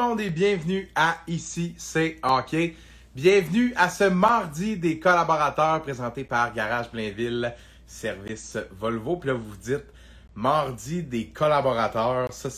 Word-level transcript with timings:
et 0.00 0.30
bienvenue 0.30 0.88
à 0.94 1.18
Ici 1.28 1.74
c'est 1.76 2.16
Hockey. 2.22 2.74
Bienvenue 3.14 3.74
à 3.76 3.90
ce 3.90 4.04
mardi 4.04 4.78
des 4.78 4.98
collaborateurs 4.98 5.82
présenté 5.82 6.24
par 6.24 6.54
Garage 6.54 6.90
Blainville, 6.90 7.54
service 7.86 8.56
Volvo. 8.78 9.18
Puis 9.18 9.28
là, 9.28 9.34
vous 9.34 9.50
vous 9.50 9.56
dites, 9.56 9.84
mardi 10.34 11.02
des 11.02 11.26
collaborateurs, 11.26 12.32
ça 12.32 12.48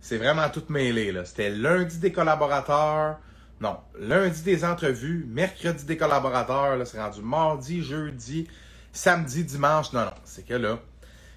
c'est 0.00 0.16
vraiment 0.16 0.48
tout 0.48 0.64
mêlé. 0.70 1.12
là. 1.12 1.24
C'était 1.24 1.50
lundi 1.50 1.98
des 1.98 2.10
collaborateurs, 2.10 3.18
non, 3.60 3.76
lundi 3.96 4.42
des 4.42 4.64
entrevues, 4.64 5.24
mercredi 5.28 5.84
des 5.84 5.96
collaborateurs, 5.96 6.76
là, 6.76 6.84
c'est 6.84 7.00
rendu 7.00 7.22
mardi, 7.22 7.84
jeudi, 7.84 8.48
samedi, 8.92 9.44
dimanche. 9.44 9.92
Non, 9.92 10.00
non, 10.00 10.14
c'est 10.24 10.44
que 10.44 10.54
là, 10.54 10.80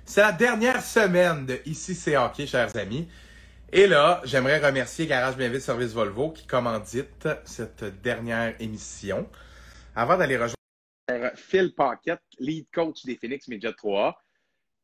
c'est 0.06 0.22
la 0.22 0.32
dernière 0.32 0.82
semaine 0.82 1.46
de 1.46 1.60
Ici 1.68 1.94
c'est 1.94 2.18
Hockey, 2.18 2.48
chers 2.48 2.76
amis. 2.76 3.08
Et 3.78 3.88
là, 3.88 4.22
j'aimerais 4.24 4.66
remercier 4.66 5.06
Garage 5.06 5.36
Bienville 5.36 5.60
Service 5.60 5.92
Volvo 5.92 6.32
qui 6.32 6.48
commandite 6.48 7.28
cette 7.44 7.84
dernière 8.02 8.56
émission. 8.62 9.30
Avant 9.94 10.18
d'aller 10.18 10.38
rejoindre 10.38 11.36
Phil 11.36 11.76
Paquette, 11.76 12.22
lead 12.40 12.68
coach 12.74 13.04
des 13.04 13.18
Phoenix 13.18 13.50
Media 13.50 13.74
3. 13.74 14.18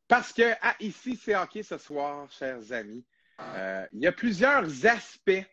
Parce 0.10 0.34
que 0.34 0.52
à 0.62 0.76
ici, 0.82 1.16
c'est 1.16 1.38
hockey 1.38 1.64
ce 1.64 1.78
soir, 1.78 2.30
chers 2.38 2.74
amis. 2.74 3.06
Euh, 3.40 3.86
il 3.94 4.02
y 4.02 4.08
a 4.08 4.12
plusieurs 4.12 4.66
aspects 4.86 5.46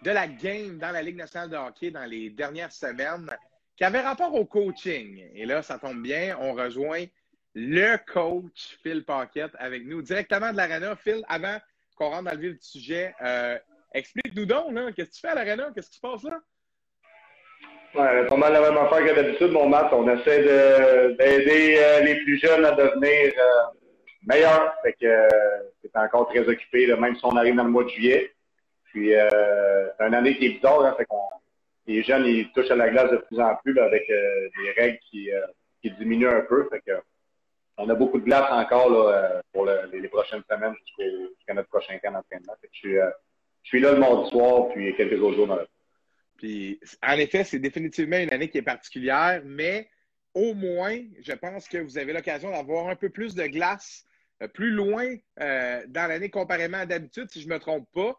de 0.00 0.10
la 0.10 0.26
game 0.26 0.78
dans 0.78 0.90
la 0.90 1.02
Ligue 1.02 1.16
nationale 1.16 1.50
de 1.50 1.56
hockey 1.56 1.90
dans 1.90 2.06
les 2.06 2.30
dernières 2.30 2.72
semaines 2.72 3.28
qui 3.76 3.84
avaient 3.84 4.00
rapport 4.00 4.34
au 4.34 4.46
coaching. 4.46 5.22
Et 5.34 5.44
là, 5.44 5.62
ça 5.62 5.78
tombe 5.78 6.00
bien, 6.00 6.38
on 6.40 6.54
rejoint 6.54 7.04
le 7.54 7.98
coach 8.10 8.78
Phil 8.82 9.04
Paquette 9.04 9.52
avec 9.58 9.84
nous 9.84 10.00
directement 10.00 10.50
de 10.50 10.56
l'Arena. 10.56 10.96
Phil, 10.96 11.22
avant 11.28 11.58
qu'on 12.02 12.10
rentre 12.10 12.24
dans 12.24 12.32
le 12.32 12.38
vif 12.38 12.52
du 12.54 12.62
sujet, 12.62 13.14
euh, 13.22 13.56
explique-nous 13.94 14.46
donc, 14.46 14.74
qu'est-ce 14.94 15.10
que 15.10 15.14
tu 15.14 15.20
fais 15.20 15.28
à 15.28 15.34
l'Arena? 15.36 15.70
Qu'est-ce 15.74 15.90
qui 15.90 15.96
se 15.96 16.00
passe 16.00 16.24
là? 16.24 16.40
Ouais, 17.94 18.26
pas 18.26 18.36
mal 18.36 18.52
la 18.54 18.60
même 18.60 18.78
affaire 18.78 19.06
que 19.06 19.14
d'habitude, 19.14 19.52
mon 19.52 19.68
Matt. 19.68 19.92
On 19.92 20.08
essaie 20.08 20.42
de- 20.42 21.12
d'aider 21.16 21.76
euh, 21.78 22.00
les 22.00 22.16
plus 22.16 22.38
jeunes 22.38 22.64
à 22.64 22.72
devenir 22.72 23.32
euh, 23.38 23.78
meilleurs. 24.26 24.74
Fait 24.82 24.94
que 24.94 25.28
c'est 25.82 25.96
encore 25.96 26.28
très 26.28 26.48
occupé, 26.48 26.86
même 26.96 27.14
si 27.14 27.24
on 27.24 27.36
arrive 27.36 27.54
dans 27.54 27.64
le 27.64 27.70
mois 27.70 27.84
de 27.84 27.90
juillet. 27.90 28.32
C'est 28.92 29.16
une 30.00 30.14
année 30.14 30.36
qui 30.36 30.46
est 30.46 30.50
bizarre, 30.54 30.84
hein, 30.84 30.96
les 31.86 32.02
jeunes 32.02 32.26
ils 32.26 32.50
touchent 32.52 32.70
à 32.70 32.76
la 32.76 32.90
glace 32.90 33.10
de 33.10 33.16
plus 33.16 33.40
en 33.40 33.54
plus 33.56 33.78
avec 33.78 34.06
des 34.06 34.70
règles 34.76 34.98
qui, 35.10 35.30
qui 35.80 35.90
diminuent 35.92 36.28
un 36.28 36.42
peu. 36.42 36.68
Fait 36.70 36.80
que 36.80 36.92
on 37.82 37.88
a 37.88 37.94
beaucoup 37.94 38.18
de 38.18 38.24
glace 38.24 38.46
encore 38.50 38.92
euh, 38.92 39.40
pour 39.52 39.64
le- 39.66 39.90
les, 39.92 40.08
prochaines 40.08 40.42
semaines 40.48 40.74
jusqu'à 41.36 41.54
notre 41.54 41.68
prochain 41.68 41.98
camp 41.98 42.12
d'entraînement. 42.12 42.52
Euh, 42.62 43.10
je 43.62 43.68
suis 43.68 43.80
là 43.80 43.92
le 43.92 43.98
mardi 43.98 44.30
soir, 44.30 44.68
puis 44.72 44.94
quelques 44.96 45.20
autres 45.20 45.36
jours 45.36 45.48
dans 45.48 45.56
la 45.56 45.66
Puis, 46.36 46.80
en 47.02 47.14
effet, 47.14 47.44
c'est 47.44 47.58
définitivement 47.58 48.18
une 48.18 48.32
année 48.32 48.48
qui 48.48 48.58
est 48.58 48.62
particulière, 48.62 49.42
mais 49.44 49.88
au 50.34 50.54
moins, 50.54 50.96
je 51.22 51.32
pense 51.32 51.68
que 51.68 51.78
vous 51.78 51.98
avez 51.98 52.12
l'occasion 52.12 52.50
d'avoir 52.50 52.88
un 52.88 52.96
peu 52.96 53.10
plus 53.10 53.34
de 53.34 53.46
glace 53.46 54.04
euh, 54.42 54.48
plus 54.48 54.70
loin 54.70 55.16
dans 55.36 56.08
l'année 56.08 56.30
comparément 56.30 56.78
à 56.78 56.86
d'habitude, 56.86 57.30
si 57.30 57.42
je 57.42 57.48
ne 57.48 57.54
me 57.54 57.58
trompe 57.58 57.88
pas. 57.92 58.16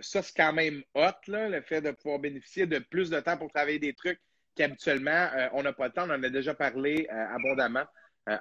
Ça, 0.00 0.22
c'est 0.22 0.34
quand 0.34 0.54
même 0.54 0.82
hot, 0.94 1.10
le 1.28 1.60
fait 1.60 1.82
de 1.82 1.90
pouvoir 1.90 2.18
bénéficier 2.18 2.66
de 2.66 2.78
plus 2.78 3.10
de 3.10 3.20
temps 3.20 3.36
pour 3.36 3.50
travailler 3.52 3.78
des 3.78 3.92
trucs 3.92 4.20
qu'habituellement, 4.56 5.28
on 5.52 5.62
n'a 5.62 5.74
pas 5.74 5.88
le 5.88 5.92
temps. 5.92 6.06
On 6.08 6.14
en 6.14 6.22
a 6.22 6.30
déjà 6.30 6.54
parlé 6.54 7.06
abondamment 7.10 7.84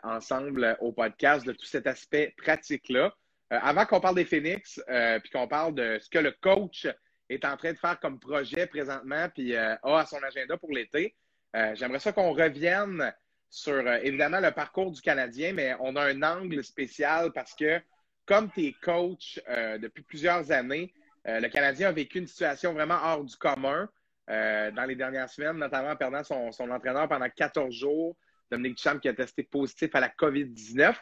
ensemble 0.03 0.63
euh, 0.63 0.75
au 0.79 0.91
podcast 0.91 1.45
de 1.45 1.53
tout 1.53 1.65
cet 1.65 1.87
aspect 1.87 2.33
pratique-là. 2.37 3.13
Euh, 3.53 3.59
avant 3.61 3.85
qu'on 3.85 3.99
parle 3.99 4.15
des 4.15 4.25
Phoenix, 4.25 4.81
euh, 4.89 5.19
puis 5.19 5.31
qu'on 5.31 5.47
parle 5.47 5.73
de 5.75 5.99
ce 6.01 6.09
que 6.09 6.19
le 6.19 6.31
coach 6.41 6.87
est 7.29 7.45
en 7.45 7.55
train 7.57 7.73
de 7.73 7.77
faire 7.77 7.99
comme 7.99 8.19
projet 8.19 8.67
présentement, 8.67 9.27
puis 9.33 9.55
euh, 9.55 9.75
a 9.83 9.99
à 9.99 10.05
son 10.05 10.21
agenda 10.23 10.57
pour 10.57 10.71
l'été. 10.71 11.15
Euh, 11.55 11.75
J'aimerais 11.75 11.99
ça 11.99 12.11
qu'on 12.11 12.33
revienne 12.33 13.13
sur, 13.49 13.73
euh, 13.73 13.99
évidemment, 14.03 14.39
le 14.39 14.51
parcours 14.51 14.91
du 14.91 15.01
Canadien, 15.01 15.53
mais 15.53 15.75
on 15.79 15.95
a 15.95 16.03
un 16.03 16.21
angle 16.23 16.63
spécial 16.63 17.31
parce 17.31 17.53
que, 17.53 17.79
comme 18.25 18.51
tu 18.51 18.65
es 18.65 18.73
coach 18.81 19.39
euh, 19.49 19.77
depuis 19.77 20.03
plusieurs 20.03 20.51
années, 20.51 20.93
euh, 21.27 21.39
le 21.39 21.47
Canadien 21.49 21.89
a 21.89 21.91
vécu 21.91 22.19
une 22.19 22.27
situation 22.27 22.73
vraiment 22.73 22.97
hors 23.01 23.23
du 23.23 23.35
commun 23.37 23.89
euh, 24.29 24.71
dans 24.71 24.83
les 24.83 24.95
dernières 24.95 25.29
semaines, 25.29 25.57
notamment 25.57 25.91
en 25.91 25.95
perdant 25.95 26.23
son, 26.23 26.51
son 26.51 26.69
entraîneur 26.69 27.07
pendant 27.07 27.29
14 27.29 27.73
jours, 27.73 28.15
Dominique 28.51 28.77
Duchamp 28.77 28.99
qui 28.99 29.09
a 29.09 29.13
testé 29.13 29.43
positif 29.43 29.93
à 29.93 29.99
la 29.99 30.09
COVID-19. 30.09 30.95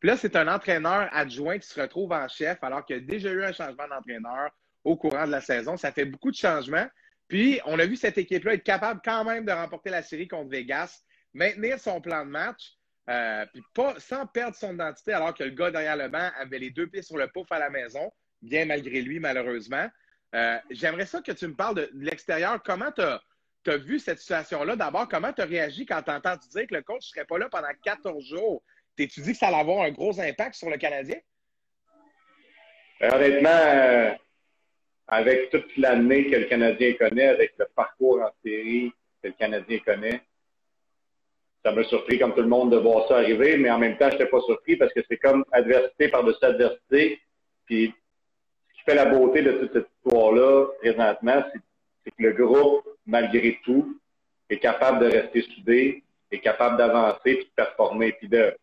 Puis 0.00 0.08
là, 0.08 0.16
c'est 0.16 0.34
un 0.36 0.48
entraîneur 0.48 1.08
adjoint 1.12 1.58
qui 1.58 1.68
se 1.68 1.80
retrouve 1.80 2.12
en 2.12 2.26
chef 2.28 2.58
alors 2.62 2.84
qu'il 2.84 2.96
y 2.96 2.98
a 2.98 3.02
déjà 3.02 3.30
eu 3.30 3.44
un 3.44 3.52
changement 3.52 3.86
d'entraîneur 3.88 4.50
au 4.84 4.96
courant 4.96 5.26
de 5.26 5.30
la 5.30 5.40
saison. 5.40 5.76
Ça 5.76 5.92
fait 5.92 6.04
beaucoup 6.04 6.30
de 6.30 6.36
changements. 6.36 6.88
Puis, 7.28 7.60
on 7.66 7.78
a 7.78 7.86
vu 7.86 7.96
cette 7.96 8.18
équipe-là 8.18 8.54
être 8.54 8.64
capable 8.64 9.00
quand 9.04 9.24
même 9.24 9.44
de 9.44 9.52
remporter 9.52 9.90
la 9.90 10.02
série 10.02 10.28
contre 10.28 10.50
Vegas, 10.50 11.02
maintenir 11.32 11.78
son 11.78 12.00
plan 12.00 12.24
de 12.24 12.30
match, 12.30 12.74
euh, 13.08 13.46
puis 13.52 13.62
pas 13.74 13.94
sans 13.98 14.26
perdre 14.26 14.56
son 14.56 14.74
identité 14.74 15.12
alors 15.12 15.34
que 15.34 15.44
le 15.44 15.50
gars 15.50 15.70
derrière 15.70 15.96
le 15.96 16.08
banc 16.08 16.30
avait 16.36 16.58
les 16.58 16.70
deux 16.70 16.86
pieds 16.86 17.02
sur 17.02 17.16
le 17.16 17.28
pouf 17.28 17.50
à 17.50 17.58
la 17.58 17.70
maison, 17.70 18.12
bien 18.42 18.66
malgré 18.66 19.00
lui, 19.02 19.18
malheureusement. 19.18 19.88
Euh, 20.34 20.58
J'aimerais 20.70 21.06
ça 21.06 21.20
que 21.20 21.32
tu 21.32 21.46
me 21.46 21.54
parles 21.54 21.76
de, 21.76 21.90
de 21.92 22.04
l'extérieur. 22.04 22.62
Comment 22.62 22.90
tu 22.92 23.02
as, 23.02 23.22
vu 23.70 23.98
cette 23.98 24.18
situation-là? 24.18 24.76
D'abord, 24.76 25.08
comment 25.08 25.32
tu 25.32 25.42
as 25.42 25.46
réagi 25.46 25.86
quand 25.86 26.02
tu 26.02 26.10
as 26.10 26.16
entendu 26.16 26.48
dire 26.48 26.66
que 26.66 26.74
le 26.74 26.82
coach 26.82 26.96
ne 26.96 27.14
serait 27.14 27.24
pas 27.24 27.38
là 27.38 27.48
pendant 27.48 27.68
14 27.84 28.24
jours? 28.24 28.62
T'es-tu 28.96 29.20
dit 29.20 29.32
que 29.32 29.38
ça 29.38 29.48
allait 29.48 29.60
avoir 29.60 29.82
un 29.82 29.90
gros 29.90 30.18
impact 30.20 30.54
sur 30.54 30.68
le 30.68 30.76
Canadien? 30.76 31.16
Ben, 33.00 33.14
honnêtement, 33.14 33.48
euh, 33.50 34.10
avec 35.08 35.50
toute 35.50 35.76
l'année 35.76 36.30
que 36.30 36.36
le 36.36 36.44
Canadien 36.44 36.94
connaît, 36.94 37.28
avec 37.28 37.54
le 37.58 37.66
parcours 37.74 38.20
en 38.22 38.30
série 38.44 38.92
que 39.22 39.28
le 39.28 39.34
Canadien 39.34 39.78
connaît, 39.84 40.22
ça 41.64 41.72
m'a 41.72 41.84
surpris 41.84 42.18
comme 42.18 42.34
tout 42.34 42.42
le 42.42 42.48
monde 42.48 42.72
de 42.72 42.76
voir 42.76 43.06
ça 43.08 43.16
arriver, 43.16 43.56
mais 43.56 43.70
en 43.70 43.78
même 43.78 43.96
temps, 43.96 44.08
je 44.08 44.16
n'étais 44.16 44.26
pas 44.26 44.40
surpris 44.40 44.76
parce 44.76 44.92
que 44.92 45.00
c'est 45.08 45.16
comme 45.16 45.44
adversité 45.52 46.08
par-dessus 46.08 46.44
adversité. 46.44 47.20
Puis, 47.66 47.94
ce 48.68 48.78
qui 48.78 48.82
fait 48.84 48.94
la 48.96 49.06
beauté 49.06 49.42
de 49.42 49.52
toute 49.52 49.72
cette 49.72 49.88
histoire-là, 49.96 50.66
présentement, 50.80 51.44
c'est 51.52 51.60
c'est 52.04 52.10
que 52.10 52.22
le 52.22 52.32
groupe, 52.32 52.88
malgré 53.06 53.58
tout, 53.64 53.98
est 54.48 54.58
capable 54.58 55.00
de 55.00 55.06
rester 55.06 55.42
soudé, 55.42 56.02
est 56.30 56.40
capable 56.40 56.76
d'avancer 56.76 57.34
puis 57.34 57.44
de 57.44 57.50
performer, 57.54 58.12
puis 58.12 58.28
de 58.28 58.54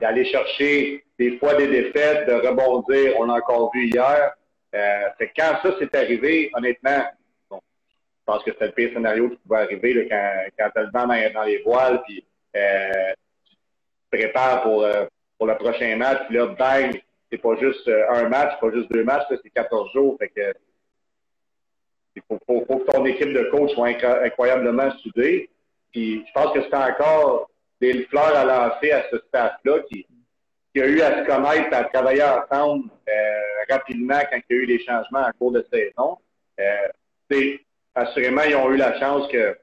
d'aller 0.00 0.24
chercher 0.24 1.04
des 1.18 1.38
fois 1.38 1.54
des 1.54 1.68
défaites, 1.68 2.26
de 2.26 2.34
rebondir. 2.34 3.14
On 3.18 3.24
l'a 3.24 3.34
encore 3.34 3.70
vu 3.72 3.86
hier. 3.86 4.34
Euh, 4.74 5.08
quand 5.36 5.58
ça 5.62 5.78
s'est 5.78 5.96
arrivé, 5.96 6.50
honnêtement, 6.52 7.04
bon, 7.48 7.60
je 7.60 8.24
pense 8.26 8.42
que 8.42 8.50
c'était 8.50 8.66
le 8.66 8.72
pire 8.72 8.90
scénario 8.92 9.30
qui 9.30 9.36
pouvait 9.36 9.60
arriver 9.60 9.94
là, 9.94 10.02
quand, 10.10 10.50
quand 10.58 10.70
tu 10.74 10.78
as 10.78 10.82
le 10.82 10.90
vent 10.90 11.06
dans, 11.32 11.44
les 11.44 11.62
voiles, 11.62 12.02
puis 12.02 12.24
euh, 12.56 13.12
tu 13.48 13.54
te 13.54 14.16
prépares 14.16 14.62
pour, 14.62 14.82
euh, 14.82 15.06
pour 15.38 15.46
le 15.46 15.56
prochain 15.56 15.96
match, 15.96 16.26
puis 16.26 16.36
là, 16.36 16.46
bang, 16.46 17.00
c'est 17.30 17.38
pas 17.38 17.56
juste 17.56 17.86
euh, 17.88 18.04
un 18.10 18.28
match, 18.28 18.52
c'est 18.54 18.68
pas 18.68 18.74
juste 18.74 18.90
deux 18.92 19.04
matchs, 19.04 19.24
c'est 19.30 19.50
14 19.50 19.92
jours. 19.92 20.16
Fait 20.18 20.28
que 20.28 20.52
il 22.16 22.22
faut, 22.28 22.38
que 22.38 22.90
ton 22.90 23.04
équipe 23.04 23.32
de 23.32 23.44
coach 23.50 23.72
soit 23.72 23.90
incro- 23.90 24.24
incroyablement 24.24 24.90
soudée. 24.98 25.50
Puis 25.92 26.24
je 26.26 26.32
pense 26.32 26.52
que 26.52 26.62
c'est 26.62 26.74
encore 26.74 27.50
des 27.80 28.04
fleurs 28.04 28.36
à 28.36 28.44
lancer 28.44 28.92
à 28.92 29.04
ce 29.10 29.18
staff-là 29.28 29.80
qui, 29.90 30.06
qui 30.74 30.82
a 30.82 30.86
eu 30.86 31.00
à 31.00 31.20
se 31.22 31.26
connaître, 31.26 31.74
à 31.74 31.84
travailler 31.84 32.22
ensemble 32.22 32.90
euh, 33.08 33.74
rapidement 33.74 34.20
quand 34.30 34.38
il 34.48 34.56
y 34.56 34.58
a 34.58 34.62
eu 34.62 34.66
des 34.66 34.84
changements 34.84 35.20
en 35.20 35.32
cours 35.38 35.52
de 35.52 35.66
saison. 35.72 36.18
Euh, 36.60 36.88
assurément, 37.94 38.42
ils 38.42 38.56
ont 38.56 38.70
eu 38.72 38.76
la 38.76 38.98
chance 38.98 39.28
que 39.28 39.56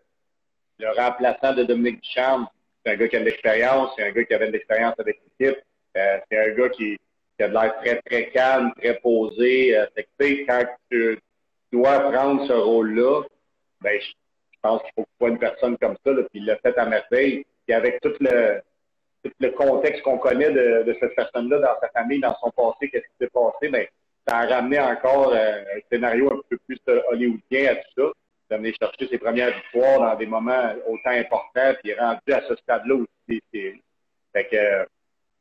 le 0.79 0.89
remplaçant 0.95 1.53
de 1.53 1.63
Dominique 1.63 2.01
Duchamp, 2.01 2.47
c'est 2.83 2.93
un 2.93 2.95
gars 2.95 3.07
qui 3.07 3.15
a 3.15 3.19
de 3.19 3.25
l'expérience, 3.25 3.91
c'est 3.95 4.03
un 4.03 4.11
gars 4.11 4.23
qui 4.23 4.33
avait 4.33 4.47
de 4.47 4.53
l'expérience 4.53 4.95
avec 4.97 5.21
l'équipe, 5.39 5.59
euh, 5.97 6.17
c'est 6.29 6.37
un 6.37 6.55
gars 6.55 6.69
qui, 6.69 6.97
qui 7.37 7.43
a 7.43 7.47
de 7.47 7.53
l'air 7.53 7.75
très, 7.81 8.01
très 8.01 8.29
calme, 8.29 8.71
très 8.77 8.95
posé. 8.99 9.77
Euh, 9.77 9.85
fait 9.95 10.07
que, 10.17 10.45
quand 10.45 10.65
tu 10.89 11.19
dois 11.71 11.99
prendre 12.11 12.45
ce 12.47 12.53
rôle-là, 12.53 13.23
ben, 13.81 13.99
je, 13.99 14.11
pense 14.61 14.81
qu'il 14.83 14.91
faut 14.95 15.05
sois 15.17 15.29
une 15.29 15.39
personne 15.39 15.77
comme 15.77 15.95
ça, 16.05 16.11
là, 16.11 16.21
puis 16.23 16.39
il 16.39 16.45
l'a 16.45 16.57
fait 16.57 16.77
à 16.77 16.85
merveille. 16.85 17.45
Puis 17.65 17.73
avec 17.73 17.99
tout 18.01 18.13
le, 18.19 18.61
tout 19.23 19.31
le 19.39 19.49
contexte 19.51 20.03
qu'on 20.03 20.17
connaît 20.17 20.51
de, 20.51 20.95
cette 20.99 21.15
personne-là 21.15 21.59
dans 21.59 21.79
sa 21.79 21.89
famille, 21.89 22.19
dans 22.19 22.35
son 22.39 22.51
passé, 22.51 22.89
qu'est-ce 22.89 23.05
qui 23.05 23.17
s'est 23.19 23.29
passé, 23.29 23.69
ben, 23.69 23.85
ça 24.27 24.37
a 24.37 24.45
ramené 24.45 24.79
encore 24.79 25.33
euh, 25.33 25.61
un 25.61 25.79
scénario 25.89 26.31
un 26.31 26.41
peu 26.47 26.57
plus 26.67 26.79
euh, 26.89 27.01
hollywoodien 27.09 27.71
à 27.71 27.75
tout 27.75 27.91
ça, 27.97 28.11
de 28.51 28.55
venir 28.57 28.75
chercher 28.79 29.07
ses 29.07 29.17
premières 29.17 29.55
victoires 29.55 29.99
dans 29.99 30.15
des 30.15 30.27
moments 30.27 30.73
autant 30.87 31.09
importants, 31.09 31.73
puis 31.81 31.93
rendu 31.95 32.33
à 32.33 32.41
ce 32.47 32.55
stade-là 32.57 32.95
aussi. 32.95 33.41
Fait 34.33 34.45
que, 34.45 34.83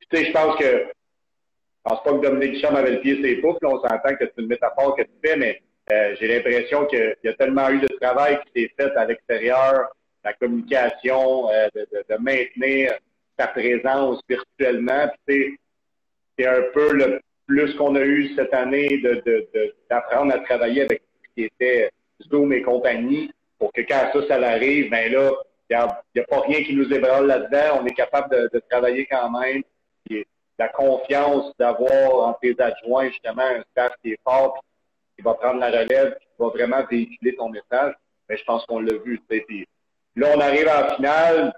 tu 0.08 0.16
sais, 0.16 0.24
je 0.26 0.32
pense 0.32 0.56
que, 0.56 0.64
je 0.64 1.82
pense 1.84 2.02
pas 2.02 2.12
que 2.12 2.26
Dominique 2.26 2.54
Duchamp 2.54 2.74
avait 2.74 2.92
le 2.92 3.00
pied 3.00 3.14
sur 3.14 3.22
les 3.22 3.36
poufs, 3.36 3.58
là, 3.60 3.68
on 3.68 3.80
s'entend 3.80 4.14
que 4.16 4.24
c'est 4.24 4.38
une 4.38 4.48
métaphore 4.48 4.96
que 4.96 5.02
tu 5.02 5.10
fais, 5.22 5.36
mais 5.36 5.62
euh, 5.90 6.14
j'ai 6.19 6.28
l'impression 6.28 6.87
qu'il 6.87 7.16
y 7.25 7.28
a 7.28 7.34
tellement 7.34 7.69
eu 7.70 7.81
de 7.81 7.88
travail 8.00 8.38
qui 8.46 8.62
s'est 8.62 8.72
fait 8.78 8.96
à 8.96 9.04
l'extérieur, 9.04 9.88
la 10.25 10.32
communication, 10.34 11.50
euh, 11.50 11.69
de, 11.75 12.16
maintenir 12.19 12.92
sa 13.38 13.48
présence 13.48 14.20
virtuellement. 14.28 15.10
C'est 15.26 15.56
un 16.46 16.62
peu 16.72 16.92
le 16.92 17.20
plus 17.46 17.75
qu'on 17.75 17.96
a 17.96 18.02
eu 18.02 18.34
cette 18.37 18.54
année 18.54 19.02
d'apprendre 19.90 20.34
à 20.34 20.38
travailler 20.40 20.82
avec 20.82 21.02
ce 21.22 21.28
qui 21.34 21.44
était 21.44 21.90
Zoom 22.31 22.52
et 22.52 22.62
compagnie, 22.62 23.31
pour 23.58 23.72
que 23.72 23.81
quand 23.82 24.10
ça, 24.12 24.26
ça 24.28 24.48
arrive, 24.48 24.90
ben 24.90 25.12
là, 25.12 25.32
il 25.70 25.76
n'y 26.16 26.22
a, 26.22 26.25
pas 26.25 26.40
rien 26.40 26.62
qui 26.64 26.75
nous 26.75 26.92
ébranle 26.92 27.26
là-dedans. 27.26 27.81
On 27.81 27.87
est 27.87 27.94
capable 27.94 28.31
de, 28.52 28.62
travailler 28.69 29.06
quand 29.06 29.31
même. 29.31 29.62
La 30.58 30.69
confiance 30.69 31.56
d'avoir 31.58 32.28
entre 32.28 32.40
tes 32.40 32.56
adjoints, 32.60 33.08
justement, 33.08 33.42
un 33.42 33.62
staff 33.70 33.94
qui 34.02 34.12
est 34.12 34.20
fort, 34.22 34.62
va 35.22 35.34
prendre 35.34 35.61
la 35.61 35.70
relève, 35.70 36.17
qui 36.19 36.26
va 36.38 36.49
vraiment 36.49 36.84
véhiculer 36.90 37.34
ton 37.37 37.49
message. 37.49 37.94
Mais 38.28 38.37
je 38.37 38.44
pense 38.44 38.64
qu'on 38.67 38.81
l'a 38.81 38.96
vu. 38.96 39.20
Là, 40.17 40.28
on 40.34 40.40
arrive 40.40 40.69
en 40.69 40.94
finale. 40.94 41.52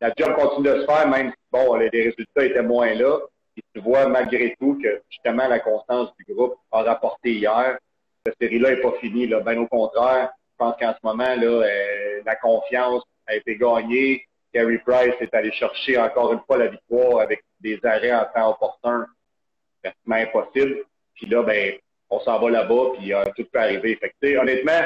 La 0.00 0.12
job 0.16 0.34
continue 0.34 0.68
de 0.68 0.80
se 0.80 0.86
faire, 0.86 1.08
même 1.08 1.30
si 1.30 1.36
bon, 1.50 1.74
les 1.76 1.88
résultats 1.88 2.44
étaient 2.44 2.62
moins 2.62 2.94
là. 2.94 3.18
Et 3.56 3.62
tu 3.74 3.80
vois 3.80 4.06
malgré 4.06 4.54
tout 4.60 4.78
que 4.82 5.02
justement 5.10 5.48
la 5.48 5.60
constance 5.60 6.12
du 6.18 6.34
groupe 6.34 6.56
a 6.70 6.82
rapporté 6.82 7.32
hier. 7.32 7.78
Cette 8.24 8.36
série-là 8.40 8.70
n'est 8.70 8.82
pas 8.82 8.92
finie. 9.00 9.26
Là. 9.26 9.40
Ben 9.40 9.58
au 9.58 9.66
contraire, 9.66 10.30
je 10.52 10.56
pense 10.58 10.74
qu'en 10.78 10.92
ce 10.92 10.98
moment, 11.02 11.34
là, 11.34 11.64
euh, 11.64 12.20
la 12.24 12.36
confiance 12.36 13.02
a 13.26 13.36
été 13.36 13.56
gagnée. 13.56 14.26
Carey 14.52 14.78
Price 14.86 15.14
est 15.20 15.34
allé 15.34 15.52
chercher 15.52 15.98
encore 15.98 16.32
une 16.32 16.40
fois 16.40 16.58
la 16.58 16.68
victoire 16.68 17.20
avec 17.20 17.42
des 17.60 17.78
arrêts 17.84 18.14
en 18.14 18.24
temps 18.34 18.50
opportun, 18.50 19.06
pratiquement 19.82 20.16
impossible. 20.16 20.84
Puis 21.14 21.26
là, 21.26 21.42
ben, 21.42 21.74
on 22.10 22.20
s'en 22.20 22.38
va 22.38 22.50
là-bas, 22.50 22.92
puis 22.98 23.12
euh, 23.12 23.24
tout 23.36 23.44
peut 23.44 23.58
arriver. 23.58 23.96
Fait 23.96 24.36
honnêtement, 24.36 24.82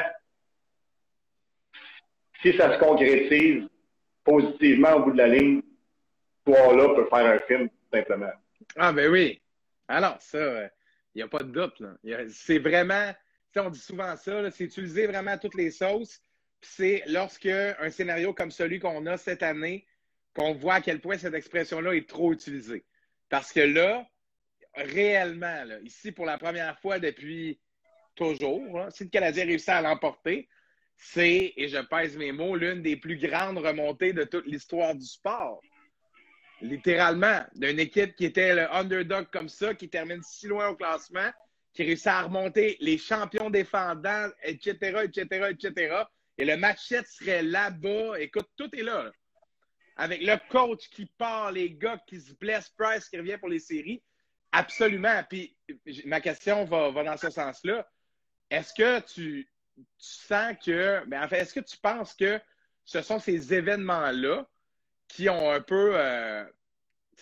si 2.42 2.56
ça 2.56 2.74
se 2.74 2.78
concrétise 2.78 3.64
positivement 4.24 4.94
au 4.94 5.04
bout 5.04 5.12
de 5.12 5.18
la 5.18 5.28
ligne, 5.28 5.62
toi 6.44 6.74
là 6.74 6.94
peut 6.94 7.06
faire 7.06 7.26
un 7.26 7.38
film, 7.40 7.68
tout 7.68 7.96
simplement. 7.96 8.32
Ah, 8.76 8.92
ben 8.92 9.10
oui. 9.10 9.40
Alors, 9.88 10.16
ça, 10.20 10.38
il 10.38 10.42
euh, 10.42 10.68
n'y 11.16 11.22
a 11.22 11.28
pas 11.28 11.40
de 11.40 11.50
doute. 11.50 11.82
C'est 12.28 12.58
vraiment, 12.58 13.12
on 13.56 13.70
dit 13.70 13.80
souvent 13.80 14.16
ça, 14.16 14.50
c'est 14.50 14.64
utiliser 14.64 15.06
vraiment 15.06 15.36
toutes 15.36 15.56
les 15.56 15.70
sauces. 15.70 16.20
C'est 16.62 17.02
lorsque 17.06 17.46
un 17.46 17.90
scénario 17.90 18.32
comme 18.34 18.50
celui 18.50 18.78
qu'on 18.78 19.06
a 19.06 19.16
cette 19.16 19.42
année, 19.42 19.86
qu'on 20.34 20.54
voit 20.54 20.74
à 20.74 20.80
quel 20.80 21.00
point 21.00 21.18
cette 21.18 21.34
expression-là 21.34 21.94
est 21.94 22.08
trop 22.08 22.32
utilisée. 22.32 22.84
Parce 23.28 23.52
que 23.52 23.60
là, 23.60 24.06
réellement, 24.74 25.64
ici, 25.82 26.12
pour 26.12 26.26
la 26.26 26.38
première 26.38 26.78
fois 26.80 26.98
depuis 26.98 27.60
toujours, 28.14 28.86
si 28.90 29.04
le 29.04 29.10
Canadien 29.10 29.44
réussit 29.46 29.70
à 29.70 29.82
l'emporter, 29.82 30.48
c'est, 30.96 31.54
et 31.56 31.68
je 31.68 31.78
pèse 31.78 32.16
mes 32.16 32.32
mots, 32.32 32.56
l'une 32.56 32.82
des 32.82 32.96
plus 32.96 33.16
grandes 33.16 33.58
remontées 33.58 34.12
de 34.12 34.24
toute 34.24 34.46
l'histoire 34.46 34.94
du 34.94 35.06
sport. 35.06 35.60
Littéralement, 36.60 37.40
d'une 37.54 37.80
équipe 37.80 38.14
qui 38.16 38.26
était 38.26 38.54
le 38.54 38.72
underdog 38.74 39.26
comme 39.32 39.48
ça, 39.48 39.74
qui 39.74 39.88
termine 39.88 40.22
si 40.22 40.46
loin 40.46 40.68
au 40.68 40.76
classement, 40.76 41.30
qui 41.72 41.84
réussit 41.84 42.08
à 42.08 42.22
remonter 42.22 42.76
les 42.80 42.98
champions 42.98 43.48
défendants, 43.48 44.28
etc., 44.42 45.04
etc., 45.04 45.46
etc. 45.50 46.02
Et 46.36 46.44
le 46.44 46.56
match 46.56 46.86
7 46.86 47.06
serait 47.06 47.42
là-bas. 47.42 48.20
Écoute, 48.20 48.48
tout 48.56 48.68
est 48.74 48.82
là, 48.82 49.10
Avec 49.96 50.20
le 50.22 50.36
coach 50.50 50.88
qui 50.90 51.06
part, 51.06 51.52
les 51.52 51.72
gars 51.72 52.02
qui 52.06 52.20
se 52.20 52.34
blessent, 52.34 52.70
Price 52.76 53.08
qui 53.08 53.16
revient 53.16 53.38
pour 53.38 53.48
les 53.48 53.58
séries. 53.58 54.02
Absolument. 54.52 55.22
Puis 55.28 55.56
ma 56.04 56.20
question 56.20 56.64
va, 56.64 56.90
va 56.90 57.04
dans 57.04 57.16
ce 57.16 57.30
sens-là. 57.30 57.88
Est-ce 58.50 58.74
que 58.74 59.00
tu, 59.00 59.48
sens 59.96 60.56
que, 60.64 61.00
mais 61.06 61.18
ben, 61.18 61.24
en 61.24 61.28
fait, 61.28 61.38
est-ce 61.38 61.54
que 61.54 61.60
tu 61.60 61.76
penses 61.78 62.14
que 62.14 62.40
ce 62.84 63.02
sont 63.02 63.18
ces 63.18 63.54
événements-là 63.54 64.46
qui 65.08 65.28
ont 65.28 65.50
un 65.50 65.60
peu, 65.60 65.92
euh, 65.94 66.44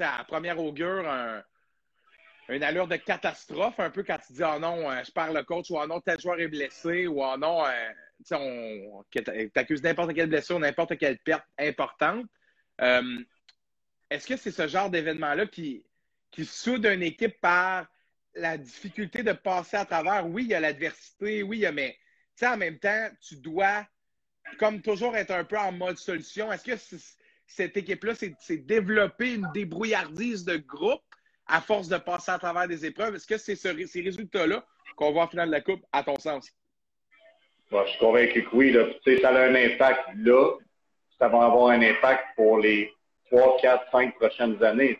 à 0.00 0.24
première 0.24 0.58
augure, 0.58 1.08
un, 1.08 1.42
une 2.48 2.62
allure 2.62 2.88
de 2.88 2.96
catastrophe, 2.96 3.78
un 3.78 3.90
peu 3.90 4.02
quand 4.02 4.18
tu 4.26 4.32
dis 4.32 4.42
oh 4.42 4.58
non, 4.58 4.90
euh, 4.90 5.02
je 5.04 5.12
parle 5.12 5.36
le 5.36 5.42
coach, 5.42 5.70
ou 5.70 5.78
oh 5.78 5.86
non, 5.86 6.00
tel 6.00 6.18
joueur 6.18 6.40
est 6.40 6.48
blessé, 6.48 7.06
ou 7.06 7.22
oh 7.22 7.36
non, 7.36 7.64
euh, 7.66 7.92
on 8.32 9.04
t'accuse 9.52 9.82
n'importe 9.82 10.14
quelle 10.14 10.28
blessure, 10.28 10.58
n'importe 10.58 10.96
quelle 10.98 11.18
perte 11.18 11.46
importante. 11.58 12.26
Euh, 12.80 13.18
est-ce 14.10 14.26
que 14.26 14.36
c'est 14.36 14.50
ce 14.50 14.66
genre 14.66 14.90
d'événement-là 14.90 15.46
qui, 15.46 15.84
qui 16.30 16.44
soude 16.44 16.86
une 16.86 17.02
équipe 17.02 17.40
par 17.40 17.86
la 18.34 18.56
difficulté 18.56 19.22
de 19.22 19.32
passer 19.32 19.76
à 19.76 19.84
travers? 19.84 20.26
Oui, 20.26 20.44
il 20.44 20.50
y 20.50 20.54
a 20.54 20.60
l'adversité, 20.60 21.42
oui, 21.42 21.58
il 21.58 21.60
y 21.60 21.66
a, 21.66 21.72
mais 21.72 21.96
en 22.46 22.56
même 22.56 22.78
temps, 22.78 23.08
tu 23.20 23.36
dois, 23.36 23.86
comme 24.58 24.80
toujours, 24.80 25.16
être 25.16 25.32
un 25.32 25.44
peu 25.44 25.58
en 25.58 25.72
mode 25.72 25.98
solution. 25.98 26.52
Est-ce 26.52 26.64
que 26.64 26.96
cette 27.46 27.76
équipe-là 27.76 28.14
s'est 28.14 28.56
développée 28.58 29.34
une 29.34 29.48
débrouillardise 29.52 30.44
de 30.44 30.56
groupe 30.56 31.02
à 31.46 31.60
force 31.60 31.88
de 31.88 31.96
passer 31.96 32.30
à 32.30 32.38
travers 32.38 32.68
des 32.68 32.86
épreuves? 32.86 33.16
Est-ce 33.16 33.26
que 33.26 33.38
c'est 33.38 33.56
ces 33.56 34.00
résultats-là 34.00 34.64
qu'on 34.96 35.12
voit 35.12 35.24
en 35.24 35.28
finale 35.28 35.48
de 35.48 35.54
la 35.54 35.60
Coupe, 35.60 35.84
à 35.92 36.02
ton 36.02 36.18
sens? 36.18 36.52
je 37.70 37.90
suis 37.90 37.98
convaincu 37.98 38.44
que 38.44 38.56
oui. 38.56 38.72
Là. 38.72 38.86
Ça 39.20 39.28
a 39.28 39.42
un 39.42 39.54
impact 39.54 40.08
là. 40.16 40.54
Ça 41.18 41.28
va 41.28 41.44
avoir 41.44 41.70
un 41.70 41.82
impact 41.82 42.24
pour 42.36 42.58
les 42.58 42.92
3, 43.30 43.58
4, 43.60 43.90
5 43.90 44.14
prochaines 44.14 44.62
années. 44.62 44.98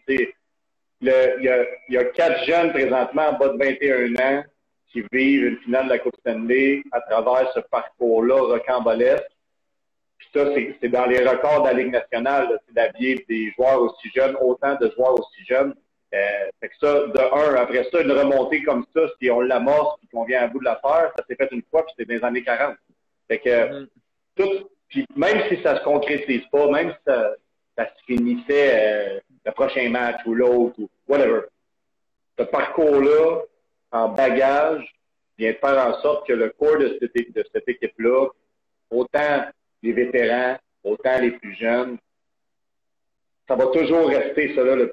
Il, 1.01 1.09
y 1.09 1.49
a, 1.49 1.65
il 1.89 1.95
y 1.95 1.99
a 1.99 2.05
quatre 2.05 2.45
jeunes 2.45 2.73
présentement 2.73 3.29
en 3.29 3.33
bas 3.39 3.49
de 3.49 3.59
21 3.59 4.15
ans 4.17 4.45
qui 4.91 5.03
vivent 5.13 5.45
une 5.45 5.59
finale 5.59 5.85
de 5.85 5.91
la 5.91 5.99
Coupe 5.99 6.17
Stanley 6.21 6.83
à 6.93 7.01
travers 7.03 7.53
ce 7.53 7.61
parcours-là 7.61 8.41
rocambolesque. 8.41 9.31
Puis 10.19 10.29
ça, 10.35 10.47
c'est 10.81 10.89
dans 10.89 11.07
les 11.07 11.27
records 11.27 11.63
de 11.63 11.69
la 11.69 11.75
Ligue 11.75 11.93
nationale, 11.93 12.59
c'est 12.67 12.75
d'habiller 12.75 13.25
des 13.29 13.53
joueurs 13.53 13.81
aussi 13.83 14.09
jeunes, 14.15 14.37
autant 14.41 14.75
de 14.77 14.91
joueurs 14.97 15.15
aussi 15.15 15.45
jeunes. 15.47 15.75
Euh, 16.15 16.49
fait 16.61 16.71
que 16.71 16.75
ça, 16.81 17.07
de 17.07 17.35
un, 17.35 17.55
après 17.57 17.85
ça, 17.93 18.01
une 18.01 18.13
remontée 18.13 18.63
comme 18.63 18.85
ça, 18.95 19.03
si 19.21 19.31
on 19.31 19.41
l'amorce 19.41 20.01
et 20.03 20.07
qu'on 20.11 20.25
vient 20.25 20.43
à 20.43 20.47
bout 20.49 20.59
de 20.59 20.65
l'affaire, 20.65 21.13
ça 21.17 21.25
s'est 21.29 21.37
fait 21.37 21.49
une 21.53 21.63
fois, 21.71 21.85
puis 21.85 21.95
c'était 21.97 22.19
dans 22.19 22.19
les 22.21 22.25
années 22.25 22.43
40. 22.43 22.77
Fait 23.29 23.39
que 23.39 23.49
mm-hmm. 23.49 23.89
tout, 24.37 24.71
puis 24.89 25.07
même 25.15 25.43
si 25.49 25.63
ça 25.63 25.77
se 25.77 25.85
concrétise 25.85 26.47
pas, 26.51 26.71
même 26.71 26.91
si 26.93 26.97
ça, 27.07 27.35
ça 27.77 27.87
se 27.87 28.05
finissait 28.07 28.71
euh, 28.75 29.21
le 29.49 29.53
prochain 29.55 29.89
match 29.89 30.21
ou 30.27 30.35
l'autre 30.35 30.79
ou 30.79 30.91
whatever, 31.09 31.41
ce 32.39 32.45
parcours-là, 32.45 33.43
en 33.91 34.09
bagage, 34.11 34.95
vient 35.39 35.53
de 35.53 35.57
faire 35.57 35.87
en 35.87 35.95
sorte 36.03 36.27
que 36.27 36.35
le 36.35 36.51
corps 36.51 36.77
de 36.77 36.99
cette, 37.01 37.35
de 37.35 37.45
cette 37.53 37.67
équipe-là, 37.67 38.29
autant 38.91 39.47
les 39.83 39.93
vétérans, 39.93 40.59
autant 40.85 41.19
les 41.19 41.31
plus 41.31 41.55
jeunes, 41.55 41.97
ça 43.49 43.55
va 43.57 43.67
toujours 43.69 44.09
rester 44.09 44.55
ça 44.55 44.63
là. 44.63 44.87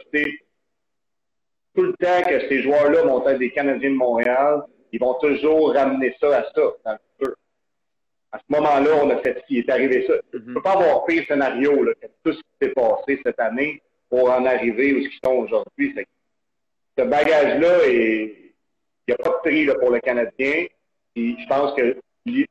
Tout 1.76 1.82
le 1.82 1.94
temps 1.94 2.30
que 2.30 2.48
ces 2.48 2.64
joueurs-là 2.64 3.02
vont 3.02 3.28
être 3.28 3.40
des 3.40 3.52
Canadiens 3.52 3.90
de 3.90 3.96
Montréal, 3.96 4.64
ils 4.94 5.00
vont 5.02 5.16
toujours 5.16 5.74
ramener 5.74 6.16
ça 6.22 6.38
à 6.38 6.44
ça, 6.44 6.62
dans 6.86 6.92
le 6.94 6.98
futur. 7.20 7.36
À 8.32 8.40
ce 8.40 8.44
moment-là, 8.48 9.04
on 9.04 9.10
a 9.10 9.18
fait 9.18 9.42
ce 9.42 9.48
qui 9.48 9.58
est 9.60 9.70
arrivé 9.70 10.08
ça. 10.08 10.14
On 10.34 10.38
ne 10.38 10.54
peut 10.54 10.62
pas 10.62 10.74
avoir 10.74 11.04
pire 11.04 11.26
scénario 11.28 11.84
là, 11.84 11.92
que 11.96 12.08
tout 12.24 12.32
ce 12.32 12.38
qui 12.38 12.46
s'est 12.62 12.74
passé 12.74 13.20
cette 13.26 13.40
année 13.42 13.82
pour 14.16 14.32
en 14.32 14.46
arriver 14.46 14.94
où 14.94 14.98
ils 15.00 15.12
sont 15.24 15.34
aujourd'hui. 15.34 15.94
Ce 16.98 17.04
bagage-là, 17.04 17.86
il 17.88 18.54
n'y 19.08 19.14
a 19.14 19.18
pas 19.18 19.30
de 19.30 19.36
prix 19.44 19.66
là, 19.66 19.76
pour 19.76 19.90
le 19.90 20.00
Canadien. 20.00 20.68
Et 21.18 21.36
je 21.38 21.48
pense 21.48 21.74
que 21.76 21.98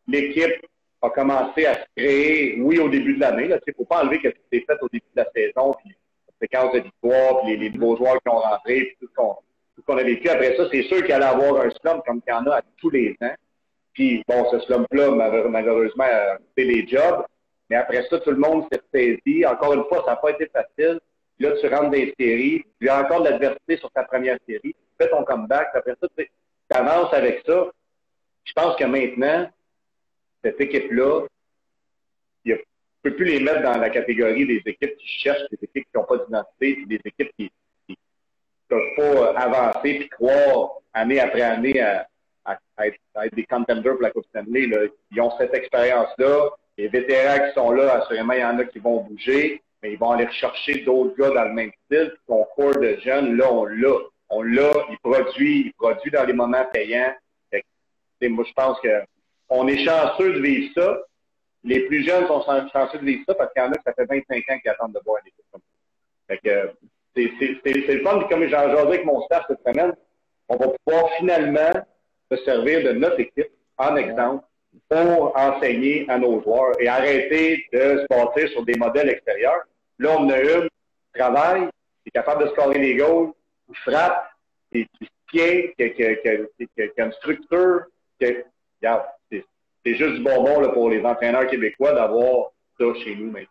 l'équipe 0.07 0.67
a 1.01 1.09
commencé 1.09 1.65
à 1.65 1.75
se 1.75 1.85
créer, 1.97 2.61
oui, 2.61 2.79
au 2.79 2.91
début 2.91 3.15
de 3.15 3.21
l'année. 3.21 3.45
Il 3.45 3.51
ne 3.51 3.73
faut 3.77 3.87
pas 3.87 4.03
enlever 4.03 4.21
ce 4.23 4.29
qui 4.29 4.41
s'est 4.53 4.65
fait 4.67 4.77
au 4.83 4.89
début 4.93 5.07
de 5.17 5.23
la 5.23 5.31
saison, 5.35 5.75
puis 5.83 5.95
séquence 6.41 6.75
de 6.75 6.81
victoire, 6.81 7.43
puis 7.43 7.57
les, 7.57 7.71
nouveaux 7.71 7.97
joueurs 7.97 8.21
qui 8.21 8.29
ont 8.29 8.41
rentré, 8.41 8.81
puis 8.81 8.97
tout 9.01 9.09
ce 9.15 9.83
qu'on 9.83 9.97
a 9.97 10.03
vécu. 10.03 10.29
Après 10.29 10.57
ça, 10.57 10.69
c'est 10.71 10.83
sûr 10.83 11.03
qu'il 11.03 11.13
allait 11.13 11.25
avoir 11.25 11.65
un 11.65 11.71
slump 11.71 12.05
comme 12.07 12.21
il 12.27 12.31
y 12.31 12.35
en 12.35 12.47
a 12.47 12.57
à 12.57 12.63
tous 12.77 12.91
les 12.91 13.17
ans. 13.23 13.35
Puis, 13.95 14.23
bon, 14.29 14.51
ce 14.51 14.61
slump-là, 14.61 15.13
malheureusement, 15.49 16.05
a 16.05 16.37
fait 16.55 16.65
les 16.65 16.87
jobs. 16.87 17.25
Mais 17.71 17.77
après 17.77 18.05
ça, 18.11 18.19
tout 18.19 18.31
le 18.31 18.37
monde 18.37 18.67
s'est 18.71 18.83
saisi. 18.93 19.47
Encore 19.47 19.73
une 19.73 19.85
fois, 19.85 20.03
ça 20.05 20.11
n'a 20.11 20.17
pas 20.17 20.33
été 20.33 20.47
facile. 20.47 21.01
Là, 21.41 21.53
tu 21.61 21.67
rentres 21.67 21.85
dans 21.85 21.91
les 21.91 22.15
séries. 22.19 22.65
Tu 22.81 22.89
as 22.89 23.01
encore 23.05 23.23
de 23.23 23.31
l'adversité 23.31 23.77
sur 23.79 23.91
ta 23.91 24.05
première 24.05 24.39
série. 24.49 24.75
Tu 24.75 24.97
fais 24.99 25.09
ton 25.09 25.25
comeback. 25.25 25.69
Après 25.75 25.95
ça, 26.01 26.07
tu 26.17 26.29
avances 26.71 27.13
avec 27.13 27.43
ça. 27.47 27.71
Je 28.45 28.53
pense 28.53 28.77
que 28.77 28.85
maintenant, 28.85 29.51
cette 30.43 30.61
équipe-là, 30.61 31.23
il 32.45 32.53
ne 32.53 32.59
peut 33.03 33.17
plus 33.17 33.25
les 33.25 33.41
mettre 33.41 33.63
dans 33.63 33.79
la 33.79 33.91
catégorie 33.91 34.47
des 34.47 34.63
équipes 34.67 34.97
qui 34.97 35.07
cherchent, 35.07 35.49
des 35.51 35.59
équipes 35.63 35.85
qui 35.91 35.97
n'ont 35.99 36.05
pas 36.05 36.19
d'identité, 36.19 36.85
des 36.87 37.01
équipes 37.05 37.33
qui 37.37 37.51
ne 37.89 37.95
peuvent 38.69 38.97
pas 38.97 39.39
avancer 39.39 39.95
puis 39.95 40.09
croire 40.09 40.81
année 40.93 41.21
après 41.21 41.43
année 41.43 41.81
à, 41.81 42.07
être, 42.81 42.99
des 43.35 43.45
contenders 43.45 43.95
pour 43.95 44.03
la 44.03 44.11
Coupe 44.11 44.27
Stanley. 44.27 44.67
Là. 44.67 44.87
Ils 45.11 45.21
ont 45.21 45.37
cette 45.39 45.55
expérience-là. 45.55 46.51
Les 46.77 46.89
vétérans 46.89 47.47
qui 47.47 47.55
sont 47.55 47.71
là, 47.71 47.95
assurément, 47.95 48.33
il 48.33 48.41
y 48.41 48.45
en 48.45 48.59
a 48.59 48.65
qui 48.65 48.79
vont 48.79 49.03
bouger, 49.03 49.63
mais 49.85 49.93
ils 49.93 49.99
vont 49.99 50.13
aller 50.13 50.25
rechercher 50.25 50.81
d'autres 50.81 51.15
gars 51.15 51.29
dans 51.29 51.45
le 51.45 51.53
même 51.53 51.71
style. 51.85 52.17
Son 52.27 52.47
corps 52.57 52.75
de 52.75 52.97
jeunes, 53.05 53.37
là, 53.37 53.53
on 53.53 53.67
l'a. 53.67 53.99
On 54.31 54.41
l'a, 54.41 54.73
il 54.91 54.97
produit, 55.03 55.67
il 55.67 55.73
produit 55.75 56.11
dans 56.11 56.25
les 56.25 56.33
moments 56.33 56.65
payants. 56.73 57.13
moi, 58.23 58.45
je 58.49 58.53
pense 58.55 58.81
que 58.81 59.03
on 59.51 59.69
est 59.69 59.85
chanceux 59.85 60.33
de 60.33 60.41
vivre 60.41 60.73
ça. 60.75 61.01
Les 61.65 61.81
plus 61.81 62.03
jeunes 62.03 62.27
sont 62.27 62.43
chanceux 62.73 62.99
de 62.99 63.05
vivre 63.05 63.25
ça 63.29 63.35
parce 63.35 63.53
qu'il 63.53 63.63
y 63.63 63.67
en 63.67 63.73
a 63.73 63.75
qui 63.75 63.83
ça 63.85 63.93
fait 63.93 64.07
25 64.07 64.37
ans 64.51 64.59
qui 64.59 64.69
attendent 64.71 64.95
de 64.95 65.01
voir 65.05 65.23
des 65.23 65.31
choses 65.33 65.47
comme 65.53 65.61
ça. 65.61 66.35
Fait 66.35 66.39
que 66.39 66.73
c'est 67.15 67.93
le 67.93 68.03
fun. 68.03 68.21
Comme 68.31 68.47
j'en 68.47 68.77
avec 68.79 69.05
mon 69.05 69.21
staff 69.27 69.45
cette 69.49 69.63
semaine, 69.67 69.95
on 70.49 70.57
va 70.57 70.69
pouvoir 70.69 71.11
finalement 71.19 71.73
se 72.33 72.39
servir 72.39 72.83
de 72.85 72.99
notre 72.99 73.21
équipe 73.21 73.51
en 73.77 73.97
exemple 73.97 74.45
pour 74.89 75.37
enseigner 75.37 76.07
à 76.09 76.19
nos 76.19 76.43
joueurs 76.43 76.73
et 76.81 76.89
arrêter 76.89 77.67
de 77.71 78.01
se 78.01 78.07
baser 78.09 78.49
sur 78.49 78.65
des 78.65 78.77
modèles 78.77 79.11
extérieurs. 79.11 79.61
Là, 79.99 80.17
on 80.19 80.29
a 80.29 80.41
une 80.41 80.69
qui 80.69 81.21
travaille, 81.21 81.69
qui 82.03 82.09
est 82.09 82.11
capable 82.11 82.45
de 82.45 82.51
scorer 82.51 82.79
des 82.79 82.97
goals, 82.97 83.33
qui 83.67 83.75
frappe, 83.81 84.31
qui, 84.73 84.89
qui 84.99 85.09
tient, 85.31 85.63
qui, 85.77 86.05
a 86.05 87.05
une 87.05 87.13
structure. 87.13 87.85
c'est 88.21 88.45
juste 89.85 90.15
du 90.15 90.23
bonbon 90.23 90.61
là, 90.61 90.69
pour 90.71 90.91
les 90.91 91.05
entraîneurs 91.05 91.47
québécois 91.47 91.93
d'avoir 91.93 92.51
ça 92.79 92.87
chez 93.03 93.15
nous 93.15 93.31
maintenant. 93.31 93.49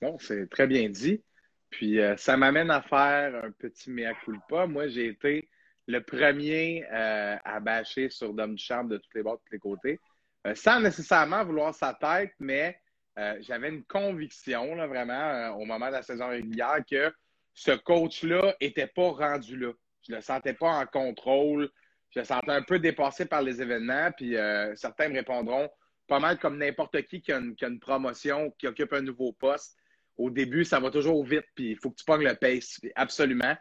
Bon, 0.00 0.18
c'est 0.18 0.50
très 0.50 0.66
bien 0.66 0.88
dit. 0.88 1.22
Puis 1.70 2.00
euh, 2.00 2.16
ça 2.16 2.36
m'amène 2.36 2.70
à 2.70 2.82
faire 2.82 3.44
un 3.44 3.50
petit 3.50 3.90
mea 3.90 4.12
culpa. 4.24 4.66
Moi, 4.66 4.88
j'ai 4.88 5.06
été 5.06 5.48
le 5.86 6.00
premier 6.00 6.84
euh, 6.92 7.36
à 7.44 7.60
bâcher 7.60 8.10
sur 8.10 8.34
Dom 8.34 8.54
Duchamp 8.54 8.84
de 8.84 8.98
tous 8.98 9.10
les 9.14 9.22
bords, 9.22 9.38
de 9.38 9.42
tous 9.46 9.52
les 9.52 9.58
côtés, 9.58 10.00
euh, 10.46 10.54
sans 10.54 10.80
nécessairement 10.80 11.44
vouloir 11.44 11.74
sa 11.74 11.94
tête, 11.94 12.32
mais 12.38 12.78
j'avais 13.16 13.68
une 13.68 13.84
conviction, 13.84 14.74
là, 14.74 14.86
vraiment, 14.86 15.50
au 15.56 15.64
moment 15.64 15.88
de 15.88 15.92
la 15.92 16.02
saison 16.02 16.28
régulière, 16.28 16.78
que 16.90 17.12
ce 17.54 17.72
coach-là 17.72 18.56
n'était 18.60 18.86
pas 18.86 19.10
rendu 19.10 19.56
là. 19.56 19.72
Je 20.06 20.12
ne 20.12 20.16
le 20.16 20.22
sentais 20.22 20.54
pas 20.54 20.70
en 20.70 20.86
contrôle. 20.86 21.70
Je 22.10 22.20
le 22.20 22.24
sentais 22.24 22.52
un 22.52 22.62
peu 22.62 22.78
dépassé 22.78 23.26
par 23.26 23.42
les 23.42 23.60
événements. 23.60 24.10
Puis 24.16 24.36
certains 24.74 25.08
me 25.08 25.14
répondront 25.14 25.68
pas 26.08 26.18
mal 26.18 26.38
comme 26.38 26.58
n'importe 26.58 27.02
qui 27.02 27.20
qui 27.20 27.32
a, 27.32 27.38
une, 27.38 27.54
qui 27.54 27.64
a, 27.64 27.68
une, 27.68 27.80
promotion, 27.80 28.50
qui 28.58 28.66
occupe 28.66 28.92
un 28.92 29.02
nouveau 29.02 29.32
poste 29.32 29.76
au 30.16 30.30
début, 30.30 30.64
ça 30.64 30.80
va 30.80 30.90
toujours 30.90 31.24
vite, 31.24 31.46
puis 31.54 31.70
il 31.70 31.76
faut 31.76 31.90
que 31.90 31.96
tu 31.96 32.04
pognes 32.04 32.24
le 32.24 32.34
pace, 32.34 32.80
absolument. 32.94 33.56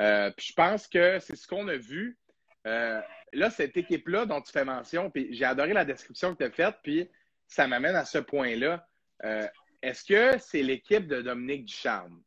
Euh, 0.00 0.30
puis 0.36 0.48
je 0.48 0.52
pense 0.54 0.88
que 0.88 1.18
c'est 1.20 1.36
ce 1.36 1.46
qu'on 1.46 1.68
a 1.68 1.76
vu. 1.76 2.18
Euh, 2.66 3.00
là, 3.32 3.50
cette 3.50 3.76
équipe-là 3.76 4.26
dont 4.26 4.40
tu 4.40 4.52
fais 4.52 4.64
mention, 4.64 5.10
puis 5.10 5.28
j'ai 5.34 5.44
adoré 5.44 5.72
la 5.72 5.84
description 5.84 6.34
que 6.34 6.38
tu 6.38 6.44
as 6.44 6.50
faite, 6.50 6.76
puis 6.82 7.08
ça 7.46 7.66
m'amène 7.66 7.96
à 7.96 8.04
ce 8.04 8.18
point-là. 8.18 8.86
Euh, 9.24 9.46
est-ce 9.82 10.04
que 10.04 10.38
c'est 10.38 10.62
l'équipe 10.62 11.06
de 11.06 11.22
Dominique 11.22 11.66
Ducharme? 11.66 12.22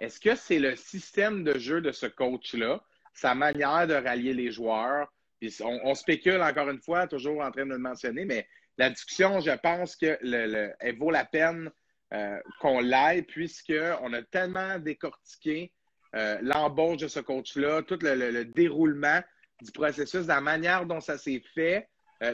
Est-ce 0.00 0.20
que 0.20 0.34
c'est 0.34 0.58
le 0.58 0.76
système 0.76 1.44
de 1.44 1.58
jeu 1.58 1.80
de 1.80 1.92
ce 1.92 2.06
coach-là, 2.06 2.82
sa 3.12 3.34
manière 3.34 3.86
de 3.86 3.94
rallier 3.94 4.34
les 4.34 4.50
joueurs? 4.50 5.12
Puis 5.40 5.56
on, 5.62 5.94
spécule 5.94 6.40
encore 6.42 6.70
une 6.70 6.80
fois, 6.80 7.06
toujours 7.06 7.42
en 7.42 7.50
train 7.50 7.66
de 7.66 7.70
le 7.70 7.78
mentionner, 7.78 8.24
mais 8.24 8.46
la 8.78 8.90
discussion, 8.90 9.40
je 9.40 9.52
pense 9.52 9.94
qu'elle 9.96 10.96
vaut 10.98 11.10
la 11.10 11.24
peine 11.24 11.70
euh, 12.12 12.38
qu'on 12.60 12.80
l'aille, 12.80 13.22
puisqu'on 13.22 14.12
a 14.12 14.22
tellement 14.22 14.78
décortiqué 14.78 15.72
euh, 16.16 16.38
l'embauche 16.42 16.98
de 16.98 17.08
ce 17.08 17.20
coach-là, 17.20 17.82
tout 17.82 17.98
le, 18.00 18.44
déroulement 18.44 19.20
du 19.60 19.70
processus, 19.70 20.26
la 20.26 20.40
manière 20.40 20.86
dont 20.86 21.00
ça 21.00 21.18
s'est 21.18 21.42
fait. 21.54 21.88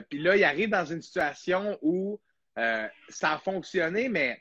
Puis 0.08 0.20
là, 0.20 0.36
il 0.36 0.44
arrive 0.44 0.70
dans 0.70 0.84
une 0.84 1.02
situation 1.02 1.76
où 1.82 2.20
ça 3.08 3.32
a 3.32 3.38
fonctionné, 3.38 4.08
mais 4.08 4.40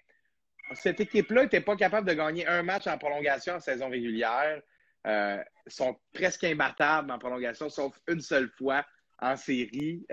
cette 0.74 1.00
équipe-là 1.00 1.44
n'était 1.44 1.62
pas 1.62 1.76
capable 1.76 2.08
de 2.08 2.14
gagner 2.14 2.46
un 2.48 2.64
match 2.64 2.88
en 2.88 2.98
prolongation 2.98 3.56
en 3.56 3.60
saison 3.60 3.90
régulière. 3.90 4.62
ils 5.06 5.44
sont 5.68 5.98
presque 6.14 6.44
imbattables 6.44 7.12
en 7.12 7.20
prolongation, 7.20 7.70
sauf 7.70 8.00
une 8.08 8.22
seule 8.22 8.50
fois 8.50 8.86
en 9.20 9.36
série. 9.36 10.06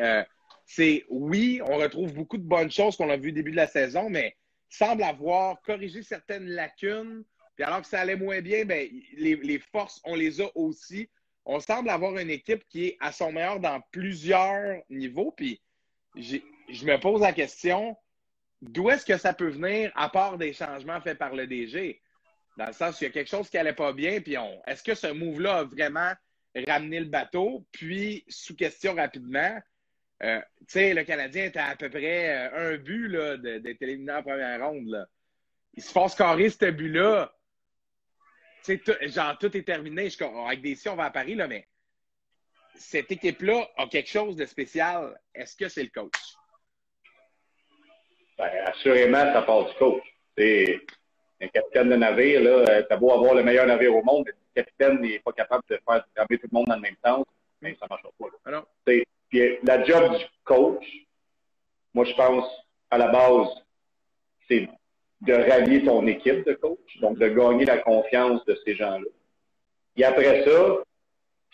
c'est 0.65 1.05
oui, 1.09 1.61
on 1.65 1.77
retrouve 1.77 2.13
beaucoup 2.15 2.39
de 2.39 2.47
bonnes 2.47 2.71
choses 2.71 2.97
qu'on 2.97 3.11
a 3.11 3.17
vues 3.17 3.31
au 3.31 3.35
début 3.35 3.51
de 3.51 3.57
la 3.57 3.67
saison, 3.67 4.09
mais 4.09 4.37
semble 4.69 5.03
avoir 5.03 5.61
corrigé 5.63 6.03
certaines 6.03 6.49
lacunes. 6.49 7.25
Puis 7.55 7.65
alors 7.65 7.81
que 7.81 7.87
ça 7.87 8.01
allait 8.01 8.17
moins 8.17 8.41
bien, 8.41 8.65
ben, 8.65 8.89
les, 9.17 9.59
forces, 9.59 10.01
on 10.05 10.15
les 10.15 10.41
a 10.41 10.49
aussi. 10.55 11.09
On 11.45 11.61
semble 11.61 11.91
avoir 11.91 12.19
une 12.19 12.31
équipe 12.31 12.65
qui 12.69 12.87
est 12.87 12.97
à 13.01 13.13
son 13.13 13.33
meilleur 13.33 13.61
dans 13.61 13.81
plusieurs 13.93 14.83
niveaux. 14.91 15.33
Puis 15.33 15.61
je 16.17 16.85
me 16.85 16.99
pose 16.99 17.21
la 17.21 17.33
question, 17.33 17.97
d'où 18.63 18.91
est-ce 18.91 19.05
que 19.05 19.19
ça 19.19 19.35
peut 19.35 19.49
venir 19.49 19.93
à 19.95 20.09
part 20.09 20.39
des 20.39 20.53
changements 20.53 21.01
faits 21.01 21.19
par 21.19 21.35
le 21.35 21.47
DG? 21.47 22.01
Dans 22.57 22.67
le 22.67 22.73
sens 22.73 23.01
il 23.01 23.05
y 23.05 23.07
a 23.07 23.11
quelque 23.11 23.29
chose 23.29 23.51
qui 23.51 23.57
n'allait 23.57 23.75
pas 23.75 23.93
bien, 23.93 24.21
puis 24.21 24.39
on, 24.39 24.63
est-ce 24.67 24.83
que 24.83 24.95
ce 24.95 25.09
move-là 25.09 25.59
a 25.59 25.65
vraiment 25.65 26.13
ramené 26.67 27.01
le 27.01 27.07
bateau? 27.07 27.67
Puis, 27.71 28.25
sous 28.29 28.57
question 28.57 28.95
rapidement, 28.95 29.61
euh, 30.23 30.41
tu 30.61 30.65
sais, 30.69 30.95
le 30.95 31.05
Canadien 31.05 31.45
était 31.45 31.59
à 31.59 31.77
peu 31.77 31.91
près 31.91 32.51
euh, 32.51 32.75
un 32.75 32.77
but 32.79 33.11
d'être 33.43 33.83
éliminé 33.83 34.13
en 34.13 34.23
première 34.23 34.67
ronde. 34.67 35.07
Il 35.75 35.83
se 35.83 35.93
fasse 35.93 36.15
carrer 36.15 36.49
ce 36.49 36.71
but-là. 36.71 37.31
Tu 38.65 38.81
sais, 38.83 39.09
genre, 39.09 39.37
tout 39.39 39.55
est 39.55 39.63
terminé. 39.63 40.09
Je, 40.09 40.25
avec 40.25 40.63
des 40.63 40.75
si, 40.75 40.89
on 40.89 40.97
va 40.97 41.05
à 41.05 41.11
Paris, 41.11 41.35
là, 41.35 41.47
mais 41.47 41.69
cette 42.77 43.11
équipe-là 43.11 43.69
a 43.77 43.87
quelque 43.87 44.09
chose 44.09 44.37
de 44.37 44.45
spécial. 44.47 45.19
Est-ce 45.35 45.57
que 45.57 45.69
c'est 45.69 45.83
le 45.83 45.91
coach? 45.91 46.19
Ben, 48.39 48.51
assurément, 48.67 49.33
ça 49.33 49.43
part 49.43 49.67
du 49.67 49.75
coach. 49.75 50.03
C'est 50.37 50.81
un 51.41 51.49
capitaine 51.49 51.91
de 51.91 51.97
navire, 51.97 52.43
là, 52.43 52.51
euh, 52.51 52.83
t'as 52.89 52.97
beau 52.97 53.13
avoir 53.13 53.35
le 53.35 53.43
meilleur 53.43 53.67
navire 53.67 53.95
au 53.95 54.03
monde, 54.03 54.25
mais 54.27 54.33
le 54.33 54.63
capitaine 54.63 55.01
n'est 55.01 55.19
pas 55.21 55.33
capable 55.33 55.63
de 55.69 55.77
faire 55.77 56.05
travailler 56.15 56.39
tout 56.39 56.49
le 56.51 56.57
monde 56.57 56.67
dans 56.67 56.77
le 56.77 56.81
même 56.81 56.97
sens, 57.05 57.25
mais 57.61 57.77
ça 57.79 57.87
ne 57.87 57.89
marchera 57.91 58.11
pas. 58.19 58.51
Là. 58.51 58.65
Puis 59.29 59.59
la 59.63 59.85
job 59.85 60.17
du 60.17 60.25
coach, 60.45 60.85
moi, 61.95 62.05
je 62.05 62.15
pense, 62.15 62.47
à 62.91 62.99
la 62.99 63.09
base, 63.09 63.49
c'est 64.49 64.69
de 65.23 65.33
rallier 65.33 65.83
ton 65.83 66.07
équipe 66.07 66.47
de 66.47 66.53
coach, 66.53 67.01
donc 67.01 67.19
de 67.19 67.29
gagner 67.29 67.65
la 67.65 67.79
confiance 67.79 68.45
de 68.45 68.59
ces 68.65 68.75
gens-là. 68.75 69.07
Et 69.97 70.05
après 70.05 70.45
ça, 70.45 70.83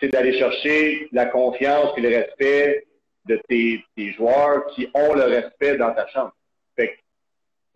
c'est 0.03 0.09
d'aller 0.09 0.37
chercher 0.37 1.09
la 1.13 1.27
confiance 1.27 1.93
et 1.97 2.01
le 2.01 2.09
respect 2.09 2.87
de 3.27 3.41
tes, 3.49 4.13
joueurs 4.15 4.67
qui 4.75 4.89
ont 4.95 5.15
le 5.15 5.23
respect 5.23 5.77
dans 5.77 5.95
ta 5.95 6.09
chambre. 6.09 6.35
Fait 6.75 6.99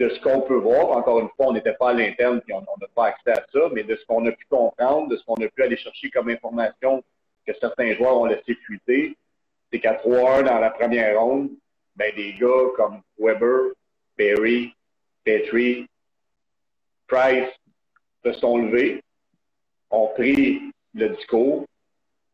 de 0.00 0.08
ce 0.08 0.20
qu'on 0.20 0.40
peut 0.40 0.56
voir, 0.56 0.90
encore 0.90 1.20
une 1.20 1.28
fois, 1.36 1.46
on 1.46 1.52
n'était 1.52 1.74
pas 1.74 1.90
à 1.90 1.92
l'interne 1.92 2.42
et 2.48 2.52
on 2.52 2.60
n'a 2.60 2.88
pas 2.96 3.06
accès 3.06 3.30
à 3.30 3.46
ça, 3.52 3.68
mais 3.72 3.84
de 3.84 3.94
ce 3.94 4.04
qu'on 4.06 4.26
a 4.26 4.32
pu 4.32 4.44
comprendre, 4.50 5.08
de 5.08 5.16
ce 5.16 5.24
qu'on 5.24 5.36
a 5.36 5.46
pu 5.46 5.62
aller 5.62 5.76
chercher 5.76 6.10
comme 6.10 6.28
information 6.28 7.04
que 7.46 7.52
certains 7.60 7.94
joueurs 7.94 8.18
ont 8.18 8.24
laissé 8.24 8.56
fuiter, 8.56 9.16
c'est 9.70 9.78
qu'à 9.78 9.94
3-1 9.94 10.42
dans 10.42 10.58
la 10.58 10.70
première 10.70 11.20
ronde, 11.20 11.50
ben, 11.94 12.12
des 12.16 12.34
gars 12.34 12.72
comme 12.74 13.02
Weber, 13.20 13.70
Perry, 14.16 14.74
Petrie, 15.24 15.86
Price 17.06 17.48
se 18.24 18.32
sont 18.32 18.58
levés, 18.58 19.00
ont 19.90 20.08
pris 20.08 20.60
le 20.92 21.10
discours, 21.10 21.66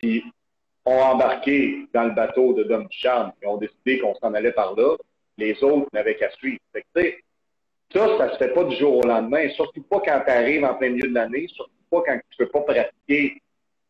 puis 0.02 0.24
ont 0.84 1.00
embarqué 1.00 1.86
dans 1.94 2.04
le 2.04 2.10
bateau 2.10 2.52
de 2.52 2.64
Dom 2.64 2.86
Duchamp 2.88 3.32
et 3.40 3.46
ont 3.46 3.56
décidé 3.56 4.00
qu'on 4.00 4.14
s'en 4.16 4.34
allait 4.34 4.52
par 4.52 4.74
là. 4.74 4.96
Les 5.38 5.62
autres 5.62 5.88
n'avaient 5.92 6.16
qu'à 6.16 6.30
suivre. 6.32 6.58
ça, 6.74 8.18
ça 8.18 8.32
se 8.32 8.36
fait 8.36 8.52
pas 8.52 8.64
du 8.64 8.76
jour 8.76 8.96
au 8.96 9.06
lendemain, 9.06 9.48
surtout 9.50 9.82
pas 9.82 10.00
quand 10.00 10.22
tu 10.26 10.30
arrives 10.30 10.64
en 10.64 10.74
plein 10.74 10.90
milieu 10.90 11.08
de 11.08 11.14
l'année, 11.14 11.46
surtout 11.48 11.70
pas 11.90 12.02
quand 12.04 12.18
tu 12.30 12.36
peux 12.36 12.48
pas 12.48 12.60
pratiquer 12.62 13.40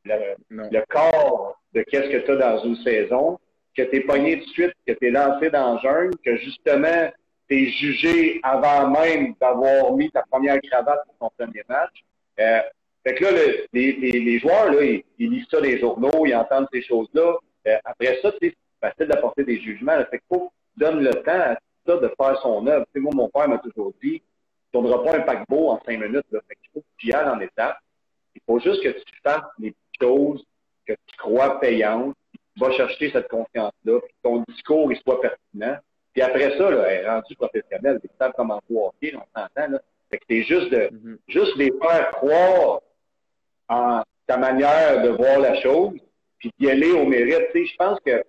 le, 0.04 0.85
corps 0.88 1.61
de 1.73 1.83
qu'est-ce 1.83 2.11
que 2.11 2.19
tu 2.19 2.31
as 2.33 2.37
dans 2.37 2.59
une 2.64 2.76
saison, 2.76 3.38
que 3.75 3.83
tu 3.83 3.97
es 3.97 4.00
pogné 4.00 4.37
de 4.37 4.42
suite, 4.42 4.75
que 4.87 4.92
tu 4.92 5.07
es 5.07 5.11
lancé 5.11 5.49
dans 5.50 5.75
le 5.75 5.81
jeûne, 5.81 6.11
que 6.25 6.37
justement, 6.37 7.11
tu 7.49 7.57
es 7.57 7.71
jugé 7.71 8.40
avant 8.42 8.90
même 8.90 9.35
d'avoir 9.40 9.92
mis 9.92 10.11
ta 10.11 10.23
première 10.31 10.61
cravate 10.61 11.00
pour 11.07 11.31
ton 11.31 11.45
premier 11.45 11.62
match. 11.69 12.04
Euh, 12.38 12.61
fait 13.04 13.14
que 13.14 13.25
là, 13.25 13.30
les, 13.73 13.92
les, 13.92 14.12
les, 14.12 14.38
joueurs, 14.38 14.73
là, 14.73 14.82
ils, 14.82 15.30
lisent 15.30 15.47
ça 15.50 15.59
dans 15.59 15.64
les 15.64 15.78
journaux, 15.78 16.25
ils 16.25 16.35
entendent 16.35 16.68
ces 16.73 16.82
choses-là. 16.82 17.37
Euh, 17.66 17.76
après 17.85 18.18
ça, 18.23 18.32
c'est 18.40 18.54
facile 18.80 19.06
d'apporter 19.09 19.44
des 19.44 19.61
jugements. 19.61 19.97
Fait 20.11 20.18
qu'il 20.18 20.38
faut 20.38 20.52
donner 20.76 21.02
le 21.02 21.14
temps 21.23 21.32
à 21.32 21.56
ça 21.87 21.97
de 21.97 22.12
faire 22.16 22.38
son 22.42 22.66
œuvre. 22.66 22.87
Tu 22.87 22.92
sais, 22.94 23.00
moi, 23.00 23.12
mon 23.14 23.28
père 23.28 23.49
m'a 23.49 23.59
toujours 23.59 23.92
dit, 24.02 24.21
tu 24.21 24.78
ne 24.78 24.82
tourneras 24.82 25.04
pas 25.04 25.18
un 25.18 25.21
paquebot 25.23 25.71
en 25.71 25.80
cinq 25.85 26.00
minutes. 26.00 26.26
Là. 26.30 26.40
Fait 26.49 26.54
qu'il 26.54 26.71
faut 26.73 26.80
que 26.80 26.87
tu 26.97 27.09
y 27.09 27.12
ailles 27.12 27.28
en 27.28 27.40
étapes. 27.40 27.78
Il 28.37 28.40
faut 28.47 28.61
juste 28.61 28.82
que 28.82 28.90
tu 28.90 29.21
fasses 29.23 29.42
les 29.59 29.75
choses 30.00 30.44
que 30.87 30.92
tu 30.92 31.16
crois 31.16 31.61
payantes, 31.61 32.14
tu 32.32 32.61
vas 32.61 32.73
chercher 32.73 33.11
cette 33.11 33.28
confiance-là, 33.28 34.00
que 34.00 34.06
ton 34.23 34.44
discours 34.49 34.92
il 34.92 34.99
soit 34.99 35.21
pertinent. 35.21 35.76
Puis 36.12 36.23
après 36.23 36.56
ça, 36.56 36.71
là, 36.71 36.92
est 36.92 37.09
rendu 37.09 37.35
professionnel, 37.37 38.00
tu 38.00 38.09
sais 38.09 38.30
comment 38.37 38.61
hockey, 38.71 39.14
on 39.14 39.40
s'entend. 39.40 39.73
Là. 39.73 39.80
Fait 40.11 40.18
que 40.18 40.25
c'est 40.28 40.42
juste 40.42 40.71
de 40.71 40.88
mm-hmm. 40.88 41.18
juste 41.28 41.56
les 41.56 41.73
faire 41.80 42.11
croire 42.12 42.80
en 43.73 44.02
ta 44.26 44.37
manière 44.37 45.02
de 45.02 45.09
voir 45.11 45.38
la 45.41 45.61
chose, 45.61 45.99
puis 46.38 46.50
d'y 46.59 46.71
aller 46.71 46.93
au 46.93 47.07
mérite. 47.07 47.49
Tu 47.52 47.67
sais, 47.67 47.73
je 47.73 47.76
pense 47.76 47.99
que 48.00 48.23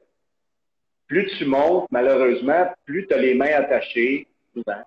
plus 1.08 1.28
tu 1.38 1.46
montes, 1.46 1.88
malheureusement, 1.92 2.72
plus 2.86 3.06
tu 3.08 3.14
as 3.14 3.18
les 3.18 3.36
mains 3.36 3.54
attachées, 3.54 4.28
souvent. 4.54 4.82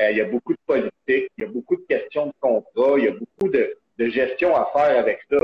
Euh, 0.00 0.10
il 0.10 0.16
y 0.16 0.20
a 0.20 0.24
beaucoup 0.24 0.52
de 0.52 0.58
politique, 0.66 1.30
il 1.36 1.44
y 1.44 1.44
a 1.44 1.48
beaucoup 1.48 1.76
de 1.76 1.84
questions 1.88 2.26
de 2.26 2.32
contrat, 2.40 2.94
il 2.98 3.04
y 3.04 3.08
a 3.08 3.12
beaucoup 3.12 3.48
de, 3.50 3.76
gestion 3.98 4.56
à 4.56 4.70
faire 4.72 4.98
avec 4.98 5.20
ça 5.30 5.36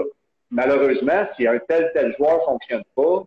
malheureusement, 0.50 1.26
si 1.36 1.46
un 1.46 1.58
tel, 1.58 1.90
tel 1.92 2.14
joueur 2.16 2.38
ne 2.38 2.44
fonctionne 2.44 2.82
pas, 2.94 3.24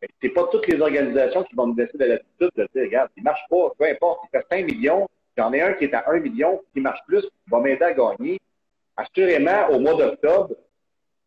ben, 0.00 0.08
c'est 0.22 0.28
pas 0.28 0.46
toutes 0.52 0.66
les 0.68 0.80
organisations 0.80 1.42
qui 1.44 1.54
vont 1.54 1.66
nous 1.66 1.76
laisser 1.76 1.98
de 1.98 2.04
l'attitude 2.04 2.50
de 2.56 2.68
dire, 2.74 2.84
regarde, 2.84 3.10
il 3.16 3.22
marche 3.22 3.42
pas, 3.50 3.72
peu 3.76 3.84
importe, 3.86 4.20
il 4.24 4.38
fait 4.38 4.46
5 4.50 4.66
millions, 4.66 5.08
j'en 5.36 5.52
ai 5.52 5.62
un 5.62 5.72
qui 5.74 5.84
est 5.84 5.94
à 5.94 6.08
1 6.08 6.20
million, 6.20 6.60
qui 6.72 6.80
marche 6.80 7.00
plus, 7.06 7.22
qui 7.22 7.50
va 7.50 7.60
m'aider 7.60 7.84
à 7.84 7.92
gagner. 7.92 8.40
Assurément, 9.00 9.68
au 9.70 9.80
mois 9.80 9.94
d'octobre, 9.94 10.54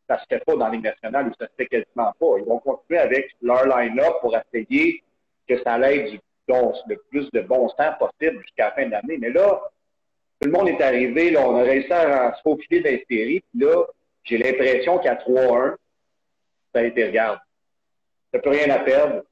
ça 0.07 0.19
se 0.19 0.25
fait 0.29 0.43
pas 0.45 0.55
dans 0.55 0.69
les 0.69 0.77
nationales 0.77 1.27
ou 1.27 1.33
ça 1.39 1.47
se 1.47 1.53
fait 1.57 1.65
quasiment 1.65 2.13
pas. 2.19 2.37
Ils 2.37 2.45
vont 2.45 2.59
continuer 2.59 2.99
avec 2.99 3.31
leur 3.41 3.65
line-up 3.65 4.15
pour 4.21 4.35
essayer 4.35 5.03
que 5.47 5.61
ça 5.63 5.73
aille 5.73 6.11
du 6.11 6.19
le 6.47 6.95
plus 7.09 7.29
de 7.31 7.41
bon 7.41 7.69
sens 7.69 7.95
possible 7.97 8.41
jusqu'à 8.41 8.65
la 8.65 8.71
fin 8.71 8.85
de 8.85 8.91
l'année. 8.91 9.17
Mais 9.17 9.29
là, 9.29 9.61
tout 10.39 10.49
le 10.49 10.51
monde 10.51 10.67
est 10.67 10.81
arrivé, 10.81 11.31
là, 11.31 11.41
on 11.47 11.55
a 11.55 11.63
réussi 11.63 11.91
à 11.93 12.35
se 12.35 12.41
faufiler 12.41 12.81
dans 12.81 12.97
puis 13.07 13.43
là, 13.55 13.85
j'ai 14.25 14.37
l'impression 14.37 14.99
qu'à 14.99 15.15
3-1, 15.15 15.75
ça 16.73 16.81
a 16.81 16.83
été, 16.83 17.05
regarde, 17.05 17.39
n'as 18.33 18.39
plus 18.41 18.51
rien 18.51 18.69
à 18.75 18.79
perdre, 18.79 19.23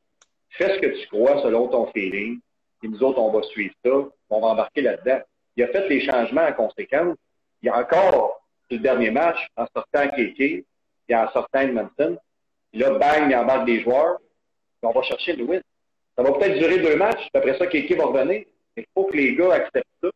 fais 0.51 0.75
ce 0.75 0.79
que 0.79 0.87
tu 0.87 1.07
crois 1.07 1.41
selon 1.41 1.67
ton 1.67 1.87
feeling, 1.87 2.39
et 2.83 2.87
nous 2.87 3.03
autres, 3.03 3.19
on 3.19 3.31
va 3.31 3.43
suivre 3.43 3.73
ça, 3.83 3.91
on 4.29 4.39
va 4.39 4.47
embarquer 4.47 4.81
là-dedans. 4.81 5.19
Il 5.57 5.63
a 5.63 5.67
fait 5.67 5.87
les 5.89 5.99
changements 5.99 6.45
en 6.45 6.53
conséquence. 6.53 7.17
Il 7.61 7.67
y 7.67 7.69
a 7.69 7.77
encore, 7.77 8.30
le 8.75 8.81
dernier 8.81 9.11
match, 9.11 9.37
en 9.55 9.65
sortant 9.75 10.07
Kéké, 10.09 10.65
et 11.09 11.15
en 11.15 11.29
sortant 11.31 11.59
Edmonton, 11.59 12.17
là, 12.73 12.91
bang, 12.91 13.29
il 13.29 13.35
embarque 13.35 13.65
des 13.65 13.81
joueurs, 13.81 14.19
et 14.81 14.85
on 14.85 14.91
va 14.91 15.01
chercher 15.03 15.35
Louis. 15.35 15.61
Ça 16.15 16.23
va 16.23 16.31
peut-être 16.33 16.57
durer 16.57 16.79
deux 16.79 16.95
matchs, 16.95 17.27
puis 17.33 17.41
après 17.41 17.57
ça, 17.57 17.67
Kéké 17.67 17.95
va 17.95 18.05
revenir. 18.05 18.45
Il 18.77 18.85
faut 18.93 19.05
que 19.05 19.17
les 19.17 19.35
gars 19.35 19.53
acceptent 19.53 19.87
ça. 20.01 20.09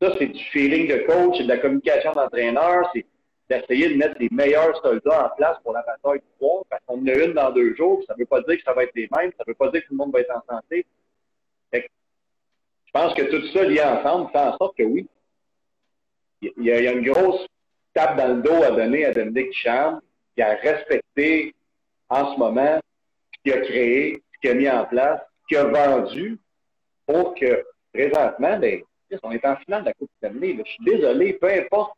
Ça, 0.00 0.14
c'est 0.18 0.26
du 0.26 0.44
feeling 0.44 0.88
de 0.88 1.06
coach, 1.06 1.36
c'est 1.38 1.44
de 1.44 1.48
la 1.48 1.58
communication 1.58 2.12
d'entraîneur, 2.12 2.90
c'est 2.94 3.04
d'essayer 3.48 3.90
de 3.90 3.96
mettre 3.96 4.16
les 4.18 4.28
meilleurs 4.30 4.80
soldats 4.82 5.26
en 5.26 5.36
place 5.36 5.58
pour 5.62 5.72
la 5.72 5.82
bataille 5.82 6.20
du 6.20 6.38
soir, 6.38 6.64
parce 6.68 6.82
qu'on 6.86 7.00
en 7.00 7.06
a 7.06 7.12
une 7.12 7.32
dans 7.32 7.50
deux 7.52 7.74
jours, 7.74 8.02
ça 8.06 8.14
ne 8.14 8.20
veut 8.20 8.26
pas 8.26 8.40
dire 8.42 8.56
que 8.56 8.62
ça 8.64 8.72
va 8.72 8.84
être 8.84 8.94
les 8.94 9.08
mêmes, 9.16 9.32
ça 9.36 9.44
ne 9.46 9.50
veut 9.50 9.54
pas 9.54 9.68
dire 9.70 9.82
que 9.82 9.88
tout 9.88 9.94
le 9.94 9.98
monde 9.98 10.12
va 10.12 10.20
être 10.20 10.34
en 10.34 10.54
santé. 10.54 10.86
je 11.72 11.80
pense 12.92 13.14
que 13.14 13.22
tout 13.22 13.46
ça 13.48 13.64
lié 13.64 13.82
ensemble 13.82 14.30
fait 14.30 14.38
en 14.38 14.56
sorte 14.56 14.76
que 14.76 14.84
oui, 14.84 15.06
il 16.40 16.64
y, 16.64 16.70
a, 16.70 16.92
une 16.92 17.10
grosse 17.10 17.46
tape 17.94 18.16
dans 18.16 18.28
le 18.28 18.42
dos 18.42 18.62
à 18.62 18.70
donner 18.70 19.06
à 19.06 19.12
Dominique 19.12 19.52
Cham, 19.54 20.00
qui 20.34 20.42
a 20.42 20.54
respecté 20.54 21.54
en 22.08 22.34
ce 22.34 22.38
moment 22.38 22.80
ce 23.32 23.42
qu'il 23.42 23.52
a 23.52 23.60
créé, 23.60 24.22
ce 24.34 24.40
qu'il 24.40 24.50
a 24.50 24.54
mis 24.54 24.68
en 24.68 24.84
place, 24.84 25.20
ce 25.42 25.46
qu'il 25.48 25.56
a 25.58 25.64
vendu 25.64 26.38
pour 27.06 27.34
que 27.34 27.64
présentement, 27.92 28.58
ben, 28.58 28.82
on 29.22 29.30
est 29.30 29.44
en 29.44 29.56
finale 29.56 29.82
de 29.82 29.86
la 29.86 29.94
Coupe 29.94 30.10
Stanley. 30.18 30.56
Je 30.58 30.70
suis 30.70 30.84
désolé, 30.84 31.34
peu 31.34 31.48
importe 31.52 31.92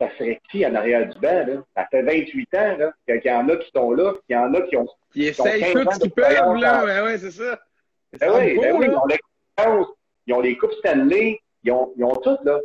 ça 0.00 0.08
serait 0.18 0.40
qui 0.50 0.66
en 0.66 0.74
arrière 0.74 1.08
du 1.08 1.18
banc, 1.18 1.46
là? 1.46 1.62
Ça 1.76 1.86
fait 1.90 2.02
28 2.02 2.54
ans, 2.54 2.76
qu'il 3.06 3.20
y 3.24 3.30
en 3.30 3.48
a 3.48 3.56
qui 3.56 3.70
sont 3.74 3.92
là, 3.92 4.12
qu'il 4.26 4.36
y 4.36 4.38
en 4.38 4.52
a 4.54 4.60
qui 4.62 4.76
ont. 4.76 4.88
Qui 5.12 5.26
essayent 5.26 5.72
tout 5.72 5.90
ce 5.92 5.98
qu'ils 6.00 6.10
peuvent, 6.10 6.56
là. 6.56 6.84
Ben 6.84 7.04
ouais, 7.04 7.18
c'est 7.18 7.30
ça. 7.30 7.58
Ben 8.18 8.30
oui, 8.36 8.58
ben 8.60 8.76
oui, 8.76 8.86
ils 8.88 8.96
ont 8.96 9.06
l'expérience, 9.06 9.86
ils 10.26 10.34
ont 10.34 10.40
les 10.40 10.56
Coupes 10.56 10.72
Stanley, 10.74 11.40
ils 11.62 11.72
ont, 11.72 11.92
ils 11.96 12.04
ont 12.04 12.16
tout, 12.16 12.36
là. 12.44 12.58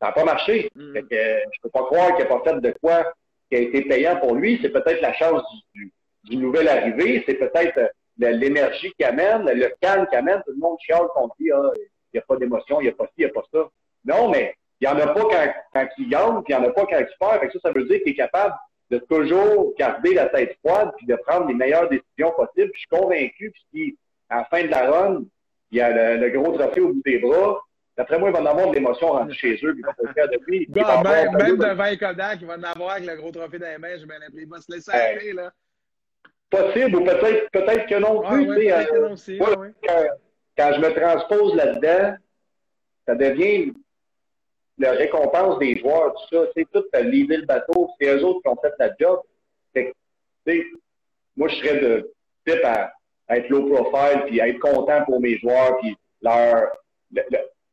Ça 0.00 0.08
n'a 0.08 0.12
pas 0.12 0.24
marché. 0.24 0.70
Mm. 0.74 0.92
Fait 0.92 1.02
que, 1.02 1.50
je 1.52 1.60
peux 1.62 1.70
pas 1.70 1.84
croire 1.84 2.14
qu'il 2.16 2.24
n'a 2.24 2.30
pas 2.38 2.42
fait 2.44 2.60
de 2.60 2.74
quoi 2.82 3.12
qui 3.50 3.56
a 3.56 3.60
été 3.60 3.82
payant 3.82 4.16
pour 4.16 4.34
lui. 4.34 4.58
C'est 4.62 4.70
peut-être 4.70 5.00
la 5.00 5.12
chance 5.12 5.42
du, 5.74 5.92
du, 6.24 6.36
nouvel 6.36 6.68
arrivé, 6.68 7.22
c'est 7.26 7.34
peut-être 7.34 7.78
euh, 7.78 7.88
l'énergie 8.30 8.92
qu'il 8.92 9.06
amène, 9.06 9.44
le 9.44 9.74
calme 9.80 10.06
qu'il 10.06 10.18
amène. 10.18 10.42
Tout 10.46 10.52
le 10.52 10.58
monde 10.58 10.78
chiale 10.80 11.06
qu'on 11.14 11.28
dit, 11.38 11.50
ah, 11.52 11.70
il 11.74 12.14
n'y 12.14 12.20
a 12.20 12.24
pas 12.26 12.36
d'émotion, 12.36 12.80
il 12.80 12.84
n'y 12.84 12.90
a 12.90 12.92
pas 12.92 13.06
ci, 13.06 13.12
il 13.18 13.24
n'y 13.24 13.30
a 13.30 13.34
pas 13.34 13.44
ça. 13.52 13.68
Non, 14.04 14.30
mais 14.30 14.54
il 14.80 14.88
n'y 14.88 14.92
en 14.92 14.98
a 14.98 15.06
pas 15.08 15.22
quand, 15.22 15.54
quand 15.72 15.88
il 15.98 16.08
gagne, 16.08 16.42
puis 16.42 16.54
il 16.54 16.58
n'y 16.58 16.64
en 16.64 16.68
a 16.68 16.72
pas 16.72 16.86
quand 16.86 16.98
il 16.98 17.06
perd. 17.18 17.40
Fait 17.40 17.50
ça, 17.52 17.58
ça 17.62 17.72
veut 17.72 17.84
dire 17.84 18.00
qu'il 18.02 18.12
est 18.12 18.16
capable 18.16 18.54
de 18.90 18.98
toujours 18.98 19.74
garder 19.78 20.14
la 20.14 20.26
tête 20.26 20.56
froide 20.64 20.92
puis 20.96 21.06
de 21.06 21.16
prendre 21.16 21.46
les 21.48 21.54
meilleures 21.54 21.88
décisions 21.88 22.32
possibles. 22.36 22.70
je 22.74 22.78
suis 22.78 22.88
convaincu, 22.88 23.52
puis 23.72 23.96
à 24.28 24.38
la 24.38 24.44
fin 24.44 24.62
de 24.62 24.68
la 24.68 24.90
run, 24.90 25.24
il 25.70 25.78
y 25.78 25.80
a 25.80 26.16
le, 26.16 26.30
gros 26.30 26.52
trophée 26.52 26.80
au 26.80 26.92
bout 26.92 27.02
des 27.04 27.18
bras. 27.18 27.60
D'après 27.96 28.18
moi, 28.18 28.30
il 28.30 28.32
va 28.32 28.42
en 28.42 28.46
avoir 28.46 28.68
de 28.70 28.74
l'émotion 28.74 29.08
rentrée 29.08 29.34
chez 29.34 29.60
eux, 29.62 29.74
puis 29.74 29.82
faire 30.14 30.28
de 30.28 30.38
lui. 30.46 30.68
même, 30.68 31.36
même 31.36 31.56
devant 31.56 31.96
Kodak, 31.96 32.38
il 32.40 32.46
va 32.46 32.56
en 32.56 32.62
avoir 32.62 32.90
avec 32.92 33.06
le 33.06 33.16
gros 33.16 33.30
trophée 33.30 33.58
dans 33.58 33.68
les 33.68 33.78
mains, 33.78 33.96
je. 33.96 34.04
Il 34.36 34.48
va 34.48 34.60
se 34.60 34.72
laisser 34.72 34.90
aller, 34.90 35.32
là. 35.32 35.52
Possible, 36.50 36.96
ou 36.96 37.04
peut-être 37.04 37.50
peut-être 37.50 37.86
que 37.86 37.94
non 37.94 38.22
plus. 38.22 38.48
Ouais, 38.48 38.72
euh, 38.72 39.12
aussi, 39.12 39.36
moi, 39.38 39.48
quand, 39.86 40.04
quand, 40.56 40.72
je 40.74 40.80
me 40.80 40.94
transpose 40.94 41.54
là-dedans, 41.54 42.16
ça 43.06 43.14
devient 43.14 43.72
la 44.78 44.92
récompense 44.92 45.58
des 45.58 45.78
joueurs, 45.78 46.14
tout 46.14 46.36
ça, 46.36 46.50
c'est 46.56 46.66
tout 46.72 46.84
à 46.92 47.00
l'idée 47.00 47.38
le 47.38 47.46
bateau, 47.46 47.90
c'est 48.00 48.08
eux 48.08 48.24
autres 48.24 48.40
qui 48.42 48.48
ont 48.48 48.56
fait 48.60 48.74
la 48.78 48.90
job. 48.98 49.20
Fait 49.72 49.92
moi, 51.36 51.48
je 51.48 51.54
serais 51.56 51.78
de 51.78 52.12
type 52.46 52.64
à, 52.64 52.92
être 53.30 53.48
low 53.48 53.72
profile, 53.72 54.24
puis 54.26 54.40
à 54.40 54.48
être 54.48 54.58
content 54.58 55.04
pour 55.04 55.20
mes 55.20 55.38
joueurs, 55.38 55.78
puis 55.78 55.96
leur 56.20 56.70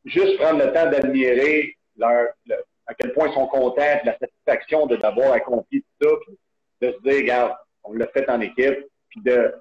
juste 0.04 0.38
prendre 0.38 0.64
le 0.64 0.72
temps 0.72 0.90
d'admirer 0.90 1.76
leur 1.96 2.28
à 2.86 2.94
quel 2.94 3.12
point 3.12 3.28
ils 3.28 3.34
sont 3.34 3.46
contents, 3.46 3.98
puis 3.98 4.06
la 4.06 4.18
satisfaction 4.18 4.86
de 4.86 4.96
d'avoir 4.96 5.32
accompli 5.32 5.82
tout 5.82 6.08
ça, 6.08 6.16
puis 6.26 6.38
de 6.80 6.92
se 6.92 7.02
dire, 7.02 7.20
regarde, 7.20 7.52
on 7.84 7.92
l'a 7.92 8.08
fait 8.08 8.28
en 8.28 8.40
équipe, 8.40 8.86
puis 9.08 9.20
de 9.24 9.54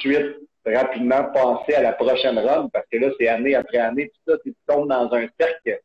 suite 0.00 0.36
rapidement 0.66 1.24
penser 1.32 1.74
à 1.74 1.82
la 1.82 1.92
prochaine 1.92 2.38
run, 2.38 2.68
parce 2.72 2.86
que 2.90 2.98
là, 2.98 3.10
c'est 3.18 3.28
année 3.28 3.54
après 3.54 3.78
année, 3.78 4.08
tout 4.08 4.32
ça, 4.32 4.38
tu 4.44 4.54
tombes 4.66 4.88
dans 4.88 5.12
un 5.14 5.28
cercle 5.38 5.80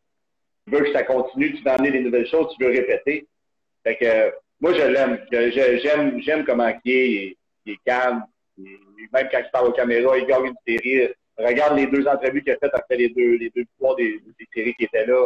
tu 0.68 0.76
veux 0.76 0.84
que 0.84 0.94
ça 0.94 1.04
continue, 1.04 1.54
tu 1.54 1.64
veux 1.64 1.72
amener 1.72 1.92
des 1.92 2.02
nouvelles 2.02 2.28
choses, 2.28 2.54
tu 2.58 2.64
veux 2.64 2.72
répéter. 2.72 3.26
Fait 3.84 3.96
que 3.96 4.34
moi, 4.60 4.74
je 4.74 4.82
l'aime. 4.82 5.20
J'aime, 5.32 6.22
j'aime 6.22 6.44
comment 6.44 6.70
il 6.84 6.92
est, 6.92 7.38
il 7.66 7.74
est 7.74 7.80
calme. 7.86 8.24
même 8.58 9.30
quand 9.32 9.40
il 9.40 9.50
parle 9.52 9.68
aux 9.68 9.72
caméras, 9.72 10.18
il 10.18 10.26
gagne 10.26 10.48
une 10.48 10.56
série. 10.68 11.10
Regarde 11.38 11.78
les 11.78 11.88
deux 11.88 12.08
entrevues 12.08 12.42
qu'il 12.42 12.54
a 12.54 12.58
faites 12.58 12.74
après 12.74 12.98
les 12.98 13.10
deux, 13.10 13.38
les 13.38 13.52
deux 13.56 13.62
victoires 13.62 13.96
des, 13.96 14.20
des, 14.40 14.48
séries 14.54 14.74
qui 14.74 14.86
étaient 14.86 15.06
là. 15.06 15.26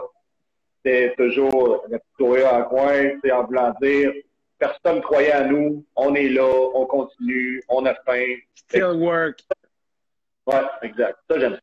C'était 0.84 1.14
toujours 1.16 1.86
le 1.90 2.00
petit 2.00 2.44
en 2.44 2.64
coin, 2.64 3.12
en 3.32 3.44
voulant 3.46 3.74
dire 3.82 4.12
personne 4.62 4.98
ne 4.98 5.02
croyait 5.02 5.32
à 5.32 5.44
nous, 5.44 5.84
on 5.96 6.14
est 6.14 6.30
là, 6.30 6.48
on 6.76 6.86
continue, 6.86 7.64
on 7.68 7.84
a 7.88 7.96
faim. 8.06 8.36
Still 8.54 8.94
work. 8.96 9.40
Ouais, 10.46 10.62
exact. 10.84 11.18
Ça, 11.30 11.40
j'aime. 11.40 11.60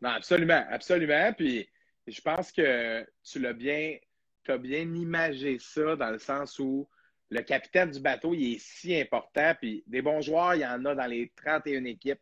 Non, 0.00 0.10
absolument, 0.10 0.64
absolument. 0.70 1.32
Puis 1.32 1.68
je 2.06 2.20
pense 2.20 2.52
que 2.52 3.04
tu 3.24 3.40
l'as 3.40 3.52
bien, 3.52 3.96
as 4.48 4.58
bien 4.58 4.82
imagé 4.94 5.58
ça 5.58 5.96
dans 5.96 6.10
le 6.10 6.18
sens 6.18 6.58
où 6.60 6.88
le 7.30 7.40
capitaine 7.42 7.90
du 7.90 7.98
bateau, 7.98 8.32
il 8.32 8.54
est 8.54 8.60
si 8.60 8.98
important. 8.98 9.52
Puis 9.60 9.82
des 9.88 10.00
bons 10.00 10.20
joueurs, 10.20 10.54
il 10.54 10.60
y 10.60 10.66
en 10.66 10.84
a 10.84 10.94
dans 10.94 11.06
les 11.06 11.32
31 11.34 11.84
équipes, 11.84 12.20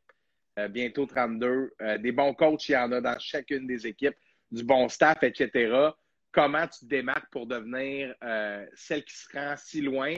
bientôt 0.68 1.06
32. 1.06 1.74
Euh, 1.80 1.98
des 1.98 2.12
bons 2.12 2.34
coachs, 2.34 2.68
il 2.68 2.72
y 2.72 2.76
en 2.76 2.92
a 2.92 3.00
dans 3.00 3.18
chacune 3.18 3.66
des 3.66 3.86
équipes, 3.86 4.16
du 4.50 4.62
bon 4.62 4.88
staff, 4.88 5.22
etc. 5.22 5.90
Comment 6.32 6.66
tu 6.66 6.80
te 6.80 6.86
démarques 6.86 7.30
pour 7.30 7.46
devenir 7.46 8.14
euh, 8.22 8.66
celle 8.74 9.04
qui 9.04 9.14
se 9.14 9.28
rend 9.32 9.54
si 9.56 9.80
loin, 9.80 10.14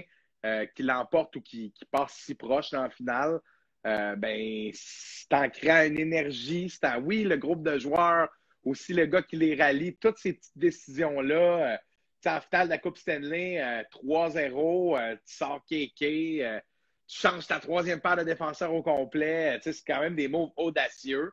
qui 0.77 0.85
l'emporte 0.85 1.35
ou 1.35 1.41
qui, 1.41 1.75
passe 1.91 2.13
si 2.13 2.35
proche 2.35 2.71
dans 2.71 2.89
finale? 2.89 3.41
ben, 3.85 4.71
c'est 4.73 5.33
en 5.33 5.49
créant 5.49 5.85
une 5.85 5.99
énergie, 5.99 6.69
en, 6.69 6.99
oui, 6.99 7.23
le 7.23 7.37
groupe 7.37 7.63
de 7.63 7.79
joueurs 7.79 8.29
aussi 8.67 8.93
le 8.93 9.07
gars 9.07 9.23
qui 9.23 9.37
les 9.37 9.55
rallie, 9.55 9.97
toutes 9.97 10.19
ces 10.19 10.35
petites 10.35 10.59
décisions-là. 10.59 11.75
Euh, 11.75 11.77
tu 12.21 12.29
sais, 12.29 12.65
de 12.65 12.69
la 12.69 12.79
Coupe 12.79 12.99
Stanley, 12.99 13.85
3-0, 13.93 14.97
euh, 14.97 14.99
euh, 14.99 15.17
tu 15.17 15.35
sors 15.37 15.65
Kéké, 15.67 16.61
tu 17.07 17.21
changes 17.21 17.47
ta 17.47 17.61
troisième 17.61 18.01
paire 18.01 18.17
de 18.17 18.23
défenseurs 18.23 18.73
au 18.73 18.83
complet. 18.83 19.59
c'est 19.63 19.85
quand 19.87 20.01
même 20.01 20.17
des 20.17 20.29
mots 20.29 20.53
audacieux 20.57 21.33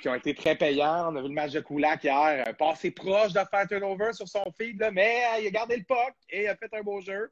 qui 0.00 0.08
ont 0.08 0.14
été 0.14 0.34
très 0.34 0.56
payants. 0.56 1.10
On 1.10 1.16
a 1.16 1.22
vu 1.22 1.28
le 1.28 1.34
match 1.34 1.52
de 1.52 1.60
Kulak 1.60 2.04
hier, 2.04 2.44
passé 2.58 2.90
proche 2.90 3.32
de 3.32 3.40
faire 3.50 3.66
turnover 3.66 4.12
sur 4.12 4.28
son 4.28 4.44
feed, 4.58 4.86
mais 4.92 5.22
il 5.40 5.46
a 5.46 5.50
gardé 5.50 5.76
le 5.76 5.84
puck 5.84 6.14
et 6.28 6.42
il 6.42 6.48
a 6.48 6.56
fait 6.56 6.72
un 6.74 6.82
beau 6.82 7.00
jeu. 7.00 7.30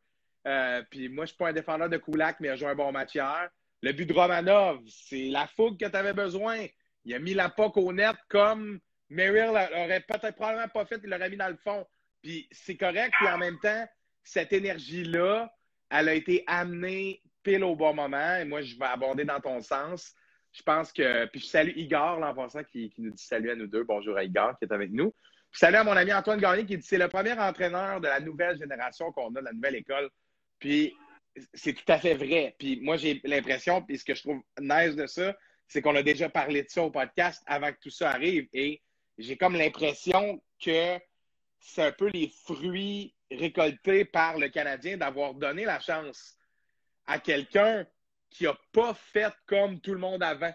puis 0.91 1.09
moi, 1.09 1.27
je 1.27 1.29
suis 1.29 1.37
pas 1.37 1.49
un 1.49 1.53
défenseur 1.53 1.91
de 1.91 1.99
Kulak, 1.99 2.41
mais 2.41 2.49
il 2.49 2.51
a 2.53 2.57
joué 2.57 2.69
un 2.69 2.75
bon 2.75 2.91
match 2.91 3.15
hier. 3.15 3.51
Le 3.83 3.93
but 3.93 4.07
de 4.07 4.15
Romanov, 4.15 4.81
c'est 4.89 5.29
la 5.29 5.47
fougue 5.47 5.79
que 5.79 5.87
tu 5.87 5.97
avais 5.97 6.15
besoin. 6.15 6.67
Il 7.05 7.15
a 7.15 7.19
mis 7.19 7.35
la 7.35 7.51
POC 7.51 7.77
au 7.77 7.93
net 7.93 8.17
comme 8.29 8.81
Merrill 9.13 9.51
aurait 9.51 10.01
peut-être 10.01 10.37
probablement 10.37 10.69
pas 10.69 10.87
fait, 10.87 11.01
il 11.05 11.11
l'aurait 11.11 11.29
mis 11.29 11.37
dans 11.37 11.49
le 11.49 11.57
fond. 11.57 11.87
Puis 12.23 12.49
c'est 12.51 12.77
correct, 12.77 13.13
puis 13.19 13.29
en 13.29 13.39
même 13.39 13.59
temps, 13.59 13.87
cette 14.23 14.53
énergie-là, 14.53 15.53
elle 15.93 16.09
a 16.09 16.15
été 16.15 16.43
amenée 16.47 17.23
pile 17.43 17.65
au 17.65 17.77
bon 17.77 17.95
moment. 17.95 18.37
Et 18.37 18.45
moi, 18.45 18.63
je 18.63 18.77
vais 18.77 18.87
aborder 18.87 19.25
dans 19.25 19.41
ton 19.41 19.61
sens. 19.61 20.15
Je 20.53 20.63
pense 20.63 20.93
que. 20.93 21.27
Puis 21.27 21.41
je 21.41 21.47
salue 21.47 21.77
Igor, 21.77 22.19
là, 22.19 22.35
en 22.37 22.63
qui, 22.65 22.93
nous 22.99 23.11
dit 23.11 23.23
salut 23.23 23.51
à 23.51 23.55
nous 23.55 23.67
deux. 23.67 23.85
Bonjour 23.85 24.17
à 24.17 24.25
Igor, 24.25 24.59
qui 24.59 24.65
est 24.65 24.73
avec 24.73 24.91
nous. 24.91 25.15
Puis 25.51 25.59
salut 25.61 25.77
à 25.77 25.85
mon 25.85 25.93
ami 25.93 26.13
Antoine 26.13 26.41
Gagné, 26.41 26.65
qui 26.65 26.79
dit 26.79 26.87
c'est 26.87 26.99
le 26.99 27.09
premier 27.09 27.33
entraîneur 27.33 28.01
de 28.01 28.09
la 28.09 28.21
nouvelle 28.21 28.59
génération 28.59 29.13
qu'on 29.13 29.35
a, 29.35 29.41
de 29.41 29.45
la 29.45 29.53
nouvelle 29.53 29.77
école. 29.77 30.09
Puis 30.59 30.95
c'est 31.53 31.75
tout 31.75 31.93
à 31.93 31.99
fait 31.99 32.15
vrai. 32.15 32.55
Puis 32.59 32.81
moi, 32.81 32.97
j'ai 32.97 33.21
l'impression, 33.25 33.83
puis 33.83 33.99
ce 33.99 34.05
que 34.05 34.15
je 34.15 34.23
trouve 34.23 34.43
nice 34.61 34.97
de 34.97 35.07
ça, 35.07 35.37
c'est 35.69 35.83
qu'on 35.83 35.97
a 35.97 36.03
déjà 36.03 36.29
parlé 36.29 36.63
de 36.63 36.69
ça 36.69 36.83
au 36.83 36.91
podcast 36.91 37.43
avant 37.47 37.71
que 37.71 37.79
tout 37.83 37.91
ça 37.91 38.11
arrive. 38.11 38.47
Et 38.53 38.83
j'ai 39.19 39.37
comme 39.37 39.57
l'impression 39.57 40.43
que 40.63 40.99
c'est 41.61 41.83
un 41.83 41.93
peu 41.93 42.09
les 42.09 42.31
fruits 42.45 43.15
récoltés 43.37 44.05
par 44.05 44.39
le 44.39 44.49
Canadien 44.49 44.97
d'avoir 44.97 45.35
donné 45.35 45.65
la 45.65 45.81
chance 45.81 46.37
à 47.07 47.19
quelqu'un 47.19 47.87
qui 48.31 48.45
n'a 48.45 48.57
pas 48.73 48.95
fait 48.95 49.33
comme 49.47 49.81
tout 49.81 49.93
le 49.93 49.99
monde 49.99 50.23
avant. 50.23 50.53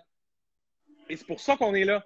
Et 1.10 1.16
c'est 1.16 1.28
pour 1.28 1.40
ça 1.40 1.58
qu'on 1.58 1.76
est 1.76 1.84
là. 1.84 2.06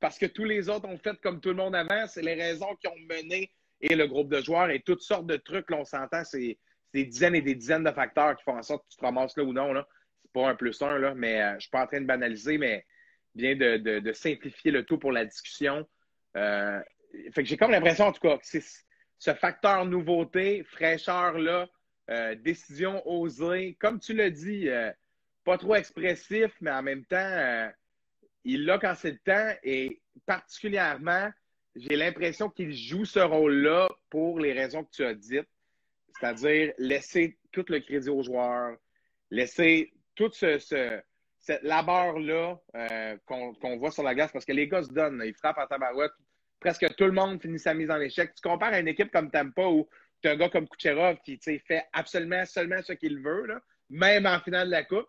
Parce 0.00 0.18
que 0.18 0.26
tous 0.26 0.44
les 0.44 0.68
autres 0.68 0.86
ont 0.86 0.98
fait 0.98 1.18
comme 1.20 1.40
tout 1.40 1.48
le 1.48 1.56
monde 1.56 1.74
avant. 1.74 2.06
C'est 2.06 2.22
les 2.22 2.34
raisons 2.34 2.76
qui 2.76 2.86
ont 2.86 2.98
mené 3.08 3.52
et 3.80 3.94
le 3.94 4.06
groupe 4.06 4.28
de 4.28 4.40
joueurs 4.40 4.70
et 4.70 4.80
toutes 4.80 5.02
sortes 5.02 5.26
de 5.26 5.36
trucs. 5.36 5.70
Là, 5.70 5.78
on 5.78 5.84
s'entend, 5.84 6.24
c'est 6.24 6.58
des 6.92 7.04
dizaines 7.04 7.34
et 7.34 7.42
des 7.42 7.54
dizaines 7.54 7.84
de 7.84 7.90
facteurs 7.90 8.36
qui 8.36 8.44
font 8.44 8.56
en 8.56 8.62
sorte 8.62 8.84
que 8.84 8.90
tu 8.90 8.96
te 8.98 9.04
ramasses 9.04 9.36
là 9.36 9.44
ou 9.44 9.52
non. 9.52 9.72
Là. 9.72 9.86
C'est 10.22 10.32
pas 10.32 10.48
un 10.48 10.54
plus 10.54 10.80
un, 10.82 10.98
là, 10.98 11.14
mais 11.14 11.42
euh, 11.42 11.54
je 11.54 11.60
suis 11.60 11.70
pas 11.70 11.82
en 11.82 11.86
train 11.86 12.00
de 12.00 12.06
banaliser, 12.06 12.58
mais 12.58 12.86
bien 13.34 13.56
de, 13.56 14.12
simplifier 14.12 14.70
le 14.70 14.84
tout 14.84 14.98
pour 14.98 15.12
la 15.12 15.24
discussion. 15.24 15.88
Euh, 16.36 16.80
fait 17.32 17.42
que 17.42 17.48
j'ai 17.48 17.56
comme 17.56 17.70
l'impression, 17.70 18.06
en 18.06 18.12
tout 18.12 18.20
cas, 18.20 18.36
que 18.36 18.46
c'est 18.46 18.62
ce 19.18 19.34
facteur 19.34 19.84
nouveauté, 19.84 20.62
fraîcheur-là, 20.64 21.68
euh, 22.10 22.34
décision 22.36 23.02
osée, 23.06 23.76
comme 23.80 24.00
tu 24.00 24.14
l'as 24.14 24.30
dit, 24.30 24.68
pas 25.44 25.58
trop 25.58 25.74
expressif, 25.74 26.52
mais 26.60 26.70
en 26.70 26.82
même 26.82 27.04
temps, 27.04 27.70
il 28.44 28.64
l'a 28.64 28.78
quand 28.78 28.94
c'est 28.94 29.12
le 29.12 29.18
temps 29.18 29.54
et 29.62 30.00
particulièrement, 30.26 31.30
j'ai 31.76 31.96
l'impression 31.96 32.48
qu'il 32.48 32.72
joue 32.74 33.04
ce 33.04 33.20
rôle-là 33.20 33.88
pour 34.10 34.40
les 34.40 34.52
raisons 34.52 34.84
que 34.84 34.90
tu 34.90 35.04
as 35.04 35.14
dites, 35.14 35.48
c'est-à-dire 36.18 36.72
laisser 36.78 37.38
tout 37.52 37.64
le 37.68 37.80
crédit 37.80 38.08
aux 38.08 38.22
joueurs, 38.22 38.76
laisser 39.30 39.92
tout 40.14 40.30
ce, 40.32 40.58
cette 41.38 41.62
labeur-là 41.62 42.58
euh, 42.74 43.16
qu'on 43.26 43.76
voit 43.78 43.90
sur 43.90 44.02
la 44.02 44.14
glace, 44.14 44.32
parce 44.32 44.44
que 44.44 44.52
les 44.52 44.66
gars 44.66 44.82
se 44.82 44.92
donnent, 44.92 45.22
ils 45.24 45.34
frappent 45.34 45.58
en 45.58 45.66
tabarouette. 45.66 46.12
Presque 46.60 46.94
tout 46.96 47.04
le 47.04 47.12
monde 47.12 47.40
finit 47.40 47.58
sa 47.58 47.74
mise 47.74 47.90
en 47.90 48.00
échec. 48.00 48.34
Tu 48.34 48.42
compares 48.42 48.74
à 48.74 48.80
une 48.80 48.88
équipe 48.88 49.12
comme 49.12 49.30
Tampa 49.30 49.66
où 49.66 49.88
tu 50.22 50.28
as 50.28 50.32
un 50.32 50.36
gars 50.36 50.48
comme 50.48 50.68
Kucherov 50.68 51.18
qui 51.24 51.38
fait 51.38 51.86
absolument 51.92 52.44
seulement 52.44 52.82
ce 52.82 52.92
qu'il 52.92 53.20
veut, 53.20 53.46
même 53.90 54.26
en 54.26 54.40
finale 54.40 54.66
de 54.66 54.72
la 54.72 54.84
Coupe, 54.84 55.08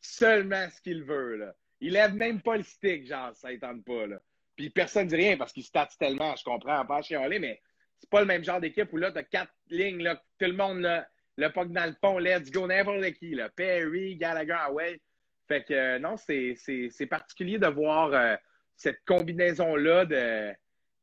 seulement 0.00 0.68
ce 0.70 0.80
qu'il 0.80 1.04
veut. 1.04 1.36
Là. 1.36 1.54
Il 1.80 1.92
lève 1.92 2.14
même 2.14 2.40
pas 2.40 2.56
le 2.56 2.62
stick, 2.62 3.06
genre, 3.06 3.34
ça 3.34 3.50
ne 3.50 3.82
pas. 3.82 4.06
Là. 4.06 4.20
Puis 4.56 4.70
personne 4.70 5.04
ne 5.04 5.10
dit 5.10 5.16
rien 5.16 5.36
parce 5.36 5.52
qu'il 5.52 5.62
stats 5.62 5.88
tellement, 5.98 6.34
je 6.36 6.44
comprends, 6.44 6.84
pas 6.84 7.02
chialer, 7.02 7.38
mais 7.38 7.60
c'est 7.98 8.10
pas 8.10 8.20
le 8.20 8.26
même 8.26 8.44
genre 8.44 8.60
d'équipe 8.60 8.92
où 8.92 8.96
là, 8.96 9.12
tu 9.12 9.18
as 9.18 9.24
quatre 9.24 9.52
lignes, 9.68 10.02
là, 10.02 10.16
tout 10.38 10.46
le 10.46 10.52
monde, 10.52 10.80
là, 10.80 11.06
le 11.36 11.48
puck 11.50 11.70
dans 11.70 11.86
le 11.86 11.94
pont, 12.00 12.18
let's 12.18 12.50
go, 12.50 12.66
n'importe 12.66 13.12
qui, 13.12 13.34
là. 13.34 13.48
Perry, 13.50 14.16
Gallagher, 14.16 14.56
Away. 14.66 15.00
Fait 15.46 15.64
que 15.64 15.72
euh, 15.72 15.98
non, 15.98 16.16
c'est 16.16 17.06
particulier 17.08 17.58
de 17.58 17.68
voir 17.68 18.12
euh, 18.12 18.36
cette 18.76 19.04
combinaison-là 19.06 20.04
de, 20.04 20.52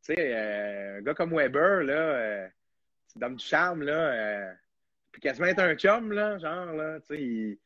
tu 0.05 0.13
sais, 0.13 0.33
euh, 0.33 0.99
un 0.99 1.01
gars 1.01 1.13
comme 1.13 1.35
Weber, 1.35 1.83
là, 1.83 2.49
c'est 3.07 3.19
d'homme 3.19 3.35
du 3.35 3.45
charme, 3.45 3.83
là, 3.83 4.53
puis 5.11 5.21
quasiment 5.21 5.47
être 5.47 5.59
un 5.59 5.75
chum, 5.75 6.11
là, 6.11 6.37
genre, 6.37 6.73
là, 6.73 6.99
tu 7.01 7.07
sais, 7.07 7.21
ils, 7.21 7.59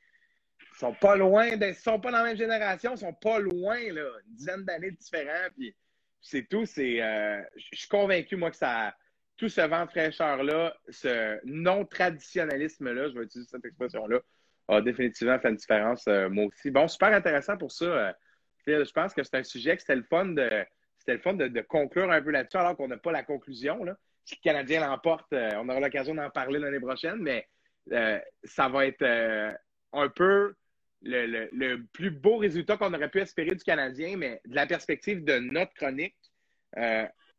sont 0.77 0.93
pas 0.93 1.15
loin, 1.15 1.47
ils 1.47 1.75
sont 1.75 1.99
pas 1.99 2.11
dans 2.11 2.19
la 2.19 2.23
même 2.23 2.37
génération, 2.37 2.93
ils 2.93 2.99
sont 2.99 3.13
pas 3.13 3.39
loin, 3.39 3.79
là, 3.91 4.09
une 4.27 4.35
dizaine 4.35 4.63
d'années 4.63 4.91
différents, 4.91 5.49
puis 5.57 5.75
c'est 6.21 6.47
tout, 6.47 6.65
c'est, 6.65 6.97
je 7.55 7.77
suis 7.77 7.87
convaincu, 7.87 8.35
moi, 8.35 8.51
que 8.51 8.57
ça 8.57 8.93
tout 9.39 9.47
ce 9.47 9.61
vent 9.61 9.87
fraîcheur-là, 9.87 10.75
ce 10.89 11.39
non-traditionnalisme-là, 11.45 13.09
je 13.09 13.17
vais 13.17 13.23
utiliser 13.23 13.49
cette 13.49 13.63
expression-là, 13.63 14.19
a 14.67 14.81
définitivement 14.81 15.39
fait 15.39 15.49
une 15.49 15.55
différence, 15.55 16.05
euh, 16.07 16.29
moi 16.29 16.45
aussi. 16.45 16.69
Bon, 16.69 16.87
super 16.89 17.13
intéressant 17.13 17.57
pour 17.57 17.71
ça. 17.71 17.85
Euh, 17.85 18.13
je 18.67 18.91
pense 18.91 19.13
que 19.13 19.23
c'est 19.23 19.37
un 19.37 19.43
sujet 19.43 19.75
que 19.77 19.81
c'était 19.81 19.95
le 19.95 20.03
fun 20.03 20.25
de, 20.25 20.65
de, 21.15 21.61
conclure 21.61 22.11
un 22.11 22.21
peu 22.21 22.31
là-dessus, 22.31 22.57
alors 22.57 22.75
qu'on 22.75 22.87
n'a 22.87 22.97
pas 22.97 23.11
la 23.11 23.23
conclusion. 23.23 23.83
Là. 23.83 23.97
Si 24.25 24.35
le 24.35 24.41
Canadien 24.41 24.87
l'emporte, 24.87 25.31
euh, 25.33 25.51
on 25.55 25.69
aura 25.69 25.79
l'occasion 25.79 26.15
d'en 26.15 26.29
parler 26.29 26.59
l'année 26.59 26.79
prochaine, 26.79 27.17
mais 27.17 27.47
ça 28.43 28.69
va 28.69 28.85
être 28.85 29.03
un 29.93 30.09
peu 30.09 30.53
le, 31.01 31.77
plus 31.91 32.11
beau 32.11 32.37
résultat 32.37 32.77
qu'on 32.77 32.93
aurait 32.93 33.09
pu 33.09 33.19
espérer 33.19 33.55
du 33.55 33.63
Canadien, 33.63 34.15
mais 34.15 34.41
de 34.45 34.53
la 34.53 34.67
perspective 34.67 35.23
de 35.23 35.39
notre 35.39 35.73
chronique, 35.73 36.15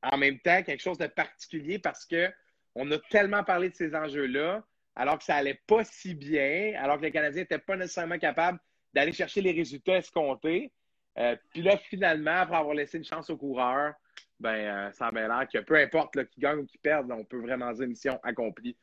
en 0.03 0.19
même 0.19 0.39
temps 0.41 0.63
quelque 0.63 0.81
chose 0.81 0.99
de 0.99 1.07
particulier 1.07 1.79
parce 1.79 2.07
qu'on 2.07 2.91
a 2.91 2.99
tellement 3.11 3.45
parlé 3.45 3.71
de 3.71 3.75
ces 3.75 3.95
enjeux-là, 3.95 4.65
alors 4.97 5.19
que 5.19 5.25
ça 5.25 5.37
allait 5.37 5.61
pas 5.67 5.85
si 5.85 6.15
bien, 6.15 6.75
alors 6.79 6.99
que 6.99 7.03
les 7.03 7.13
Canadiens 7.13 7.43
n'étaient 7.43 7.59
pas 7.59 7.77
nécessairement 7.77 8.19
capables 8.19 8.59
d'aller 8.93 9.13
chercher 9.13 9.41
les 9.41 9.53
résultats 9.53 9.97
escomptés. 9.97 10.73
Euh, 11.21 11.37
puis 11.51 11.63
là, 11.63 11.77
finalement, 11.77 12.39
après 12.39 12.57
avoir 12.57 12.75
laissé 12.75 12.99
une 12.99 13.05
chance 13.05 13.31
aux 13.31 13.37
coureurs, 13.37 13.95
ben, 14.39 14.55
euh, 14.55 14.93
ça 14.93 15.09
a 15.09 15.13
l'air 15.13 15.47
que 15.53 15.59
peu 15.59 15.77
importe 15.77 16.25
qui 16.29 16.41
gagne 16.41 16.61
ou 16.61 16.67
qui 16.67 16.79
perd, 16.79 17.11
on 17.13 17.25
peut 17.25 17.41
vraiment 17.41 17.73
dire 17.73 17.87
mission 17.87 18.19
accomplie. 18.23 18.77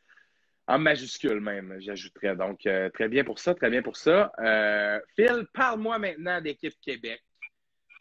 En 0.67 0.79
majuscule 0.79 1.39
même, 1.39 1.77
j'ajouterais. 1.79 2.35
Donc, 2.35 2.65
euh, 2.65 2.89
très 2.89 3.07
bien 3.07 3.23
pour 3.23 3.39
ça, 3.39 3.55
très 3.55 3.69
bien 3.69 3.81
pour 3.81 3.95
ça. 3.95 4.31
Phil, 5.15 5.47
parle-moi 5.53 5.97
maintenant 5.97 6.41
d'équipe 6.41 6.73
Québec. 6.81 7.21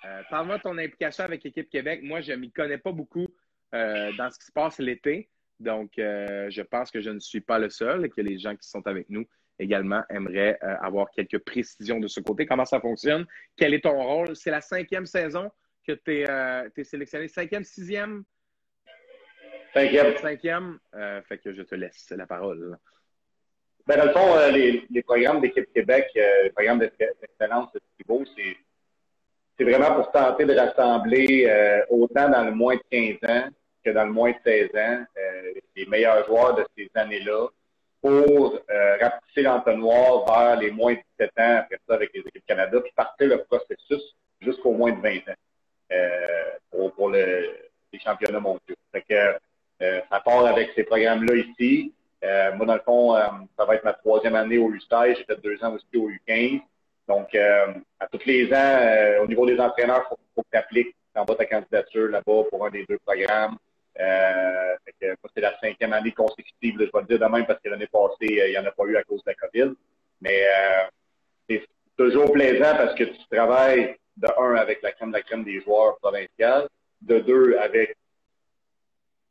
Euh, 0.06 0.22
parle-moi 0.30 0.58
de 0.58 0.62
ton 0.62 0.78
implication 0.78 1.24
avec 1.24 1.42
l'équipe 1.42 1.68
Québec. 1.68 2.00
Moi, 2.02 2.20
je 2.20 2.32
ne 2.32 2.36
m'y 2.36 2.52
connais 2.52 2.78
pas 2.78 2.92
beaucoup 2.92 3.26
euh, 3.74 4.12
dans 4.16 4.30
ce 4.30 4.38
qui 4.38 4.46
se 4.46 4.52
passe 4.52 4.78
l'été. 4.78 5.30
Donc, 5.58 5.98
euh, 5.98 6.48
je 6.50 6.62
pense 6.62 6.90
que 6.90 7.00
je 7.00 7.10
ne 7.10 7.18
suis 7.18 7.40
pas 7.40 7.58
le 7.58 7.70
seul 7.70 8.04
et 8.04 8.10
que 8.10 8.20
les 8.20 8.38
gens 8.38 8.54
qui 8.54 8.68
sont 8.68 8.86
avec 8.86 9.08
nous 9.08 9.26
également 9.58 10.02
aimeraient 10.10 10.58
avoir 10.60 11.10
quelques 11.10 11.38
précisions 11.38 12.00
de 12.00 12.08
ce 12.08 12.20
côté. 12.20 12.46
Comment 12.46 12.64
ça 12.64 12.80
fonctionne? 12.80 13.26
Quel 13.56 13.74
est 13.74 13.84
ton 13.84 14.02
rôle? 14.02 14.36
C'est 14.36 14.50
la 14.50 14.60
cinquième 14.60 15.06
saison 15.06 15.50
que 15.86 15.92
tu 15.92 16.22
es, 16.22 16.84
sélectionné. 16.84 17.28
Cinquième, 17.28 17.64
sixième? 17.64 18.24
Cinquième. 19.72 20.16
Cinquième. 20.18 20.78
fait 21.28 21.38
que 21.38 21.52
je 21.52 21.62
te 21.62 21.74
laisse 21.74 22.12
la 22.16 22.26
parole. 22.26 22.76
Ben, 23.86 23.96
dans 23.98 24.06
le 24.06 24.12
fond, 24.12 24.52
les, 24.52 25.02
programmes 25.02 25.40
d'équipe 25.40 25.72
Québec, 25.72 26.06
les 26.14 26.50
programmes 26.50 26.80
d'excellence 26.80 27.72
de 27.72 27.80
beau, 28.06 28.24
c'est 28.36 28.56
c'est 29.58 29.64
vraiment 29.64 29.94
pour 29.94 30.10
tenter 30.12 30.44
de 30.44 30.54
rassembler 30.54 31.46
euh, 31.48 31.80
autant 31.88 32.28
dans 32.28 32.44
le 32.44 32.52
moins 32.52 32.76
de 32.76 32.82
15 32.90 33.30
ans 33.30 33.48
que 33.84 33.90
dans 33.90 34.04
le 34.04 34.12
moins 34.12 34.32
de 34.32 34.36
16 34.44 34.68
ans 34.74 35.04
euh, 35.16 35.52
les 35.74 35.86
meilleurs 35.86 36.26
joueurs 36.26 36.54
de 36.56 36.66
ces 36.76 36.90
années-là 36.94 37.48
pour 38.06 38.60
euh, 38.70 38.96
rapetisser 39.00 39.42
l'entonnoir 39.42 40.24
vers 40.26 40.60
les 40.60 40.70
moins 40.70 40.94
de 40.94 41.00
17 41.18 41.30
ans 41.38 41.56
après 41.58 41.80
ça 41.88 41.94
avec 41.94 42.10
les 42.14 42.20
équipes 42.20 42.46
Canada, 42.46 42.80
puis 42.80 42.92
partir 42.94 43.28
le 43.28 43.42
processus 43.42 44.14
jusqu'au 44.40 44.72
moins 44.72 44.92
de 44.92 45.00
20 45.00 45.16
ans 45.16 45.34
euh, 45.92 46.90
pour, 46.96 47.10
le, 47.10 47.50
les 47.92 47.98
championnats 47.98 48.38
mondiaux. 48.38 48.76
Fait 48.92 49.02
que, 49.08 49.34
ça 50.08 50.20
part 50.20 50.46
avec 50.46 50.70
ces 50.74 50.84
programmes-là 50.84 51.34
ici. 51.34 51.92
moi, 52.54 52.64
dans 52.64 52.74
le 52.74 52.80
fond, 52.80 53.14
ça 53.58 53.64
va 53.64 53.74
être 53.74 53.84
ma 53.84 53.92
troisième 53.92 54.36
année 54.36 54.56
au 54.56 54.70
U16. 54.70 55.16
J'ai 55.16 55.24
fait 55.24 55.42
deux 55.42 55.62
ans 55.64 55.74
aussi 55.74 55.96
au 55.96 56.08
U15. 56.08 56.62
Donc, 57.08 57.34
euh, 57.34 57.72
à 58.00 58.06
tous 58.08 58.24
les 58.26 58.52
ans, 58.52 58.78
euh, 58.80 59.22
au 59.22 59.26
niveau 59.26 59.46
des 59.46 59.58
entraîneurs, 59.60 60.02
il 60.04 60.08
faut, 60.08 60.18
faut, 60.34 60.42
que 60.42 60.48
tu 60.50 60.58
appliques, 60.58 60.96
tu 61.14 61.20
envoies 61.20 61.36
ta 61.36 61.46
candidature 61.46 62.08
là-bas 62.08 62.42
pour 62.50 62.66
un 62.66 62.70
des 62.70 62.84
deux 62.88 62.98
programmes. 63.04 63.56
Euh, 63.98 64.74
c'est 65.36 65.42
la 65.42 65.58
cinquième 65.60 65.92
année 65.92 66.12
consécutive, 66.12 66.76
je 66.78 66.84
vais 66.84 66.90
le 66.94 67.04
dire 67.04 67.18
de 67.18 67.32
même 67.32 67.46
parce 67.46 67.60
que 67.60 67.68
l'année 67.68 67.86
passée, 67.86 68.16
il 68.20 68.50
n'y 68.50 68.58
en 68.58 68.64
a 68.64 68.70
pas 68.70 68.84
eu 68.84 68.96
à 68.96 69.02
cause 69.04 69.22
de 69.22 69.30
la 69.30 69.34
COVID. 69.34 69.74
Mais 70.22 70.42
c'est 71.48 71.66
toujours 71.96 72.32
plaisant 72.32 72.74
parce 72.76 72.94
que 72.94 73.04
tu 73.04 73.18
travailles 73.30 73.96
de 74.16 74.28
un 74.38 74.54
avec 74.56 74.82
la 74.82 74.92
crème 74.92 75.10
de 75.10 75.16
la 75.16 75.22
crème 75.22 75.44
des 75.44 75.60
joueurs 75.60 75.98
provinciaux, 75.98 76.68
de 77.02 77.18
deux 77.18 77.56
avec 77.58 77.96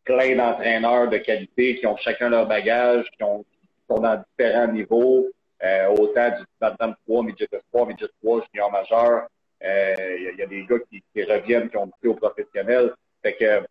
plein 0.04 0.36
d'entraîneurs 0.36 1.10
de 1.10 1.18
qualité 1.18 1.78
qui 1.78 1.88
ont 1.88 1.98
chacun 1.98 2.30
leur 2.30 2.48
bagage, 2.48 3.06
qui, 3.18 3.24
ont, 3.24 3.44
qui 3.44 3.68
sont 3.90 4.00
dans 4.00 4.24
différents 4.30 4.68
niveaux, 4.68 5.26
euh, 5.64 5.88
autant 5.88 6.30
du 6.30 6.44
Madame 6.62 6.96
3, 7.08 7.24
Midget 7.24 7.48
3, 7.74 7.88
Midget 7.88 8.10
3, 8.22 8.46
junior 8.52 8.72
majeur. 8.72 9.28
Il 9.62 9.68
euh, 9.68 10.36
y, 10.38 10.42
a 10.44 10.46
des 10.46 10.64
gars 10.66 10.78
qui, 10.92 11.02
qui 11.12 11.24
reviennent, 11.24 11.70
qui 11.70 11.78
ont 11.78 11.88
été 11.88 12.08
au 12.08 12.14
professionnel. 12.14 12.94
Fait 13.24 13.34
que 13.34 13.66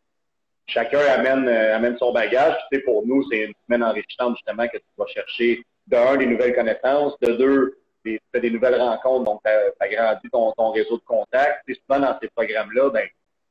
chacun 0.66 1.00
amène, 1.00 1.48
euh, 1.48 1.76
amène 1.76 1.96
son 1.98 2.12
bagage. 2.12 2.56
Pour 2.84 3.06
nous, 3.06 3.24
c'est 3.30 3.44
une 3.44 3.52
semaine 3.66 3.82
enrichissante 3.82 4.36
justement 4.36 4.66
que 4.68 4.78
tu 4.78 4.84
vas 4.96 5.06
chercher 5.06 5.62
de 5.86 5.96
un, 5.96 6.16
des 6.16 6.26
nouvelles 6.26 6.54
connaissances, 6.54 7.18
de 7.20 7.32
deux, 7.32 7.78
tu 8.04 8.20
fais 8.32 8.40
des 8.40 8.50
nouvelles 8.50 8.80
rencontres, 8.80 9.24
donc 9.24 9.40
tu 9.44 9.50
agrandis 9.80 10.30
ton, 10.30 10.52
ton 10.52 10.70
réseau 10.70 10.96
de 10.96 11.04
contacts. 11.04 11.68
Et 11.68 11.74
souvent 11.74 12.00
dans 12.00 12.18
ces 12.20 12.28
programmes-là, 12.28 12.90
ben, 12.90 13.06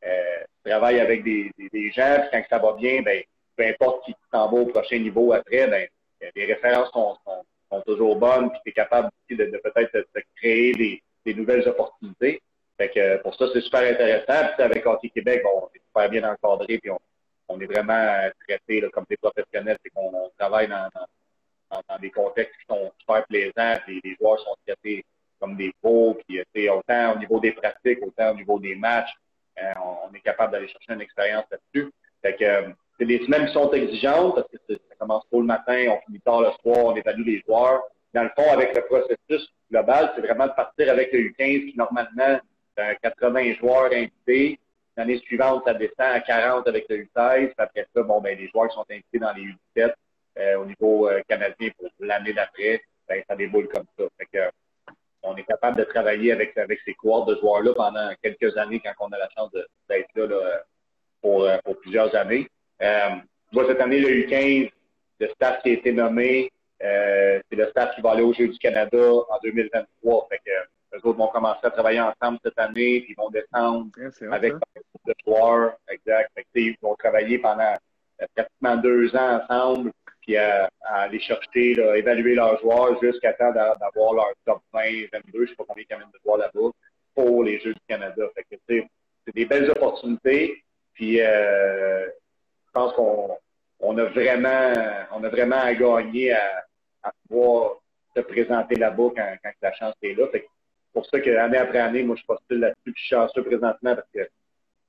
euh, 0.06 0.44
tu 0.64 0.70
travailles 0.72 1.00
avec 1.00 1.24
des, 1.24 1.52
des, 1.58 1.92
gens, 1.92 2.18
puis 2.20 2.30
quand 2.32 2.44
ça 2.50 2.60
va 2.60 2.74
bien, 2.74 3.02
ben, 3.02 3.22
peu 3.56 3.66
importe 3.66 4.06
qui 4.06 4.16
t'en 4.32 4.50
va 4.50 4.62
au 4.62 4.66
prochain 4.66 5.00
niveau 5.00 5.34
après, 5.34 5.68
ben, 5.68 5.88
les 6.36 6.46
références 6.46 6.90
sont, 6.92 7.16
sont, 7.26 7.44
sont 7.72 7.82
toujours 7.82 8.16
bonnes, 8.16 8.50
puis 8.50 8.60
tu 8.66 8.70
es 8.70 8.74
capable 8.74 9.08
aussi 9.08 9.38
de, 9.38 9.46
peut-être 9.46 9.94
de, 9.94 10.06
créer 10.36 10.74
des, 10.74 11.04
des, 11.26 11.34
nouvelles 11.34 11.68
opportunités. 11.68 12.42
Fait 12.78 12.90
que 12.90 13.22
pour 13.22 13.36
ça, 13.36 13.46
c'est 13.54 13.62
super 13.62 13.82
intéressant. 13.82 14.50
Puis 14.56 14.64
avec 14.64 14.86
Hockey 14.86 15.10
Québec, 15.10 15.42
bon, 15.44 15.64
on 15.64 15.76
est 15.76 15.82
super 15.86 16.10
bien 16.10 16.24
encadré, 16.32 16.78
puis 16.80 16.92
on, 16.92 17.00
on 17.48 17.60
est 17.60 17.66
vraiment 17.66 18.30
traité 18.48 18.82
là, 18.82 18.90
comme 18.90 19.06
des 19.10 19.18
professionnels, 19.18 19.78
et 19.86 19.90
qu'on 19.90 20.32
travaille 20.38 20.68
dans, 20.68 20.90
dans, 20.94 21.82
dans, 21.88 22.00
des 22.00 22.12
contextes 22.12 22.56
qui 22.60 22.66
sont 22.68 22.92
super 23.00 23.26
plaisants, 23.26 23.80
les 23.88 24.16
joueurs 24.20 24.40
sont 24.40 24.56
traités 24.66 25.06
comme 25.40 25.56
des 25.58 25.74
pros, 25.82 26.18
puis 26.26 26.70
autant 26.70 27.14
au 27.14 27.20
niveau 27.20 27.40
des 27.40 27.52
pratiques, 27.52 28.00
autant 28.02 28.32
au 28.32 28.36
niveau 28.36 28.60
des 28.60 28.76
matchs, 28.76 29.14
euh, 29.62 29.74
on, 30.10 30.14
est 30.14 30.22
capable 30.22 30.54
d'aller 30.54 30.68
chercher 30.68 30.94
une 30.94 31.02
expérience 31.02 31.46
là-dessus. 31.52 31.92
Fait 32.22 32.36
que 32.36 32.46
euh, 32.46 32.70
c'est 32.98 33.06
des 33.06 33.20
semaines 33.26 33.48
qui 33.48 33.54
sont 33.54 33.72
exigeantes 33.72 34.36
parce 34.36 34.48
que 34.48 34.58
ça 34.74 34.96
commence 34.98 35.24
tôt 35.30 35.42
le 35.42 35.46
matin, 35.46 35.86
on 35.90 36.06
finit 36.06 36.22
tard 36.22 36.42
le 36.42 36.52
soir, 36.62 36.86
on 36.86 36.96
évalue 36.96 37.26
les 37.26 37.44
joueurs. 37.46 37.82
Dans 38.14 38.24
le 38.24 38.30
fond, 38.36 38.50
avec 38.52 38.76
le 38.76 38.84
processus 38.86 39.54
global, 39.70 40.14
c'est 40.16 40.22
vraiment 40.22 40.48
de 40.48 40.54
partir 40.54 40.90
avec 40.90 41.12
le 41.12 41.20
U15 41.20 41.72
qui, 41.72 41.78
normalement, 41.78 42.40
80 42.76 43.54
joueurs 43.56 43.92
invités, 43.92 44.60
l'année 44.98 45.20
suivante, 45.20 45.64
ça 45.66 45.74
descend 45.74 45.94
à 46.00 46.20
40 46.20 46.68
avec 46.68 46.86
le 46.90 47.04
U16. 47.04 47.48
Puis 47.48 47.54
après 47.58 47.88
ça, 47.94 48.02
bon, 48.04 48.22
ben, 48.22 48.38
les 48.38 48.48
joueurs 48.50 48.70
qui 48.70 48.76
sont 48.76 48.86
invités 48.90 49.20
dans 49.20 49.34
les 49.34 49.44
U17 49.44 49.94
euh, 50.40 50.56
au 50.58 50.66
niveau 50.66 51.08
euh, 51.10 51.22
canadien 51.28 51.70
pour 51.78 51.90
l'année 52.00 52.34
d'après, 52.34 52.82
ben, 53.08 53.24
ça 53.28 53.36
déboule 53.36 53.68
comme 53.68 53.86
ça. 53.98 54.06
Fait 54.18 54.28
que, 54.32 54.50
on 55.26 55.36
est 55.38 55.44
capable 55.44 55.78
de 55.78 55.84
travailler 55.86 56.34
avec, 56.34 56.58
avec 56.58 56.80
ces 56.84 56.94
cohortes 56.96 57.30
de 57.30 57.36
joueurs-là 57.36 57.74
pendant 57.74 58.10
quelques 58.22 58.58
années 58.58 58.82
quand 58.82 58.94
on 59.00 59.12
a 59.14 59.18
la 59.18 59.30
chance 59.30 59.52
d'être 59.88 60.10
là, 60.16 60.28
là 60.28 60.64
pour, 61.22 61.48
pour, 61.64 61.80
plusieurs 61.80 62.14
années. 62.14 62.48
Euh, 62.82 63.10
cette 63.68 63.80
année, 63.80 64.00
le 64.00 64.10
U15, 64.10 64.72
le 65.20 65.30
staff 65.30 65.62
qui 65.62 65.70
a 65.70 65.74
été 65.74 65.94
nommé, 65.94 66.52
euh, 66.84 67.40
c'est 67.50 67.56
le 67.56 67.70
staff 67.70 67.96
qui 67.96 68.02
va 68.02 68.12
aller 68.12 68.24
aux 68.24 68.34
Jeux 68.34 68.50
du 68.50 68.58
Canada 68.60 68.98
en 68.98 69.40
2023. 69.44 70.28
Fait 70.30 70.42
que, 70.46 70.52
eux 70.94 71.00
autres 71.04 71.18
vont 71.18 71.28
commencer 71.28 71.60
à 71.64 71.72
travailler 71.72 72.02
ensemble 72.02 72.40
cette 72.44 72.58
année, 72.60 73.02
puis 73.02 73.14
ils 73.14 73.16
vont 73.16 73.30
descendre 73.30 73.90
avec 74.32 74.54
le 74.54 75.14
joueurs. 75.26 75.76
Exact. 75.90 76.32
Fait 76.36 76.44
que, 76.44 76.48
ils 76.56 76.78
vont 76.82 76.96
travailler 76.96 77.40
pendant 77.40 77.74
euh, 78.22 78.26
pratiquement 78.36 78.78
deux 78.78 79.16
ans 79.16 79.42
ensemble, 79.42 79.92
puis 80.22 80.38
à, 80.38 80.70
aller 80.86 81.20
chercher, 81.20 81.74
là, 81.74 81.98
évaluer 81.98 82.36
leurs 82.36 82.60
joueurs 82.62 83.02
jusqu'à 83.02 83.34
temps 83.34 83.52
d'avoir 83.52 84.14
leur 84.14 84.34
top 84.46 84.62
20, 84.74 84.80
22, 85.12 85.22
je 85.34 85.40
ne 85.40 85.48
sais 85.48 85.56
pas 85.56 85.66
combien 85.68 85.84
ils 85.90 85.96
de 85.96 86.20
joueurs 86.24 86.38
là-bas, 86.38 86.70
pour 87.16 87.44
les 87.44 87.60
Jeux 87.60 87.74
du 87.74 87.82
Canada. 87.88 88.24
Fait 88.36 88.44
que, 88.44 88.62
c'est 88.68 89.36
des 89.36 89.46
belles 89.46 89.70
opportunités. 89.72 90.64
Puis 90.94 91.22
euh, 91.22 92.06
je 92.06 92.72
pense 92.72 92.94
qu'on 92.94 93.38
on 93.80 93.98
a 93.98 94.06
vraiment 94.06 94.74
on 95.12 95.24
a 95.24 95.30
vraiment 95.30 95.60
à 95.60 95.74
gagner 95.74 96.34
à, 96.34 96.64
à 97.04 97.12
pouvoir 97.28 97.78
se 98.16 98.22
présenter 98.22 98.76
là-bas 98.76 99.10
quand, 99.16 99.36
quand 99.44 99.52
la 99.62 99.74
chance 99.74 99.96
est 100.02 100.14
là. 100.14 100.28
C'est 100.32 100.46
pour 100.94 101.06
ça 101.08 101.20
que 101.20 101.30
année 101.38 101.58
après 101.58 101.80
année, 101.80 102.04
moi 102.04 102.16
je 102.16 102.26
postule 102.26 102.60
là-dessus, 102.60 102.94
je 102.96 103.02
suis 103.02 103.16
chanceux 103.16 103.44
présentement 103.44 103.96
parce 103.96 104.08
que 104.14 104.28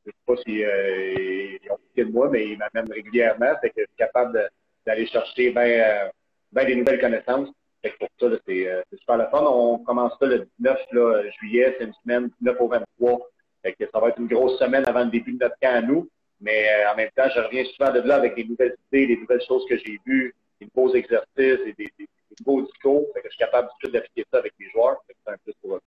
je 0.06 0.10
sais 0.10 0.16
pas 0.26 0.36
si 0.44 0.64
euh, 0.64 1.72
ont 1.72 1.78
piqué 1.88 2.04
de 2.04 2.12
moi, 2.12 2.28
mais 2.30 2.46
ils 2.46 2.58
m'amènent 2.58 2.92
régulièrement. 2.92 3.54
Fait 3.60 3.70
que 3.70 3.80
je 3.80 3.86
suis 3.86 3.96
capable 3.96 4.50
d'aller 4.86 5.06
chercher 5.06 5.50
bien 5.50 6.10
ben 6.52 6.66
des 6.66 6.76
nouvelles 6.76 7.00
connaissances. 7.00 7.48
Fait 7.82 7.90
que 7.90 7.98
pour 7.98 8.08
ça, 8.18 8.26
euh, 8.26 8.82
c'est 8.90 8.98
super 8.98 9.16
le 9.18 9.26
fun. 9.30 9.44
On 9.46 9.78
commence 9.78 10.12
ça 10.18 10.26
le 10.26 10.48
19 10.58 10.78
là, 10.92 11.22
juillet, 11.38 11.76
c'est 11.78 11.84
une 11.84 11.92
semaine 12.02 12.30
19 12.40 12.60
au 12.60 12.68
23. 12.68 13.30
Fait 13.62 13.72
que 13.72 13.84
ça 13.92 14.00
va 14.00 14.08
être 14.08 14.18
une 14.18 14.28
grosse 14.28 14.58
semaine 14.58 14.84
avant 14.86 15.04
le 15.04 15.10
début 15.10 15.32
de 15.32 15.44
notre 15.44 15.56
camp 15.60 15.74
à 15.74 15.82
nous. 15.82 16.08
Mais 16.40 16.68
euh, 16.68 16.92
en 16.92 16.96
même 16.96 17.10
temps, 17.16 17.28
je 17.34 17.40
reviens 17.40 17.64
souvent 17.64 17.92
de 17.92 18.00
là 18.00 18.16
avec 18.16 18.34
des 18.34 18.44
nouvelles 18.44 18.76
idées, 18.92 19.06
des 19.06 19.16
nouvelles 19.16 19.42
choses 19.46 19.64
que 19.68 19.76
j'ai 19.78 19.98
vues, 20.06 20.34
des 20.60 20.68
nouveaux 20.74 20.94
exercices 20.94 21.26
et 21.66 21.74
des, 21.78 21.92
des, 21.98 22.08
nouveaux 22.44 22.62
discours. 22.62 23.06
Fait 23.14 23.20
que 23.20 23.28
je 23.28 23.34
suis 23.34 23.44
capable 23.44 23.68
d'appliquer 23.82 24.24
ça 24.30 24.38
avec 24.38 24.52
les 24.58 24.68
joueurs. 24.70 24.96
C'est 25.06 25.32
un 25.32 25.36
plus 25.44 25.54
pour 25.62 25.76
eux. 25.76 25.80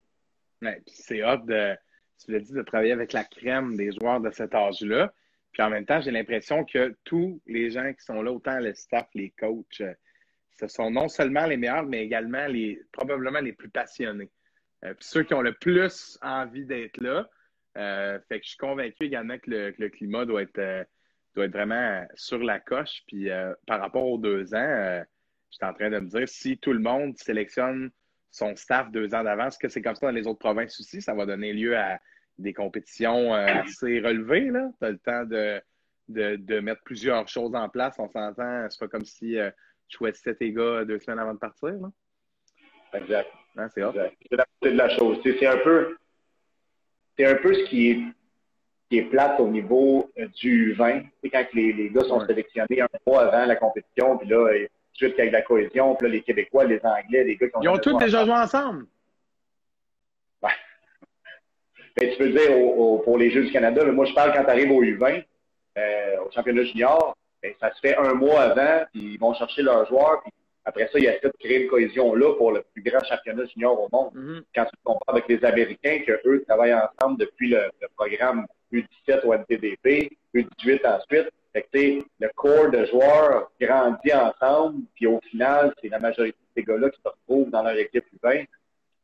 C'est 0.86 1.22
hot 1.24 1.38
de, 1.46 1.76
tu 2.24 2.32
l'as 2.32 2.40
dit, 2.40 2.52
de 2.52 2.62
travailler 2.62 2.92
avec 2.92 3.12
la 3.12 3.24
crème 3.24 3.76
des 3.76 3.92
joueurs 3.92 4.20
de 4.20 4.30
cet 4.30 4.54
âge-là. 4.54 5.12
Puis 5.52 5.62
en 5.62 5.70
même 5.70 5.86
temps, 5.86 6.00
j'ai 6.00 6.10
l'impression 6.10 6.64
que 6.64 6.96
tous 7.04 7.40
les 7.46 7.70
gens 7.70 7.92
qui 7.92 8.04
sont 8.04 8.22
là, 8.22 8.32
autant 8.32 8.58
le 8.58 8.74
staff, 8.74 9.08
les 9.14 9.30
coachs, 9.30 9.80
euh, 9.80 9.94
ce 10.58 10.66
sont 10.66 10.90
non 10.90 11.08
seulement 11.08 11.46
les 11.46 11.56
meilleurs, 11.56 11.84
mais 11.84 12.04
également 12.04 12.46
les 12.46 12.80
probablement 12.92 13.40
les 13.40 13.52
plus 13.52 13.70
passionnés. 13.70 14.30
Euh, 14.84 14.94
puis 14.94 15.04
ceux 15.08 15.22
qui 15.22 15.34
ont 15.34 15.42
le 15.42 15.54
plus 15.54 16.18
envie 16.22 16.64
d'être 16.64 17.00
là. 17.00 17.28
Euh, 17.76 18.18
fait 18.28 18.40
que 18.40 18.44
je 18.44 18.50
suis 18.50 18.58
convaincu 18.58 19.04
également 19.04 19.38
que 19.38 19.72
le, 19.78 19.88
climat 19.88 20.26
doit 20.26 20.42
être, 20.42 20.86
doit 21.34 21.44
être 21.44 21.52
vraiment 21.52 22.04
sur 22.14 22.38
la 22.38 22.58
coche. 22.58 23.02
Puis 23.06 23.28
par 23.66 23.80
rapport 23.80 24.04
aux 24.04 24.18
deux 24.18 24.52
ans, 24.54 25.04
je 25.50 25.56
suis 25.56 25.64
en 25.64 25.74
train 25.74 25.90
de 25.90 26.00
me 26.00 26.08
dire 26.08 26.28
si 26.28 26.58
tout 26.58 26.72
le 26.72 26.80
monde 26.80 27.16
sélectionne 27.16 27.90
son 28.30 28.54
staff 28.56 28.90
deux 28.90 29.14
ans 29.14 29.24
d'avance, 29.24 29.58
que 29.58 29.68
c'est 29.68 29.82
comme 29.82 29.94
ça 29.94 30.06
dans 30.06 30.12
les 30.12 30.26
autres 30.26 30.38
provinces 30.38 30.78
aussi, 30.80 31.00
ça 31.00 31.14
va 31.14 31.26
donner 31.26 31.52
lieu 31.52 31.76
à 31.76 31.98
des 32.38 32.52
compétitions 32.52 33.34
assez 33.34 34.00
relevées. 34.00 34.50
Tu 34.78 34.86
as 34.86 34.90
le 34.90 34.98
temps 34.98 35.24
de, 35.24 35.60
de, 36.08 36.60
mettre 36.60 36.82
plusieurs 36.82 37.26
choses 37.26 37.54
en 37.54 37.68
place. 37.68 37.96
On 37.98 38.08
s'entend, 38.08 38.66
c'est 38.70 38.78
pas 38.78 38.88
comme 38.88 39.04
si 39.04 39.36
tu 39.88 39.96
choisissais 39.96 40.34
tes 40.34 40.52
gars 40.52 40.84
deux 40.84 41.00
semaines 41.00 41.18
avant 41.18 41.34
de 41.34 41.38
partir. 41.38 41.70
Là. 41.70 41.90
Exact. 42.94 43.28
Hein, 43.56 43.68
c'est 43.74 43.80
la 43.80 44.46
de 44.62 44.68
la 44.70 44.88
chose. 44.90 45.18
C'est 45.24 45.46
un 45.46 45.58
peu 45.58 45.96
c'est 47.18 47.26
un 47.26 47.34
peu 47.34 47.52
ce 47.52 47.64
qui 47.64 47.90
est, 47.90 48.00
qui 48.88 48.98
est 48.98 49.10
plate 49.10 49.40
au 49.40 49.48
niveau 49.48 50.10
euh, 50.18 50.28
du 50.28 50.72
vin. 50.74 51.02
C'est 51.20 51.30
quand 51.30 51.44
les, 51.52 51.72
les 51.72 51.90
gars 51.90 52.04
sont 52.04 52.24
sélectionnés 52.26 52.80
un 52.80 52.88
mois 53.06 53.26
avant 53.26 53.44
la 53.44 53.56
compétition, 53.56 54.16
puis 54.18 54.28
là, 54.28 54.48
juste 54.98 55.18
avec 55.18 55.32
la 55.32 55.42
cohésion, 55.42 55.94
puis 55.94 56.08
là, 56.08 56.14
les 56.14 56.22
Québécois, 56.22 56.64
les 56.64 56.80
Anglais, 56.84 57.24
les 57.24 57.36
gars 57.36 57.48
qui 57.48 57.56
ont. 57.56 57.62
Ils 57.62 57.68
ont 57.68 57.78
tous 57.78 57.96
déjà 57.98 58.24
joué 58.24 58.34
ensemble. 58.34 58.86
Ben, 60.42 60.48
ben, 61.96 62.10
tu 62.10 62.18
peux 62.18 62.30
dire 62.30 62.50
pour 63.04 63.18
les 63.18 63.30
Jeux 63.30 63.44
du 63.44 63.52
Canada, 63.52 63.84
moi 63.86 64.04
je 64.04 64.14
parle 64.14 64.32
quand 64.32 64.44
tu 64.44 64.50
arrives 64.50 64.70
au 64.70 64.82
U20, 64.82 65.24
euh, 65.78 66.16
au 66.26 66.30
championnat 66.30 66.64
junior, 66.64 67.16
ben, 67.42 67.52
ça 67.60 67.72
se 67.72 67.80
fait 67.80 67.96
un 67.96 68.14
mois 68.14 68.42
avant, 68.42 68.84
puis 68.92 69.14
ils 69.14 69.18
vont 69.18 69.34
chercher 69.34 69.62
leurs 69.62 69.86
joueurs, 69.86 70.22
puis 70.22 70.32
après 70.64 70.86
ça, 70.92 70.98
il 70.98 71.04
y 71.04 71.08
a 71.08 71.18
cette 71.22 71.36
créer 71.38 71.62
une 71.62 71.68
cohésion-là 71.68 72.34
pour 72.34 72.52
le 72.52 72.62
plus 72.74 72.82
grand 72.82 73.02
championnat 73.02 73.46
junior 73.46 73.80
au 73.80 73.88
monde. 73.90 74.12
Mm-hmm. 74.14 74.42
Quand 74.54 74.64
tu 74.64 74.72
compares 74.84 75.14
avec 75.14 75.28
les 75.28 75.42
Américains, 75.42 76.00
qu'eux 76.06 76.44
travaillent 76.46 76.74
ensemble 76.74 77.18
depuis 77.18 77.48
le, 77.48 77.70
programme 77.96 78.46
U17 78.70 79.24
au 79.24 79.32
NTDP, 79.32 80.10
U18 80.34 80.86
ensuite. 80.86 81.30
Fait 81.58 81.66
que, 81.72 82.04
le 82.20 82.30
corps 82.36 82.70
de 82.70 82.84
joueurs 82.84 83.50
grandit 83.60 84.12
ensemble, 84.12 84.82
puis 84.94 85.06
au 85.06 85.20
final, 85.30 85.74
c'est 85.80 85.88
la 85.88 85.98
majorité 85.98 86.38
de 86.38 86.60
ces 86.60 86.64
gars-là 86.64 86.90
qui 86.90 87.00
se 87.00 87.08
retrouvent 87.08 87.50
dans 87.50 87.62
leur 87.62 87.76
équipe 87.76 88.04
U20. 88.22 88.46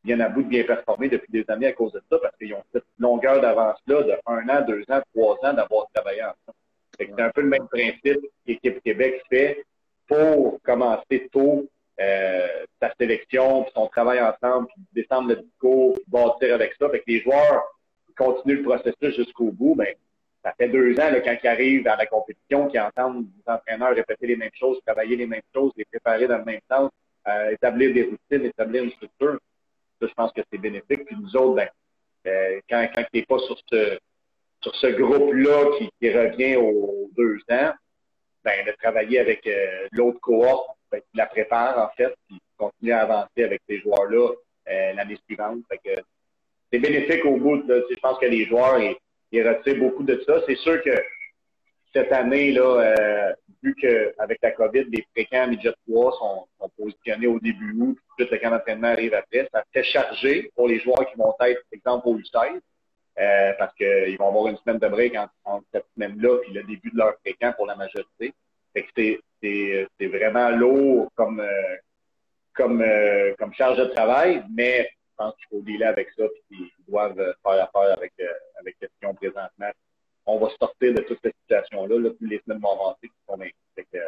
Ils 0.05 0.07
viennent 0.09 0.21
à 0.21 0.29
bout 0.29 0.43
de 0.43 0.49
bien 0.49 0.65
performer 0.65 1.09
depuis 1.09 1.33
des 1.33 1.45
années 1.49 1.67
à 1.67 1.73
cause 1.73 1.93
de 1.93 2.03
ça, 2.11 2.19
parce 2.19 2.37
qu'ils 2.37 2.55
ont 2.55 2.63
cette 2.73 2.85
longueur 2.99 3.41
d'avance-là 3.41 4.03
de 4.03 4.15
un 4.27 4.49
an, 4.49 4.65
deux 4.67 4.85
ans, 4.89 5.01
trois 5.15 5.37
ans 5.43 5.55
d'avoir 5.55 5.87
travaillé 5.93 6.23
ensemble. 6.23 6.59
C'est 6.99 7.21
un 7.21 7.31
peu 7.31 7.41
le 7.41 7.49
même 7.49 7.67
principe 7.67 8.21
qu'Équipe 8.47 8.83
Québec 8.85 9.23
fait 9.29 9.65
pour 10.07 10.61
commencer 10.63 11.29
tôt 11.33 11.67
euh, 12.01 12.47
ta 12.79 12.93
sélection, 13.01 13.65
puis 13.65 13.73
son 13.75 13.89
travail 13.89 14.21
ensemble, 14.21 14.69
puis 14.69 15.03
descendre 15.03 15.31
le 15.31 15.37
discours, 15.37 15.95
puis 15.95 16.05
bâtir 16.07 16.55
avec 16.55 16.75
ça. 16.79 16.89
Fait 16.91 17.01
que 17.01 17.05
les 17.09 17.21
joueurs 17.21 17.65
continuent 18.17 18.59
le 18.59 18.63
processus 18.63 19.17
jusqu'au 19.17 19.51
bout, 19.51 19.75
ben, 19.75 19.89
ça 20.45 20.53
fait 20.59 20.69
deux 20.69 20.93
ans 21.01 21.11
là, 21.11 21.21
quand 21.21 21.37
ils 21.43 21.49
arrivent 21.49 21.89
à 21.89 21.97
la 21.97 22.07
compétition, 22.07 22.69
qu'ils 22.69 22.81
entendent 22.81 23.25
les 23.25 23.53
entraîneurs 23.53 23.95
répéter 23.95 24.27
les 24.27 24.37
mêmes 24.37 24.51
choses, 24.55 24.79
travailler 24.87 25.17
les 25.17 25.27
mêmes 25.27 25.43
choses, 25.55 25.73
les 25.77 25.87
préparer 25.87 26.27
dans 26.27 26.39
le 26.39 26.45
même 26.45 26.61
sens, 26.71 26.91
euh, 27.29 27.51
établir 27.51 27.95
des 27.95 28.03
routines, 28.03 28.47
établir 28.47 28.85
une 28.85 28.91
structure. 28.91 29.39
Ça, 30.01 30.07
je 30.07 30.13
pense 30.15 30.33
que 30.33 30.43
c'est 30.53 30.59
bénéfique. 30.59 31.07
Puis 31.07 31.17
nous 31.19 31.35
autres, 31.37 31.55
ben, 31.55 31.69
euh, 32.27 32.61
quand, 32.69 32.87
quand 32.95 33.03
tu 33.03 33.19
n'es 33.19 33.23
pas 33.25 33.39
sur 33.39 33.57
ce 33.71 33.99
sur 34.65 34.75
ce 34.77 34.87
groupe-là 34.87 35.77
qui, 35.77 35.91
qui 36.01 36.11
revient 36.11 36.57
aux 36.57 37.11
deux 37.15 37.39
ans, 37.51 37.73
ben, 38.43 38.67
de 38.67 38.73
travailler 38.83 39.21
avec 39.21 39.47
euh, 39.47 39.89
l'autre 39.93 40.21
cohorte 40.21 40.77
ben, 40.91 41.01
qui 41.01 41.17
la 41.17 41.27
prépare, 41.27 41.79
en 41.79 41.95
fait, 41.97 42.15
puis 42.27 42.41
continuer 42.57 42.93
à 42.93 43.03
avancer 43.03 43.45
avec 43.45 43.61
ces 43.69 43.79
joueurs-là 43.81 44.31
euh, 44.69 44.93
l'année 44.95 45.19
suivante. 45.27 45.61
C'est 46.73 46.79
bénéfique 46.79 47.25
au 47.27 47.37
bout. 47.37 47.59
De, 47.59 47.87
je 47.91 47.97
pense 48.01 48.19
que 48.19 48.27
les 48.27 48.47
joueurs, 48.47 48.79
ils, 48.79 48.97
ils 49.35 49.49
retirent 49.49 49.79
beaucoup 49.79 50.03
de 50.03 50.23
ça. 50.27 50.41
C'est 50.47 50.57
sûr 50.57 50.83
que 50.83 50.91
cette 51.93 52.13
année, 52.13 52.53
là, 52.53 52.81
euh, 52.81 53.33
vu 53.63 53.75
qu'avec 53.75 54.39
la 54.43 54.51
COVID, 54.53 54.85
les 54.91 55.07
fréquents 55.13 55.47
midget 55.49 55.73
3 55.89 56.13
sont, 56.13 56.47
sont, 56.61 56.71
positionnés 56.77 57.27
au 57.27 57.39
début 57.39 57.73
août, 57.79 57.99
puis 58.17 58.27
tout 58.27 58.33
le 58.33 58.39
camp 58.39 58.51
d'entraînement 58.51 58.89
arrive 58.89 59.15
après, 59.15 59.49
ça 59.53 59.63
fait 59.73 59.85
charger 59.85 60.51
pour 60.57 60.69
les 60.69 60.81
joueurs 60.81 61.07
qui 61.11 61.17
vont 61.17 61.35
être, 61.41 61.63
par 61.63 61.73
exemple, 61.73 62.09
au 62.09 62.19
U16. 62.19 62.61
Euh, 63.17 63.53
parce 63.61 63.73
qu'ils 63.77 64.17
vont 64.19 64.29
avoir 64.29 64.49
une 64.49 64.57
semaine 64.57 64.79
de 64.79 64.89
break 64.89 65.15
entre, 65.45 65.65
cette 65.73 65.87
semaine-là 65.95 66.41
et 66.49 66.53
le 66.53 66.65
début 66.65 66.91
de 66.91 66.99
leur 66.99 67.15
fréquent 67.21 67.53
pour 67.53 67.67
la 67.67 67.77
majorité. 67.77 68.35
C'est 68.75 70.07
vraiment 70.07 70.51
lourd 70.51 71.13
comme, 71.15 71.41
euh, 71.41 73.35
comme, 73.39 73.55
charge 73.55 73.79
de 73.79 73.85
travail, 73.85 74.43
mais 74.53 74.89
pense 75.17 75.35
qu'il 75.37 75.47
faut 75.51 75.63
dealer 75.63 75.87
avec 75.87 76.11
ça 76.17 76.25
et 76.25 76.57
qu'ils 76.57 76.71
doivent 76.89 77.17
faire 77.17 77.65
affaire 77.65 77.97
avec, 77.97 78.13
avec 78.61 78.77
ce 78.81 78.87
qu'ils 78.87 79.09
ont 79.09 79.15
présentement. 79.15 79.71
On 80.27 80.39
va 80.39 80.49
sortir 80.59 80.95
de 80.95 81.03
toute 81.03 81.19
cette 81.23 81.37
situation-là, 81.43 81.99
là, 81.99 82.11
plus 82.11 82.27
les 82.27 82.41
semaines 82.41 82.61
vont 82.61 82.73
avancer, 82.73 83.11
que, 83.77 83.99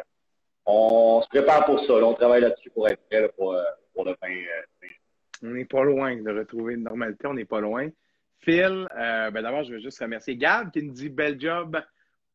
on 0.65 1.21
se 1.21 1.27
prépare 1.29 1.65
pour 1.65 1.79
ça. 1.85 1.93
on 1.93 2.13
travaille 2.13 2.41
là-dessus 2.41 2.69
pour 2.71 2.87
être 2.89 3.01
prêt 3.09 3.31
pour, 3.37 3.53
le 3.53 4.15
20, 4.21 4.27
On 5.43 5.47
n'est 5.47 5.65
pas 5.65 5.83
loin 5.83 6.15
de 6.15 6.31
retrouver 6.31 6.73
une 6.73 6.83
normalité, 6.83 7.27
on 7.27 7.33
n'est 7.33 7.45
pas 7.45 7.61
loin. 7.61 7.87
Phil, 8.41 8.87
euh, 8.97 9.31
ben 9.31 9.41
d'abord, 9.41 9.63
je 9.63 9.73
veux 9.73 9.79
juste 9.79 9.99
remercier 9.99 10.35
Gab 10.35 10.71
qui 10.71 10.83
nous 10.83 10.93
dit 10.93 11.09
bel 11.09 11.39
job, 11.39 11.79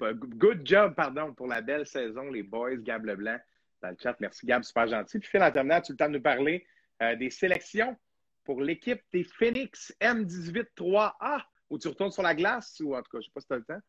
good 0.00 0.62
job, 0.64 0.94
pardon, 0.94 1.32
pour 1.34 1.46
la 1.46 1.60
belle 1.60 1.86
saison, 1.86 2.30
les 2.30 2.42
boys, 2.42 2.76
Gab 2.76 3.04
Leblanc 3.04 3.38
dans 3.82 3.90
le 3.90 3.96
chat. 4.02 4.16
Merci 4.20 4.46
Gab, 4.46 4.62
super 4.62 4.86
gentil. 4.86 5.18
Puis 5.18 5.28
Phil, 5.28 5.42
en 5.42 5.50
terminant, 5.50 5.80
tu 5.80 5.92
as 5.92 5.94
le 5.94 5.96
temps 5.98 6.08
de 6.08 6.14
nous 6.14 6.22
parler 6.22 6.66
euh, 7.02 7.14
des 7.16 7.30
sélections 7.30 7.96
pour 8.44 8.60
l'équipe 8.60 9.00
des 9.12 9.24
Phoenix 9.24 9.94
M18-3A, 10.00 11.42
où 11.70 11.78
tu 11.78 11.88
retournes 11.88 12.10
sur 12.10 12.22
la 12.22 12.34
glace, 12.34 12.80
ou 12.84 12.94
en 12.94 13.02
tout 13.02 13.10
cas, 13.10 13.18
je 13.18 13.18
ne 13.18 13.22
sais 13.22 13.30
pas 13.34 13.40
si 13.40 13.46
tu 13.46 13.52
as 13.54 13.56
le 13.56 13.64
temps. 13.64 13.80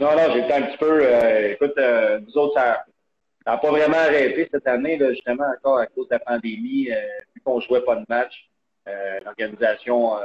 Non, 0.00 0.16
non, 0.16 0.32
j'ai 0.32 0.42
le 0.42 0.48
temps 0.48 0.56
un 0.56 0.62
petit 0.62 0.78
peu. 0.78 1.00
Euh, 1.02 1.52
écoute, 1.52 2.26
nous 2.26 2.38
autres, 2.38 2.54
ça 2.54 2.84
n'a 3.46 3.58
pas 3.58 3.70
vraiment 3.70 3.96
arrêté 3.96 4.48
cette 4.52 4.66
année, 4.66 4.98
justement, 5.10 5.46
encore 5.56 5.78
à 5.78 5.86
cause 5.86 6.08
de 6.08 6.14
la 6.14 6.20
pandémie, 6.20 6.88
vu 7.34 7.40
qu'on 7.42 7.56
ne 7.56 7.62
jouait 7.62 7.82
pas 7.82 7.96
de 7.96 8.04
match. 8.08 8.48
L'organisation 9.24 10.16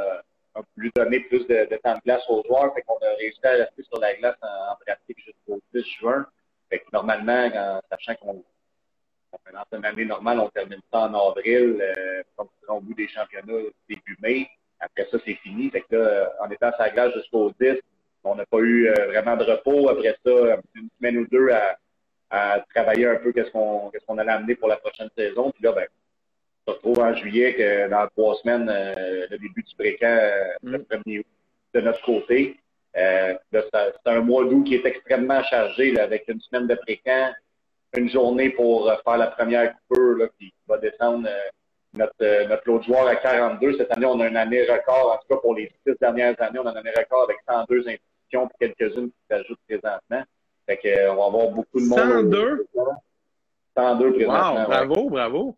a 0.55 0.61
voulu 0.75 0.91
donner 0.95 1.19
plus 1.21 1.45
de, 1.47 1.77
temps 1.83 1.95
de 1.95 2.01
glace 2.05 2.23
aux 2.29 2.43
joueurs. 2.45 2.73
Fait 2.73 2.81
qu'on 2.83 2.97
a 2.97 3.15
réussi 3.17 3.39
à 3.43 3.51
rester 3.51 3.83
sur 3.83 3.99
la 3.99 4.13
glace 4.15 4.37
en, 4.41 4.75
pratique 4.85 5.19
jusqu'au 5.19 5.61
10 5.73 5.83
juin. 5.99 6.25
Fait 6.69 6.79
que 6.79 6.85
normalement, 6.93 7.49
en 7.53 7.81
sachant 7.89 8.15
qu'on 8.15 8.43
dans 9.53 9.77
une 9.77 9.85
année 9.85 10.05
normale, 10.05 10.39
on 10.39 10.49
termine 10.49 10.81
ça 10.91 11.01
en 11.01 11.29
avril, 11.29 11.81
euh, 11.81 12.23
au 12.67 12.79
bout 12.81 12.93
des 12.93 13.07
championnats 13.07 13.69
début 13.87 14.17
mai. 14.21 14.47
Après 14.79 15.07
ça, 15.09 15.17
c'est 15.25 15.35
fini. 15.35 15.69
Fait 15.69 15.81
que 15.81 15.95
là, 15.95 16.33
en 16.41 16.49
étant 16.49 16.71
sur 16.71 16.81
la 16.81 16.89
glace 16.89 17.13
jusqu'au 17.13 17.51
10, 17.59 17.75
on 18.23 18.35
n'a 18.35 18.45
pas 18.45 18.59
eu 18.59 18.87
euh, 18.87 19.07
vraiment 19.07 19.37
de 19.37 19.43
repos. 19.43 19.89
Après 19.89 20.15
ça, 20.25 20.57
une 20.75 20.89
semaine 20.97 21.17
ou 21.17 21.27
deux 21.27 21.49
à, 21.49 21.77
à 22.29 22.59
travailler 22.73 23.07
un 23.07 23.15
peu 23.17 23.31
qu'est-ce 23.31 23.51
qu'on 23.51 23.89
qu'est-ce 23.91 24.05
qu'on 24.05 24.17
allait 24.17 24.31
amener 24.31 24.55
pour 24.55 24.67
la 24.67 24.77
prochaine 24.77 25.09
saison. 25.15 25.51
Puis 25.51 25.63
là, 25.63 25.71
ben, 25.71 25.87
on 26.65 26.71
se 26.71 26.77
retrouve 26.77 26.99
en 26.99 27.13
juillet 27.15 27.55
que 27.55 27.89
dans 27.89 28.07
trois 28.07 28.35
semaines, 28.35 28.69
euh, 28.69 29.27
le 29.29 29.37
début 29.37 29.63
du 29.63 29.75
fréquent, 29.75 30.05
euh, 30.07 30.53
le 30.63 30.79
mm. 30.79 30.85
premier 30.85 31.19
août 31.19 31.25
de 31.73 31.81
notre 31.81 32.01
côté. 32.03 32.57
Euh, 32.95 33.33
c'est 33.51 33.93
un 34.05 34.21
mois 34.21 34.45
d'août 34.45 34.63
qui 34.63 34.75
est 34.75 34.85
extrêmement 34.85 35.43
chargé 35.43 35.91
là, 35.91 36.03
avec 36.03 36.27
une 36.27 36.39
semaine 36.41 36.67
de 36.67 36.75
fréquent, 36.75 37.31
une 37.95 38.09
journée 38.09 38.49
pour 38.49 38.91
faire 39.03 39.17
la 39.17 39.27
première 39.27 39.73
coupure 39.75 40.17
là, 40.17 40.25
qui 40.39 40.53
va 40.67 40.77
descendre 40.77 41.27
notre, 41.93 42.47
notre 42.47 42.71
autre 42.71 42.85
joueur 42.85 43.07
à 43.07 43.15
42. 43.15 43.77
Cette 43.77 43.91
année, 43.95 44.05
on 44.05 44.19
a 44.19 44.27
une 44.27 44.37
année 44.37 44.63
record. 44.63 45.13
En 45.13 45.17
tout 45.17 45.35
cas, 45.35 45.41
pour 45.41 45.55
les 45.55 45.71
six 45.85 45.93
dernières 45.99 46.39
années, 46.41 46.59
on 46.59 46.67
a 46.67 46.71
une 46.71 46.77
année 46.77 46.93
record 46.95 47.23
avec 47.23 47.37
102 47.47 47.79
institutions 47.79 48.49
et 48.59 48.67
quelques-unes 48.67 49.09
qui 49.09 49.27
s'ajoutent 49.29 49.59
présentement. 49.67 50.23
Fait 50.65 50.77
qu'on 50.77 50.89
euh, 50.89 51.13
va 51.13 51.25
avoir 51.25 51.49
beaucoup 51.49 51.79
de 51.79 51.85
monde. 51.85 51.99
102? 51.99 52.67
102 53.77 54.13
présentement. 54.13 54.53
Wow, 54.53 54.65
bravo, 54.67 55.09
bravo. 55.09 55.55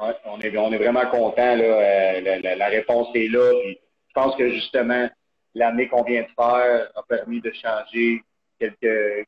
Ouais, 0.00 0.16
on 0.24 0.40
est, 0.40 0.56
on 0.56 0.72
est 0.72 0.78
vraiment 0.78 1.06
content. 1.10 1.56
Là, 1.56 1.64
euh, 1.64 2.56
la, 2.56 2.68
réponse 2.68 3.08
est 3.14 3.28
là. 3.28 3.52
Puis 3.62 3.78
je 4.08 4.12
pense 4.14 4.36
que 4.36 4.48
justement, 4.50 5.08
l'année 5.54 5.88
qu'on 5.88 6.02
vient 6.02 6.22
de 6.22 6.28
faire 6.28 6.90
a 6.94 7.02
permis 7.08 7.40
de 7.40 7.52
changer 7.52 8.22
quelques, 8.58 9.26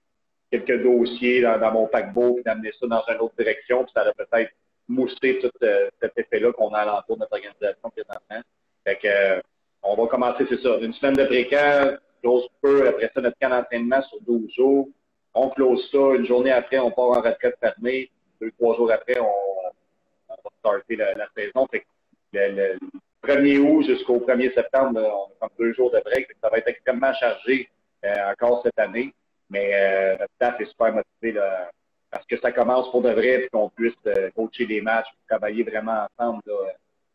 quelques 0.53 0.83
dossiers 0.83 1.41
dans, 1.41 1.73
mon 1.73 1.87
paquebot 1.87 2.39
et 2.39 2.43
d'amener 2.43 2.73
ça 2.79 2.87
dans 2.87 3.03
une 3.09 3.21
autre 3.21 3.35
direction. 3.39 3.85
Puis 3.85 3.93
ça 3.95 4.03
a 4.03 4.13
peut-être 4.13 4.53
moussé 4.89 5.39
tout 5.41 5.51
euh, 5.63 5.89
cet 6.01 6.13
effet-là 6.17 6.53
qu'on 6.53 6.69
a 6.75 6.81
alentour 6.81 7.17
de 7.17 7.21
notre 7.21 7.33
organisation 7.33 7.91
présentement. 7.91 8.43
Fait 8.85 8.97
que, 8.97 9.43
on 9.83 9.97
va 9.97 10.07
commencer, 10.07 10.45
c'est 10.49 10.61
ça, 10.61 10.77
une 10.81 10.93
semaine 10.93 11.15
de 11.15 11.25
précaire, 11.25 11.99
close 12.23 12.47
peu. 12.61 12.87
Après 12.89 13.11
ça, 13.15 13.21
notre 13.21 13.39
camp 13.41 13.49
d'entraînement 13.49 14.03
sur 14.03 14.21
12 14.23 14.51
jours. 14.53 14.89
On 15.35 15.49
close 15.49 15.89
ça. 15.91 16.15
Une 16.15 16.27
journée 16.27 16.53
après, 16.53 16.79
on 16.79 16.91
part 16.91 17.11
en 17.11 17.23
retraite 17.23 17.57
fermée. 17.59 18.11
Deux, 18.41 18.51
trois 18.59 18.77
jours 18.77 18.93
après, 18.93 19.19
on, 19.19 20.29
va 20.29 20.37
starter 20.59 20.97
la, 20.97 21.15
saison. 21.35 21.67
Fait 21.71 21.85
le, 22.33 22.79
1er 23.25 23.59
août 23.59 23.85
jusqu'au 23.87 24.19
1er 24.19 24.53
septembre, 24.53 25.01
on 25.01 25.25
a 25.27 25.35
comme 25.41 25.57
deux 25.59 25.73
jours 25.73 25.91
de 25.93 26.01
break. 26.01 26.29
Ça 26.43 26.49
va 26.51 26.59
être 26.59 26.69
extrêmement 26.69 27.15
chargé 27.15 27.69
euh, 28.05 28.33
encore 28.33 28.63
cette 28.65 28.79
année. 28.79 29.15
Mais 29.53 29.71
euh, 29.75 30.17
notre 30.19 30.33
staff 30.37 30.61
est 30.61 30.65
super 30.65 30.95
motivé 30.95 31.33
là, 31.33 31.71
parce 32.11 32.25
que 32.27 32.39
ça 32.41 32.53
commence 32.53 32.91
pour 32.91 33.03
de 33.03 33.11
vrai 33.11 33.45
et 33.45 33.49
qu'on 33.49 33.69
puisse 33.69 33.95
euh, 34.07 34.31
coacher 34.35 34.65
des 34.65 34.81
matchs, 34.81 35.09
travailler 35.29 35.63
vraiment 35.63 36.07
ensemble 36.19 36.41
là, 36.47 36.55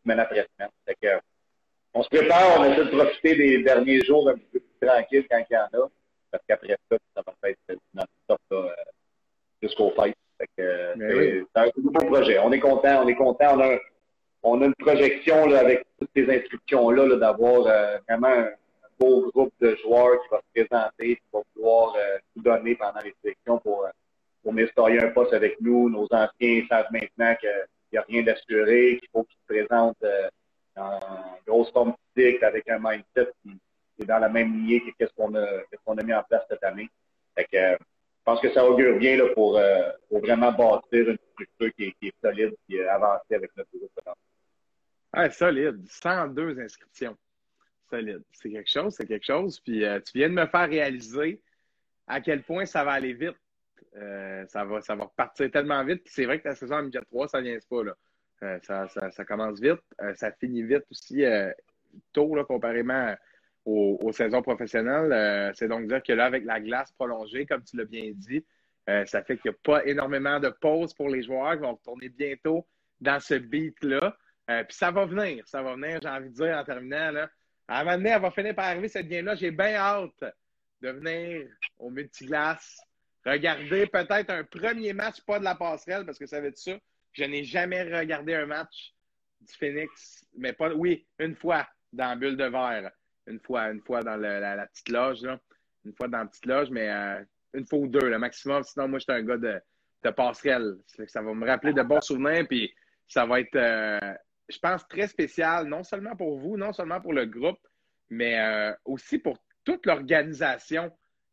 semaine 0.04 0.20
après 0.20 0.46
semaine. 0.56 0.70
Fait 0.86 0.96
que, 1.02 1.20
on 1.94 2.02
se 2.02 2.08
prépare, 2.08 2.60
on 2.60 2.64
essaie 2.64 2.84
de 2.84 2.96
profiter 2.96 3.34
des 3.34 3.62
derniers 3.64 4.04
jours 4.04 4.28
un 4.28 4.34
peu 4.34 4.60
plus 4.60 4.62
tranquilles 4.80 5.26
quand 5.28 5.42
il 5.50 5.52
y 5.52 5.56
en 5.56 5.82
a. 5.82 5.88
Parce 6.30 6.44
qu'après 6.48 6.76
ça, 6.90 6.96
ça 7.16 7.22
va 7.26 7.48
être 7.50 7.80
non-stop 7.92 8.40
euh, 8.52 8.68
jusqu'au 9.60 9.90
fait. 9.90 10.14
c'est 10.56 11.46
un 11.56 11.70
nouveau 11.76 12.06
projet. 12.06 12.38
On 12.38 12.52
est 12.52 12.60
content, 12.60 13.02
on 13.02 13.08
est 13.08 13.16
content. 13.16 13.56
On 13.56 13.60
a, 13.60 13.78
on 14.44 14.62
a 14.62 14.66
une 14.66 14.74
projection 14.74 15.46
là, 15.46 15.60
avec 15.60 15.84
toutes 15.98 16.10
ces 16.14 16.30
inscriptions-là 16.30 17.06
-là, 17.06 17.18
d'avoir 17.18 17.66
euh, 17.66 17.98
vraiment 18.08 18.46
beau 18.98 19.30
groupe 19.32 19.52
de 19.60 19.76
joueurs 19.76 20.20
qui 20.22 20.28
va 20.30 20.38
se 20.38 20.62
présenter, 20.62 21.16
qui 21.16 21.22
va 21.32 21.40
pouvoir 21.54 21.94
euh, 21.96 22.18
tout 22.34 22.42
donner 22.42 22.74
pendant 22.74 23.00
les 23.00 23.14
sélections 23.22 23.58
pour, 23.58 23.84
euh, 23.84 23.90
pour 24.42 24.54
un 24.88 25.08
poste 25.10 25.32
avec 25.32 25.60
nous. 25.60 25.88
Nos 25.90 26.06
anciens 26.10 26.66
savent 26.68 26.88
maintenant 26.90 27.34
qu'il 27.36 27.50
n'y 27.92 27.98
a 27.98 28.02
rien 28.02 28.22
d'assuré, 28.22 28.98
qu'il 28.98 29.08
faut 29.12 29.24
qu'ils 29.24 29.38
se 29.38 29.66
présentent 29.66 30.04
en 30.76 31.00
grosse 31.46 31.70
forme 31.72 31.94
physique, 32.14 32.42
avec 32.42 32.68
un 32.68 32.78
mindset 32.78 33.32
qui, 33.42 33.58
est 34.00 34.06
dans 34.06 34.18
la 34.18 34.28
même 34.28 34.52
lignée 34.52 34.80
que 34.98 35.06
ce 35.06 35.12
qu'on 35.14 35.34
a, 35.34 35.44
a 35.44 36.02
mis 36.04 36.14
en 36.14 36.22
place 36.22 36.44
cette 36.48 36.62
année. 36.62 36.88
Que, 37.36 37.44
je 37.52 38.34
pense 38.34 38.40
que 38.40 38.52
ça 38.52 38.68
augure 38.68 38.98
bien 38.98 39.16
là, 39.16 39.28
pour, 39.34 39.56
euh, 39.56 39.90
pour 40.08 40.20
vraiment 40.20 40.52
bâtir 40.52 41.08
une 41.08 41.18
structure 41.32 41.74
qui 41.74 41.84
est, 41.84 41.92
qui 41.92 42.08
est 42.08 42.14
solide 42.22 42.54
et 42.68 42.86
avancer 42.86 43.34
avec 43.34 43.50
notre 43.56 43.70
groupe. 43.74 43.90
Ah, 45.12 45.30
solide. 45.30 45.82
102 45.88 46.60
inscriptions. 46.60 47.16
Solide. 47.88 48.22
C'est 48.32 48.50
quelque 48.50 48.70
chose, 48.70 48.94
c'est 48.94 49.06
quelque 49.06 49.24
chose. 49.24 49.60
Puis 49.60 49.84
euh, 49.84 50.00
tu 50.00 50.18
viens 50.18 50.28
de 50.28 50.34
me 50.34 50.46
faire 50.46 50.68
réaliser 50.68 51.40
à 52.06 52.20
quel 52.20 52.42
point 52.42 52.66
ça 52.66 52.84
va 52.84 52.92
aller 52.92 53.14
vite. 53.14 53.36
Euh, 53.96 54.44
ça, 54.48 54.64
va, 54.64 54.80
ça 54.80 54.94
va 54.94 55.04
repartir 55.04 55.50
tellement 55.50 55.84
vite. 55.84 56.02
C'est 56.06 56.24
vrai 56.24 56.40
que 56.40 56.48
la 56.48 56.54
saison 56.54 56.76
en 56.76 56.82
midget 56.82 57.00
3, 57.02 57.28
ça 57.28 57.40
ne 57.40 57.48
vient 57.48 57.58
pas. 57.68 57.84
Là. 57.84 57.96
Euh, 58.42 58.58
ça, 59.10 59.24
commence 59.24 59.60
vite. 59.60 59.80
Ça 60.14 60.32
finit 60.32 60.62
vite 60.62 60.84
aussi 60.90 61.24
tôt, 62.12 62.34
là, 62.34 62.44
comparément 62.44 63.14
aux, 63.64 64.12
saisons 64.12 64.42
professionnelles. 64.42 65.52
c'est 65.54 65.68
donc 65.68 65.86
dire 65.88 66.02
que 66.02 66.12
là, 66.12 66.26
avec 66.26 66.44
la 66.44 66.60
glace 66.60 66.92
prolongée, 66.92 67.46
comme 67.46 67.62
tu 67.64 67.76
l'as 67.76 67.84
bien 67.84 68.12
dit, 68.14 68.44
ça 68.86 69.22
fait 69.22 69.36
qu'il 69.36 69.50
n'y 69.50 69.56
a 69.56 69.58
pas 69.62 69.84
énormément 69.84 70.38
de 70.38 70.48
pauses 70.48 70.94
pour 70.94 71.08
les 71.08 71.22
joueurs 71.22 71.52
qui 71.54 71.62
vont 71.62 71.74
retourner 71.74 72.08
bientôt 72.08 72.66
dans 73.00 73.20
ce 73.20 73.34
beat-là. 73.34 74.16
Puis 74.46 74.76
ça 74.76 74.90
va 74.90 75.04
venir, 75.04 75.46
ça 75.48 75.62
va 75.62 75.74
venir, 75.74 75.98
j'ai 76.00 76.08
envie 76.08 76.30
de 76.30 76.34
dire 76.34 76.56
en 76.56 76.64
terminant. 76.64 77.10
Là. 77.10 77.28
À 77.68 77.80
un 77.80 77.84
moment 77.84 77.96
donné, 77.98 78.10
elle 78.10 78.22
va 78.22 78.30
finir 78.30 78.54
par 78.54 78.64
arriver 78.64 78.88
cette 78.88 79.08
game-là. 79.08 79.34
J'ai 79.34 79.50
bien 79.50 79.74
hâte 79.74 80.24
de 80.80 80.90
venir 80.90 81.48
au 81.78 81.90
multiglace, 81.90 82.80
regarder 83.24 83.86
peut-être 83.86 84.30
un 84.30 84.44
premier 84.44 84.92
match, 84.94 85.20
pas 85.22 85.38
de 85.38 85.44
la 85.44 85.54
passerelle, 85.54 86.06
parce 86.06 86.18
que 86.18 86.26
ça 86.26 86.40
va 86.40 86.46
être 86.46 86.58
ça. 86.58 86.78
Je 87.12 87.24
n'ai 87.24 87.44
jamais 87.44 87.82
regardé 87.82 88.34
un 88.34 88.46
match 88.46 88.94
du 89.40 89.52
Phoenix, 89.52 90.24
mais 90.36 90.52
pas, 90.52 90.72
oui, 90.72 91.06
une 91.18 91.34
fois 91.34 91.68
dans 91.92 92.08
la 92.08 92.16
bulle 92.16 92.36
de 92.36 92.44
verre. 92.44 92.90
Une 93.26 93.40
fois, 93.40 93.70
une 93.70 93.82
fois 93.82 94.02
dans 94.02 94.16
la, 94.16 94.66
petite 94.66 94.88
loge, 94.88 95.20
Une 95.84 95.92
fois 95.94 96.08
dans 96.08 96.18
la 96.18 96.26
petite 96.26 96.46
loge, 96.46 96.70
mais 96.70 96.88
euh, 96.88 97.22
une 97.52 97.66
fois 97.66 97.78
ou 97.80 97.88
deux, 97.88 98.08
le 98.08 98.18
maximum. 98.18 98.62
Sinon, 98.62 98.88
moi, 98.88 98.98
j'étais 98.98 99.12
un 99.12 99.22
gars 99.22 99.36
de, 99.36 100.10
passerelle. 100.10 100.76
Ça 101.06 101.20
va 101.20 101.34
me 101.34 101.46
rappeler 101.46 101.74
de 101.74 101.82
bons 101.82 102.00
souvenirs, 102.00 102.46
puis 102.48 102.72
ça 103.06 103.26
va 103.26 103.40
être, 103.40 103.56
euh, 103.56 104.14
je 104.48 104.58
pense, 104.58 104.86
très 104.88 105.08
spécial, 105.08 105.66
non 105.66 105.82
seulement 105.82 106.16
pour 106.16 106.38
vous, 106.38 106.56
non 106.56 106.72
seulement 106.72 107.00
pour 107.00 107.12
le 107.12 107.26
groupe, 107.26 107.60
mais 108.10 108.40
euh, 108.40 108.72
aussi 108.84 109.18
pour 109.18 109.38
toute 109.64 109.86
l'organisation. 109.86 110.90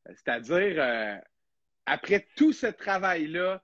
C'est-à-dire, 0.08 1.21
après 1.86 2.28
tout 2.36 2.54
ce 2.54 2.67
travail-là, 2.67 3.62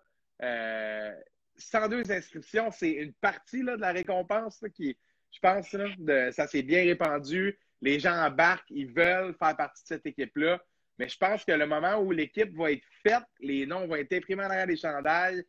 102 1.58 2.12
inscriptions, 2.12 2.72
c'est 2.72 2.92
une 2.92 3.14
partie 3.14 3.64
là, 3.64 3.76
de 3.76 3.82
la 3.82 3.92
récompense 3.92 4.64
qui, 4.74 4.98
je 5.32 5.40
pense, 5.40 5.74
de, 5.74 6.30
ça 6.32 6.48
s'est 6.48 6.64
bien 6.64 6.84
répandu. 6.84 7.58
Les 7.82 8.00
gens 8.00 8.16
embarquent, 8.16 8.70
ils 8.70 8.92
veulent 8.92 9.36
faire 9.36 9.56
partie 9.56 9.84
de 9.84 9.88
cette 9.88 10.06
équipe-là. 10.06 10.62
Mais 10.98 11.08
je 11.08 11.18
pense 11.18 11.44
que 11.46 11.52
le 11.52 11.66
moment 11.66 12.00
où 12.00 12.12
l'équipe 12.12 12.56
va 12.56 12.72
être 12.72 12.86
faite, 13.04 13.24
les 13.40 13.66
noms 13.66 13.88
vont 13.88 13.96
être 13.96 14.14
imprimés 14.14 14.44
en 14.44 14.50
arrière 14.50 14.68
des 14.68 14.78
chandails, 14.78 15.44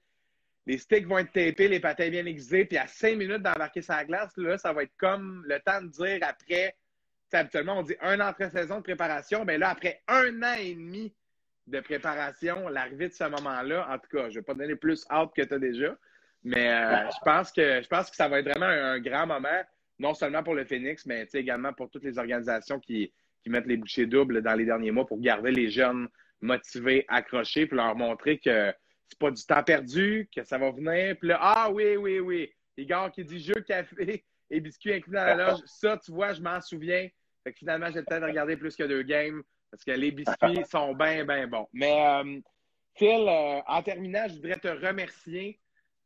les 0.67 0.79
sticks 0.79 1.07
vont 1.07 1.19
être 1.19 1.33
tapés, 1.33 1.69
les 1.69 1.81
patins 1.81 2.09
bien 2.09 2.25
aiguisés, 2.25 2.65
puis 2.65 2.79
à 2.79 2.87
cinq 2.87 3.17
minutes 3.17 3.43
d'embarquer 3.43 3.83
sa 3.83 4.05
glace, 4.05 4.33
là, 4.37 4.59
ça 4.59 4.73
va 4.73 4.85
être 4.85 4.97
comme 4.97 5.45
le 5.47 5.59
temps 5.61 5.83
de 5.83 5.89
dire 5.89 6.19
après, 6.23 6.77
habituellement, 7.33 7.79
on 7.79 7.83
dit 7.83 7.97
un 8.01 8.21
entre-saison 8.21 8.79
de 8.79 8.83
préparation, 8.83 9.45
mais 9.45 9.59
là, 9.59 9.71
après 9.71 10.03
un 10.07 10.43
an 10.43 10.55
et 10.59 10.75
demi 10.75 11.13
de 11.67 11.81
préparation, 11.81 12.69
l'arrivée 12.69 13.09
de 13.09 13.13
ce 13.13 13.25
moment-là. 13.25 13.89
En 13.91 13.99
tout 13.99 14.17
cas, 14.17 14.25
je 14.25 14.35
ne 14.35 14.35
vais 14.35 14.43
pas 14.43 14.55
donner 14.55 14.77
plus 14.77 15.05
hâte 15.11 15.31
que 15.35 15.43
tu 15.43 15.55
as 15.55 15.59
déjà, 15.59 15.97
mais 16.45 16.71
euh, 16.73 17.09
je, 17.11 17.25
pense 17.25 17.53
que, 17.53 17.83
je 17.83 17.89
pense 17.89 18.11
que 18.11 18.17
ça 18.17 18.29
va 18.29 18.41
être 18.41 18.49
vraiment 18.49 18.67
un, 18.67 18.99
grand 19.01 19.27
moment, 19.27 19.63
non 19.99 20.15
seulement 20.15 20.43
pour 20.43 20.55
le 20.55 20.65
Phoenix, 20.65 21.07
mais 21.07 21.27
également 21.33 21.73
pour 21.73 21.91
toutes 21.91 22.05
les 22.05 22.19
organisations 22.19 22.81
qui, 22.81 23.13
mettent 23.47 23.67
les 23.67 23.77
bouchées 23.77 24.07
doubles 24.07 24.41
dans 24.41 24.55
les 24.55 24.65
derniers 24.65 24.93
mois 24.93 25.05
pour 25.05 25.21
garder 25.21 25.51
les 25.51 25.69
jeunes 25.69 26.09
motivés, 26.41 27.05
accrochés, 27.09 27.67
pour 27.67 27.77
leur 27.77 27.97
montrer 27.97 28.39
que 28.39 28.73
c'est 29.13 29.19
pas 29.19 29.31
du 29.31 29.45
temps 29.45 29.63
perdu, 29.63 30.29
que 30.35 30.43
ça 30.45 30.59
va 30.59 30.71
venir. 30.71 31.17
Puis 31.19 31.29
là, 31.29 31.39
ah 31.41 31.71
oui, 31.71 31.97
oui, 31.97 32.21
oui. 32.21 32.53
Igor 32.77 33.11
qui 33.13 33.25
dit 33.25 33.41
jeu, 33.41 33.55
café 33.55 34.25
et 34.51 34.61
biscuits 34.61 34.95
inclus 34.95 35.13
dans 35.13 35.25
la 35.25 35.35
loge. 35.51 35.61
Ça, 35.67 35.99
tu 35.99 36.13
vois, 36.13 36.33
je 36.33 36.41
m'en 36.41 36.61
souviens. 36.61 37.09
Fait 37.45 37.53
que 37.53 37.59
finalement, 37.59 37.91
j'ai 37.93 38.03
peut-être 38.03 38.27
regardé 38.27 38.57
plus 38.57 38.77
que 38.77 38.85
deux 38.85 39.03
games. 39.03 39.43
Parce 39.71 39.85
que 39.85 39.91
les 39.93 40.11
biscuits 40.11 40.65
sont 40.71 40.95
bien, 40.95 41.25
bien 41.25 41.47
bons. 41.47 41.69
Mais 41.73 41.93
euh, 41.93 42.41
Phil, 42.95 43.27
euh, 43.27 43.61
en 43.67 43.83
terminant, 43.83 44.29
je 44.29 44.35
voudrais 44.35 44.59
te 44.59 44.69
remercier 44.69 45.59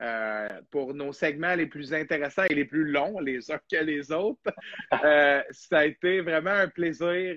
euh, 0.03 0.49
pour 0.71 0.95
nos 0.95 1.13
segments 1.13 1.55
les 1.55 1.67
plus 1.67 1.93
intéressants 1.93 2.45
et 2.49 2.55
les 2.55 2.65
plus 2.65 2.85
longs, 2.85 3.19
les 3.19 3.51
uns 3.51 3.59
que 3.71 3.77
les 3.77 4.13
autres. 4.13 4.53
ça 5.51 5.79
a 5.79 5.85
été 5.85 6.21
vraiment 6.21 6.51
un 6.51 6.69
plaisir 6.69 7.37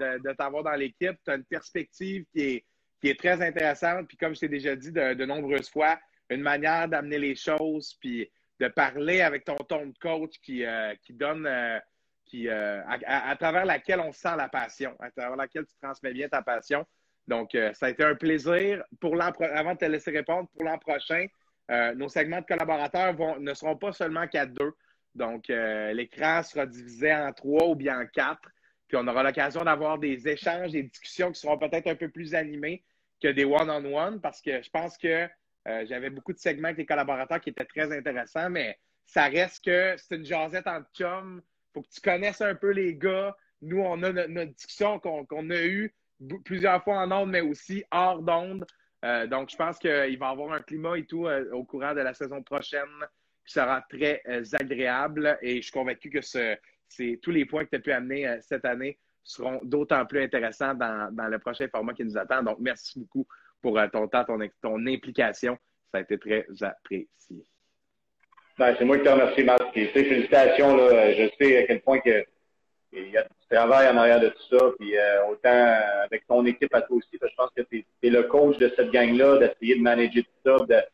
de, 0.00 0.32
t'avoir 0.32 0.62
dans 0.62 0.76
l'équipe. 0.76 1.16
Tu 1.24 1.30
as 1.30 1.34
une 1.34 1.44
perspective 1.44 2.24
qui 2.32 2.40
est, 2.40 2.64
qui 3.06 3.10
est 3.10 3.18
très 3.18 3.40
intéressante. 3.40 4.08
Puis 4.08 4.16
comme 4.16 4.34
je 4.34 4.40
t'ai 4.40 4.48
déjà 4.48 4.74
dit 4.74 4.90
de, 4.90 5.24
nombreuses 5.24 5.70
fois, 5.70 5.96
une 6.28 6.40
manière 6.40 6.88
d'amener 6.88 7.18
les 7.18 7.36
choses, 7.36 7.96
puis 8.00 8.28
de 8.58 8.66
parler 8.66 9.20
avec 9.20 9.44
ton 9.44 9.54
ton 9.54 9.86
de 9.86 9.98
coach 10.00 10.32
qui, 10.42 10.64
qui 11.02 11.12
donne 11.12 11.48
qui, 12.24 12.48
à, 12.48 13.36
travers 13.38 13.64
laquelle 13.64 14.00
on 14.00 14.10
sent 14.10 14.34
la 14.36 14.48
passion, 14.48 14.96
à 14.98 15.10
travers 15.12 15.36
laquelle 15.36 15.66
tu 15.66 15.74
transmets 15.80 16.12
bien 16.12 16.28
ta 16.28 16.42
passion. 16.42 16.84
Donc, 17.28 17.50
ça 17.74 17.86
a 17.86 17.90
été 17.90 18.02
un 18.02 18.16
plaisir. 18.16 18.82
Pour 18.98 19.20
avant 19.22 19.74
de 19.74 19.78
te 19.78 19.84
laisser 19.84 20.10
répondre, 20.10 20.48
pour 20.48 20.64
l'an 20.64 20.78
prochain, 20.78 21.26
nos 21.94 22.08
segments 22.08 22.40
de 22.40 22.46
collaborateurs 22.46 23.14
ne 23.38 23.54
seront 23.54 23.76
pas 23.76 23.92
seulement 23.92 24.26
qu'à 24.26 24.46
deux. 24.46 24.72
Donc, 25.14 25.46
l'écran 25.46 26.42
sera 26.42 26.66
divisé 26.66 27.14
en 27.14 27.32
trois 27.32 27.68
ou 27.68 27.76
bien 27.76 28.00
en 28.00 28.06
quatre. 28.06 28.48
Puis 28.88 28.96
on 29.00 29.06
aura 29.06 29.22
l'occasion 29.22 29.62
d'avoir 29.62 29.98
des 29.98 30.26
échanges, 30.26 30.72
des 30.72 30.84
discussions 30.84 31.30
qui 31.30 31.40
seront 31.40 31.58
peut-être 31.58 31.86
un 31.88 31.94
peu 31.94 32.08
plus 32.08 32.34
animées 32.34 32.82
que 33.22 33.28
des 33.28 33.44
one-on-one 33.44 34.20
parce 34.20 34.40
que 34.40 34.62
je 34.62 34.70
pense 34.70 34.96
que 34.98 35.28
euh, 35.68 35.84
j'avais 35.88 36.10
beaucoup 36.10 36.32
de 36.32 36.38
segments 36.38 36.68
avec 36.68 36.78
les 36.78 36.86
collaborateurs 36.86 37.40
qui 37.40 37.50
étaient 37.50 37.64
très 37.64 37.96
intéressants, 37.96 38.50
mais 38.50 38.78
ça 39.04 39.24
reste 39.24 39.64
que 39.64 39.94
c'est 39.96 40.16
une 40.16 40.24
jasette 40.24 40.66
en 40.66 40.82
chum. 40.94 41.42
Faut 41.74 41.82
que 41.82 41.88
tu 41.88 42.00
connaisses 42.00 42.40
un 42.40 42.54
peu 42.54 42.70
les 42.70 42.94
gars. 42.94 43.36
Nous, 43.62 43.80
on 43.80 44.02
a 44.02 44.12
notre, 44.12 44.52
discussion 44.52 45.00
qu'on 45.00 45.50
a 45.50 45.62
eue 45.62 45.94
plusieurs 46.44 46.82
fois 46.84 46.98
en 46.98 47.10
ondes, 47.10 47.30
mais 47.30 47.40
aussi 47.40 47.84
hors 47.90 48.22
d'onde. 48.22 48.64
Euh, 49.04 49.26
donc, 49.26 49.50
je 49.50 49.56
pense 49.56 49.78
qu'il 49.78 49.90
va 49.90 50.06
y 50.08 50.16
avoir 50.16 50.52
un 50.52 50.60
climat 50.60 50.96
et 50.98 51.04
tout 51.04 51.26
euh, 51.26 51.50
au 51.52 51.64
courant 51.64 51.94
de 51.94 52.00
la 52.00 52.14
saison 52.14 52.42
prochaine 52.42 52.82
qui 53.44 53.52
sera 53.52 53.82
très 53.88 54.22
agréable. 54.54 55.38
Et 55.42 55.56
je 55.56 55.62
suis 55.62 55.72
convaincu 55.72 56.10
que 56.10 56.20
ce, 56.20 56.56
tous 57.22 57.30
les 57.30 57.44
points 57.44 57.64
que 57.64 57.70
tu 57.70 57.76
as 57.76 57.80
pu 57.80 57.92
amener 57.92 58.38
cette 58.40 58.64
année 58.64 58.98
seront 59.26 59.60
d'autant 59.64 60.06
plus 60.06 60.22
intéressants 60.22 60.74
dans, 60.74 61.28
le 61.28 61.38
prochain 61.38 61.66
format 61.68 61.92
qui 61.92 62.04
nous 62.04 62.16
attend. 62.16 62.42
Donc, 62.42 62.58
merci 62.60 62.98
beaucoup 63.00 63.26
pour 63.60 63.78
euh, 63.78 63.86
ton 63.92 64.06
temps, 64.06 64.24
ton, 64.24 64.86
implication. 64.86 65.58
Ça 65.92 65.98
a 65.98 66.00
été 66.02 66.16
très 66.18 66.46
apprécié. 66.60 67.44
Ben, 68.58 68.74
c'est 68.78 68.84
moi 68.84 68.98
qui 68.98 69.04
te 69.04 69.08
remercie, 69.08 69.42
Marc. 69.42 69.62
félicitations. 69.72 70.76
Là, 70.76 71.12
je 71.12 71.28
sais 71.38 71.58
à 71.58 71.66
quel 71.66 71.82
point 71.82 71.98
que, 72.00 72.24
il 72.92 73.10
y 73.10 73.16
a 73.18 73.24
du 73.24 73.28
travail 73.50 73.88
en 73.88 73.96
arrière 73.96 74.20
de 74.20 74.28
tout 74.28 74.56
ça. 74.56 74.64
Puis 74.78 74.96
euh, 74.96 75.26
autant 75.26 75.76
avec 76.04 76.26
ton 76.26 76.46
équipe 76.46 76.74
à 76.74 76.82
toi 76.82 76.96
aussi, 76.96 77.18
je 77.20 77.34
pense 77.36 77.50
que 77.54 77.62
tu 77.62 77.84
es, 78.02 78.10
le 78.10 78.22
coach 78.24 78.56
de 78.58 78.72
cette 78.76 78.90
gang-là, 78.90 79.38
d'essayer 79.38 79.76
de 79.76 79.82
manager 79.82 80.22
tout 80.22 80.50
ça, 80.58 80.84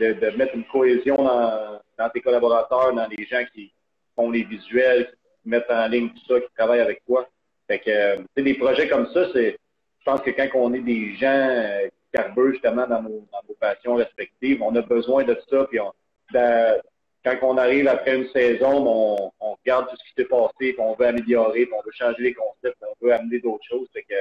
de, 0.00 0.12
de, 0.12 0.36
mettre 0.36 0.54
une 0.54 0.64
cohésion 0.64 1.16
dans, 1.16 1.80
dans, 1.98 2.10
tes 2.10 2.20
collaborateurs, 2.20 2.94
dans 2.94 3.06
les 3.06 3.24
gens 3.26 3.44
qui 3.52 3.72
font 4.16 4.30
les 4.30 4.42
visuels, 4.42 5.12
qui 5.42 5.48
mettent 5.50 5.70
en 5.70 5.86
ligne 5.86 6.08
tout 6.08 6.34
ça, 6.34 6.40
qui 6.40 6.52
travaillent 6.56 6.80
avec 6.80 7.04
toi. 7.04 7.28
Fait 7.68 7.78
que, 7.78 7.90
euh, 7.90 8.16
des 8.36 8.54
projets 8.54 8.88
comme 8.88 9.10
ça, 9.12 9.28
c'est, 9.32 9.52
je 10.00 10.04
pense 10.04 10.20
que 10.20 10.30
quand 10.30 10.48
on 10.54 10.74
est 10.74 10.80
des 10.80 11.14
gens 11.16 11.48
euh, 11.48 11.88
carbeux, 12.12 12.52
justement, 12.52 12.86
dans 12.86 13.02
nos, 13.02 13.26
dans 13.32 13.40
nos 13.48 13.54
passions 13.58 13.94
respectives, 13.96 14.62
on 14.62 14.74
a 14.76 14.82
besoin 14.82 15.24
de 15.24 15.38
ça. 15.48 15.66
Puis 15.70 15.80
on, 15.80 15.92
quand 17.24 17.38
on 17.42 17.56
arrive 17.56 17.88
après 17.88 18.16
une 18.16 18.28
saison, 18.28 18.84
on, 18.86 19.32
on 19.40 19.54
regarde 19.54 19.88
tout 19.88 19.96
ce 19.96 20.04
qui 20.04 20.22
s'est 20.22 20.28
passé, 20.28 20.52
puis 20.58 20.76
on 20.78 20.94
veut 20.94 21.06
améliorer, 21.06 21.64
puis 21.64 21.74
on 21.74 21.82
veut 21.82 21.92
changer 21.92 22.22
les 22.22 22.34
concepts, 22.34 22.76
puis 22.80 22.90
on 22.90 23.06
veut 23.06 23.14
amener 23.14 23.40
d'autres 23.40 23.64
choses. 23.68 23.88
Fait 23.92 24.02
que 24.02 24.14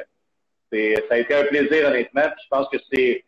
c'est, 0.71 0.95
ça 1.09 1.15
a 1.15 1.17
été 1.17 1.35
un 1.35 1.43
plaisir, 1.43 1.87
honnêtement. 1.87 2.29
Je 2.41 2.49
pense 2.49 2.69
que 2.69 2.77
c'est, 2.91 3.25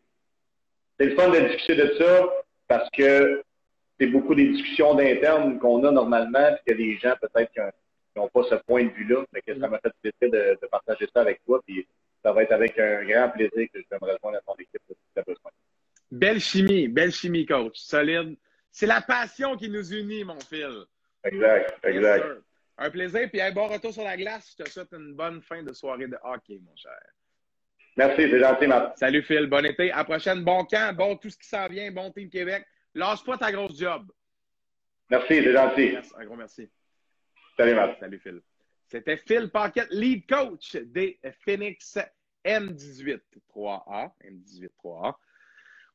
c'est 0.98 1.08
le 1.08 1.16
fun 1.16 1.30
de 1.30 1.40
discuter 1.40 1.76
de 1.76 1.94
ça 1.98 2.26
parce 2.68 2.90
que 2.92 3.44
c'est 4.00 4.08
beaucoup 4.08 4.34
des 4.34 4.48
discussions 4.48 4.96
d'interne 4.96 5.60
qu'on 5.60 5.84
a 5.84 5.92
normalement, 5.92 6.50
puis 6.56 6.74
que 6.74 6.80
les 6.80 6.98
gens, 6.98 7.14
peut-être, 7.22 7.52
n'ont 8.20 8.30
pas 8.30 8.44
ce 8.44 8.56
point 8.56 8.84
de 8.84 8.90
vue-là. 8.90 9.26
que 9.46 9.60
ça 9.60 9.68
m'a 9.68 9.80
fait 9.80 9.94
plaisir 10.02 10.32
de, 10.32 10.60
de, 10.62 10.68
partager 10.68 11.08
ça 11.14 11.22
avec 11.22 11.44
toi. 11.46 11.62
Puis 11.66 11.88
ça 12.24 12.32
va 12.32 12.44
être 12.44 12.52
avec 12.52 12.78
un 12.80 13.04
grand 13.06 13.30
plaisir 13.30 13.68
que 13.74 13.80
je 13.80 13.86
vais 13.90 13.98
me 14.02 14.14
rejoindre 14.14 14.38
à 14.38 14.42
ton 14.42 14.56
équipe 14.56 14.82
si 14.88 14.96
tu 15.14 15.20
as 15.20 15.24
besoin. 15.24 15.52
Belle 16.12 16.40
chimie, 16.40 16.88
belle 16.88 17.12
chimie, 17.12 17.46
coach. 17.46 17.78
Solide. 17.78 18.38
C'est 18.72 18.86
la 18.86 19.02
passion 19.02 19.56
qui 19.56 19.70
nous 19.70 19.94
unit, 19.94 20.24
mon 20.24 20.40
fil. 20.40 20.86
Exact, 21.24 21.80
exact. 21.84 22.26
Un 22.78 22.90
plaisir. 22.90 23.30
Puis 23.30 23.42
un 23.42 23.52
bon 23.52 23.68
retour 23.68 23.94
sur 23.94 24.04
la 24.04 24.18
glace. 24.18 24.56
Je 24.58 24.64
te 24.64 24.70
souhaite 24.70 24.92
une 24.94 25.14
bonne 25.14 25.42
fin 25.42 25.64
de 25.64 25.74
soirée 25.74 26.08
de 26.08 26.18
hockey, 26.24 26.60
mon 26.64 26.76
cher. 26.76 27.00
Merci, 27.98 28.30
c'est 28.30 28.40
gentil, 28.40 28.68
Marc. 28.68 28.98
Salut, 28.98 29.24
Phil. 29.24 29.48
Bon 29.48 29.66
été. 29.66 29.92
À 29.92 29.98
la 29.98 30.04
prochaine. 30.04 30.44
Bon 30.44 30.66
camp. 30.66 30.96
Bon 30.96 31.16
tout 31.16 31.30
ce 31.30 31.38
qui 31.38 31.48
s'en 31.48 31.68
vient. 31.68 31.92
Bon 31.92 32.12
Team 32.12 32.30
Québec. 32.30 32.66
Lâche 32.94 33.24
pas 33.24 33.38
ta 33.38 33.52
grosse 33.52 33.80
job. 33.80 34.12
Merci, 35.10 35.44
c'est 35.44 35.54
gentil. 35.54 35.98
Un 36.18 36.26
gros 36.26 36.36
merci. 36.36 36.70
Salut, 37.58 37.74
Marc. 37.74 38.00
Salut, 38.00 38.20
Phil. 38.20 38.42
C'était 38.88 39.16
Phil 39.18 39.50
Paquette, 39.50 39.88
lead 39.92 40.28
coach 40.28 40.76
des 40.76 41.20
Phoenix 41.46 41.98
M18 42.44 43.22
3A. 43.50 44.12
M18 44.24 44.70
3A. 44.84 45.16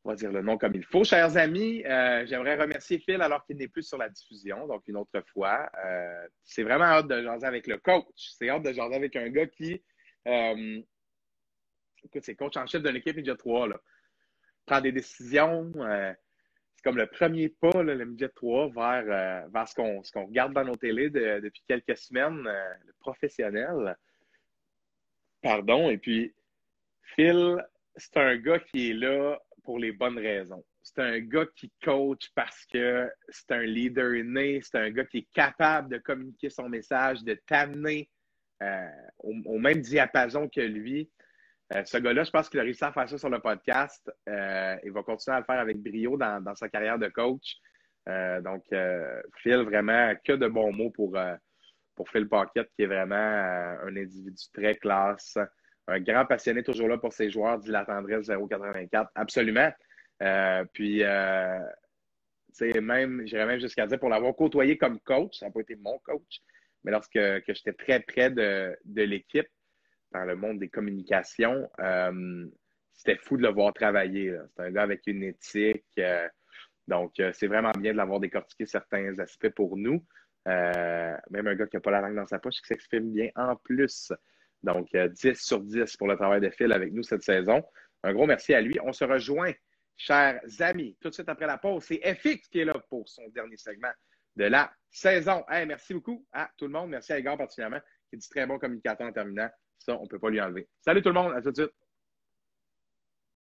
On 0.03 0.09
va 0.09 0.17
dire 0.17 0.33
le 0.33 0.41
nom 0.41 0.57
comme 0.57 0.75
il 0.75 0.85
faut. 0.85 1.05
Chers 1.05 1.37
amis, 1.37 1.85
euh, 1.85 2.25
j'aimerais 2.25 2.57
remercier 2.57 2.99
Phil 2.99 3.21
alors 3.21 3.45
qu'il 3.45 3.59
n'est 3.59 3.69
plus 3.69 3.83
sur 3.83 3.99
la 3.99 4.09
diffusion, 4.09 4.67
donc 4.67 4.83
une 4.89 4.97
autre 4.97 5.21
fois. 5.35 5.71
Euh, 5.85 6.29
c'est 6.43 6.63
vraiment 6.63 6.87
hâte 6.87 7.09
de 7.09 7.23
jaser 7.23 7.47
avec 7.47 7.67
le 7.67 7.77
coach. 7.77 8.07
C'est 8.17 8.49
hâte 8.49 8.63
de 8.63 8.73
jaser 8.73 8.95
avec 8.95 9.15
un 9.17 9.29
gars 9.29 9.47
qui, 9.47 9.83
euh, 10.29 10.81
écoute, 12.03 12.23
c'est 12.25 12.37
coach 12.37 12.57
en 12.57 12.67
chef 12.67 12.83
d'une 12.83 12.97
équipe 12.97 13.17
Media 13.17 13.37
3, 13.37 13.69
là. 13.69 13.81
Prend 14.65 14.81
des 14.81 14.93
décisions, 14.93 15.73
c'est 16.81 16.89
comme 16.89 16.99
le 16.99 17.07
premier 17.07 17.51
pas, 17.51 17.83
le 17.83 18.05
midget 18.07 18.31
3, 18.31 18.71
vers, 18.71 19.05
euh, 19.07 19.49
vers 19.53 19.69
ce 19.69 19.75
qu'on 19.75 20.27
regarde 20.27 20.55
dans 20.55 20.65
nos 20.65 20.77
télés 20.77 21.11
depuis 21.11 21.63
quelques 21.69 21.99
semaines, 21.99 22.47
euh, 22.47 22.75
le 22.87 22.93
professionnel. 23.01 23.97
Pardon. 25.43 25.91
Et 25.91 25.99
puis, 25.99 26.35
Phil, 27.03 27.63
c'est 27.97 28.17
un 28.17 28.37
gars 28.37 28.61
qui 28.61 28.91
est 28.91 28.95
là 28.95 29.39
pour 29.63 29.79
les 29.79 29.93
bonnes 29.93 30.19
raisons. 30.19 30.65
C'est 30.83 31.01
un 31.01 31.21
gars 31.21 31.47
qui 31.55 31.71
coach 31.85 32.31
parce 32.35 32.65
que 32.65 33.11
c'est 33.29 33.53
un 33.53 33.63
leader 33.63 34.25
né, 34.25 34.61
c'est 34.63 34.79
un 34.79 34.91
gars 34.91 35.05
qui 35.05 35.19
est 35.19 35.29
capable 35.35 35.91
de 35.91 35.99
communiquer 35.99 36.49
son 36.49 36.69
message, 36.69 37.23
de 37.25 37.35
t'amener 37.47 38.09
euh, 38.63 38.89
au, 39.19 39.59
même 39.59 39.83
diapason 39.83 40.49
que 40.49 40.61
lui. 40.61 41.11
Euh, 41.73 41.85
ce 41.85 41.99
gars-là, 41.99 42.25
je 42.25 42.31
pense 42.31 42.49
qu'il 42.49 42.59
a 42.59 42.65
réussi 42.65 42.85
à 42.85 42.93
faire 42.93 43.09
ça 43.09 43.17
sur 43.17 43.31
le 43.31 43.39
podcast. 43.39 44.11
Euh, 44.29 44.77
il 44.85 44.91
va 44.91 45.03
continuer 45.03 45.37
à 45.37 45.41
le 45.41 45.45
faire 45.45 45.61
avec 45.61 45.79
brio 45.79 46.17
dans, 46.17 46.55
sa 46.55 46.69
carrière 46.69 46.99
de 46.99 47.09
coach. 47.09 47.57
Euh, 48.09 48.41
donc, 48.41 48.65
Phil, 49.37 49.59
vraiment, 49.59 50.13
que 50.25 50.33
de 50.33 50.49
bons 50.49 50.73
mots 50.73 50.91
pour, 50.91 51.17
pour 51.95 52.09
Phil 52.09 52.29
Paquette, 52.29 52.71
qui 52.75 52.83
est 52.83 52.87
vraiment 52.87 53.15
un 53.15 53.97
individu 53.97 54.43
très 54.53 54.75
classe. 54.75 55.39
Un 55.87 56.01
grand 56.01 56.27
passionné, 56.27 56.63
toujours 56.63 56.89
là 56.89 56.99
pour 56.99 57.13
ses 57.13 57.31
joueurs, 57.31 57.59
dit 57.59 57.71
la 57.71 57.85
tendresse 57.85 58.27
084. 58.27 59.11
Absolument. 59.15 59.71
puis, 60.73 61.05
même, 62.81 63.27
j'irais 63.27 63.47
même 63.47 63.61
jusqu'à 63.61 63.87
dire, 63.87 64.01
pour 64.01 64.09
l'avoir 64.09 64.35
côtoyé 64.35 64.77
comme 64.77 64.99
coach, 65.01 65.39
ça 65.39 65.47
n'a 65.47 65.53
pas 65.53 65.61
été 65.61 65.77
mon 65.77 65.99
coach, 66.01 66.41
mais 66.83 66.91
lorsque 66.91 67.13
que 67.13 67.43
j'étais 67.47 67.75
très 67.75 68.01
près 68.01 68.31
de, 68.31 68.77
de 68.85 69.03
l'équipe, 69.03 69.47
dans 70.13 70.25
le 70.25 70.37
monde 70.37 70.59
des 70.59 70.69
communications. 70.69 71.71
Euh, 71.81 72.47
c'était 72.93 73.17
fou 73.17 73.37
de 73.37 73.43
le 73.43 73.49
voir 73.51 73.73
travailler. 73.73 74.37
C'est 74.57 74.63
un 74.63 74.71
gars 74.71 74.83
avec 74.83 75.07
une 75.07 75.23
éthique. 75.23 75.85
Euh, 75.99 76.29
donc, 76.89 77.19
euh, 77.21 77.31
c'est 77.33 77.47
vraiment 77.47 77.71
bien 77.73 77.93
de 77.93 77.97
l'avoir 77.97 78.21
décortiqué 78.21 78.67
certains 78.67 79.19
aspects 79.19 79.51
pour 79.51 79.77
nous. 79.77 80.05
même 80.47 81.47
un 81.47 81.55
gars 81.55 81.67
qui 81.67 81.77
n'a 81.77 81.81
pas 81.81 81.91
la 81.91 82.01
langue 82.01 82.17
dans 82.17 82.27
sa 82.27 82.39
poche, 82.39 82.61
qui 82.61 82.67
s'exprime 82.67 83.13
bien 83.13 83.31
en 83.37 83.57
plus. 83.57 84.13
Donc, 84.63 84.95
10 84.95 85.35
sur 85.35 85.61
10 85.61 85.97
pour 85.97 86.09
le 86.09 86.17
travail 86.17 86.41
de 86.41 86.51
Phil 86.51 86.73
avec 86.73 86.93
nous 86.93 87.03
cette 87.03 87.23
saison. 87.23 87.63
Un 88.03 88.13
gros 88.13 88.27
merci 88.27 88.53
à 88.55 88.61
lui. 88.61 88.79
On 88.83 88.93
se 88.93 89.05
rejoint, 89.05 89.53
chers 89.97 90.41
amis, 90.61 90.97
tout 91.01 91.09
de 91.09 91.15
suite 91.15 91.29
après 91.29 91.47
la 91.47 91.59
pause. 91.59 91.85
C'est 91.85 92.01
FX 92.15 92.49
qui 92.49 92.61
est 92.61 92.65
là 92.65 92.75
pour 92.89 93.09
son 93.09 93.27
dernier 93.29 93.57
segment 93.57 93.93
de 94.37 94.45
la 94.45 94.73
saison. 94.91 95.45
merci 95.49 95.95
beaucoup 95.95 96.27
à 96.33 96.51
tout 96.57 96.67
le 96.67 96.73
monde. 96.73 96.91
Merci 96.91 97.13
à 97.13 97.19
Igor 97.19 97.39
particulièrement, 97.39 97.81
qui 98.09 98.17
est 98.17 98.19
du 98.19 98.29
très 98.29 98.47
bon 98.47 98.59
communicateur 98.59 99.07
en 99.07 99.13
terminant. 99.13 99.49
Ça, 99.81 99.99
on 99.99 100.05
ne 100.05 100.09
peut 100.09 100.19
pas 100.19 100.31
lui 100.31 100.41
enlever. 100.41 100.69
Salut 100.81 101.03
tout 101.03 101.09
le 101.09 101.15
monde, 101.15 101.33
à 101.33 101.43
tout 101.43 101.51
de 101.51 101.57
suite. 101.57 101.73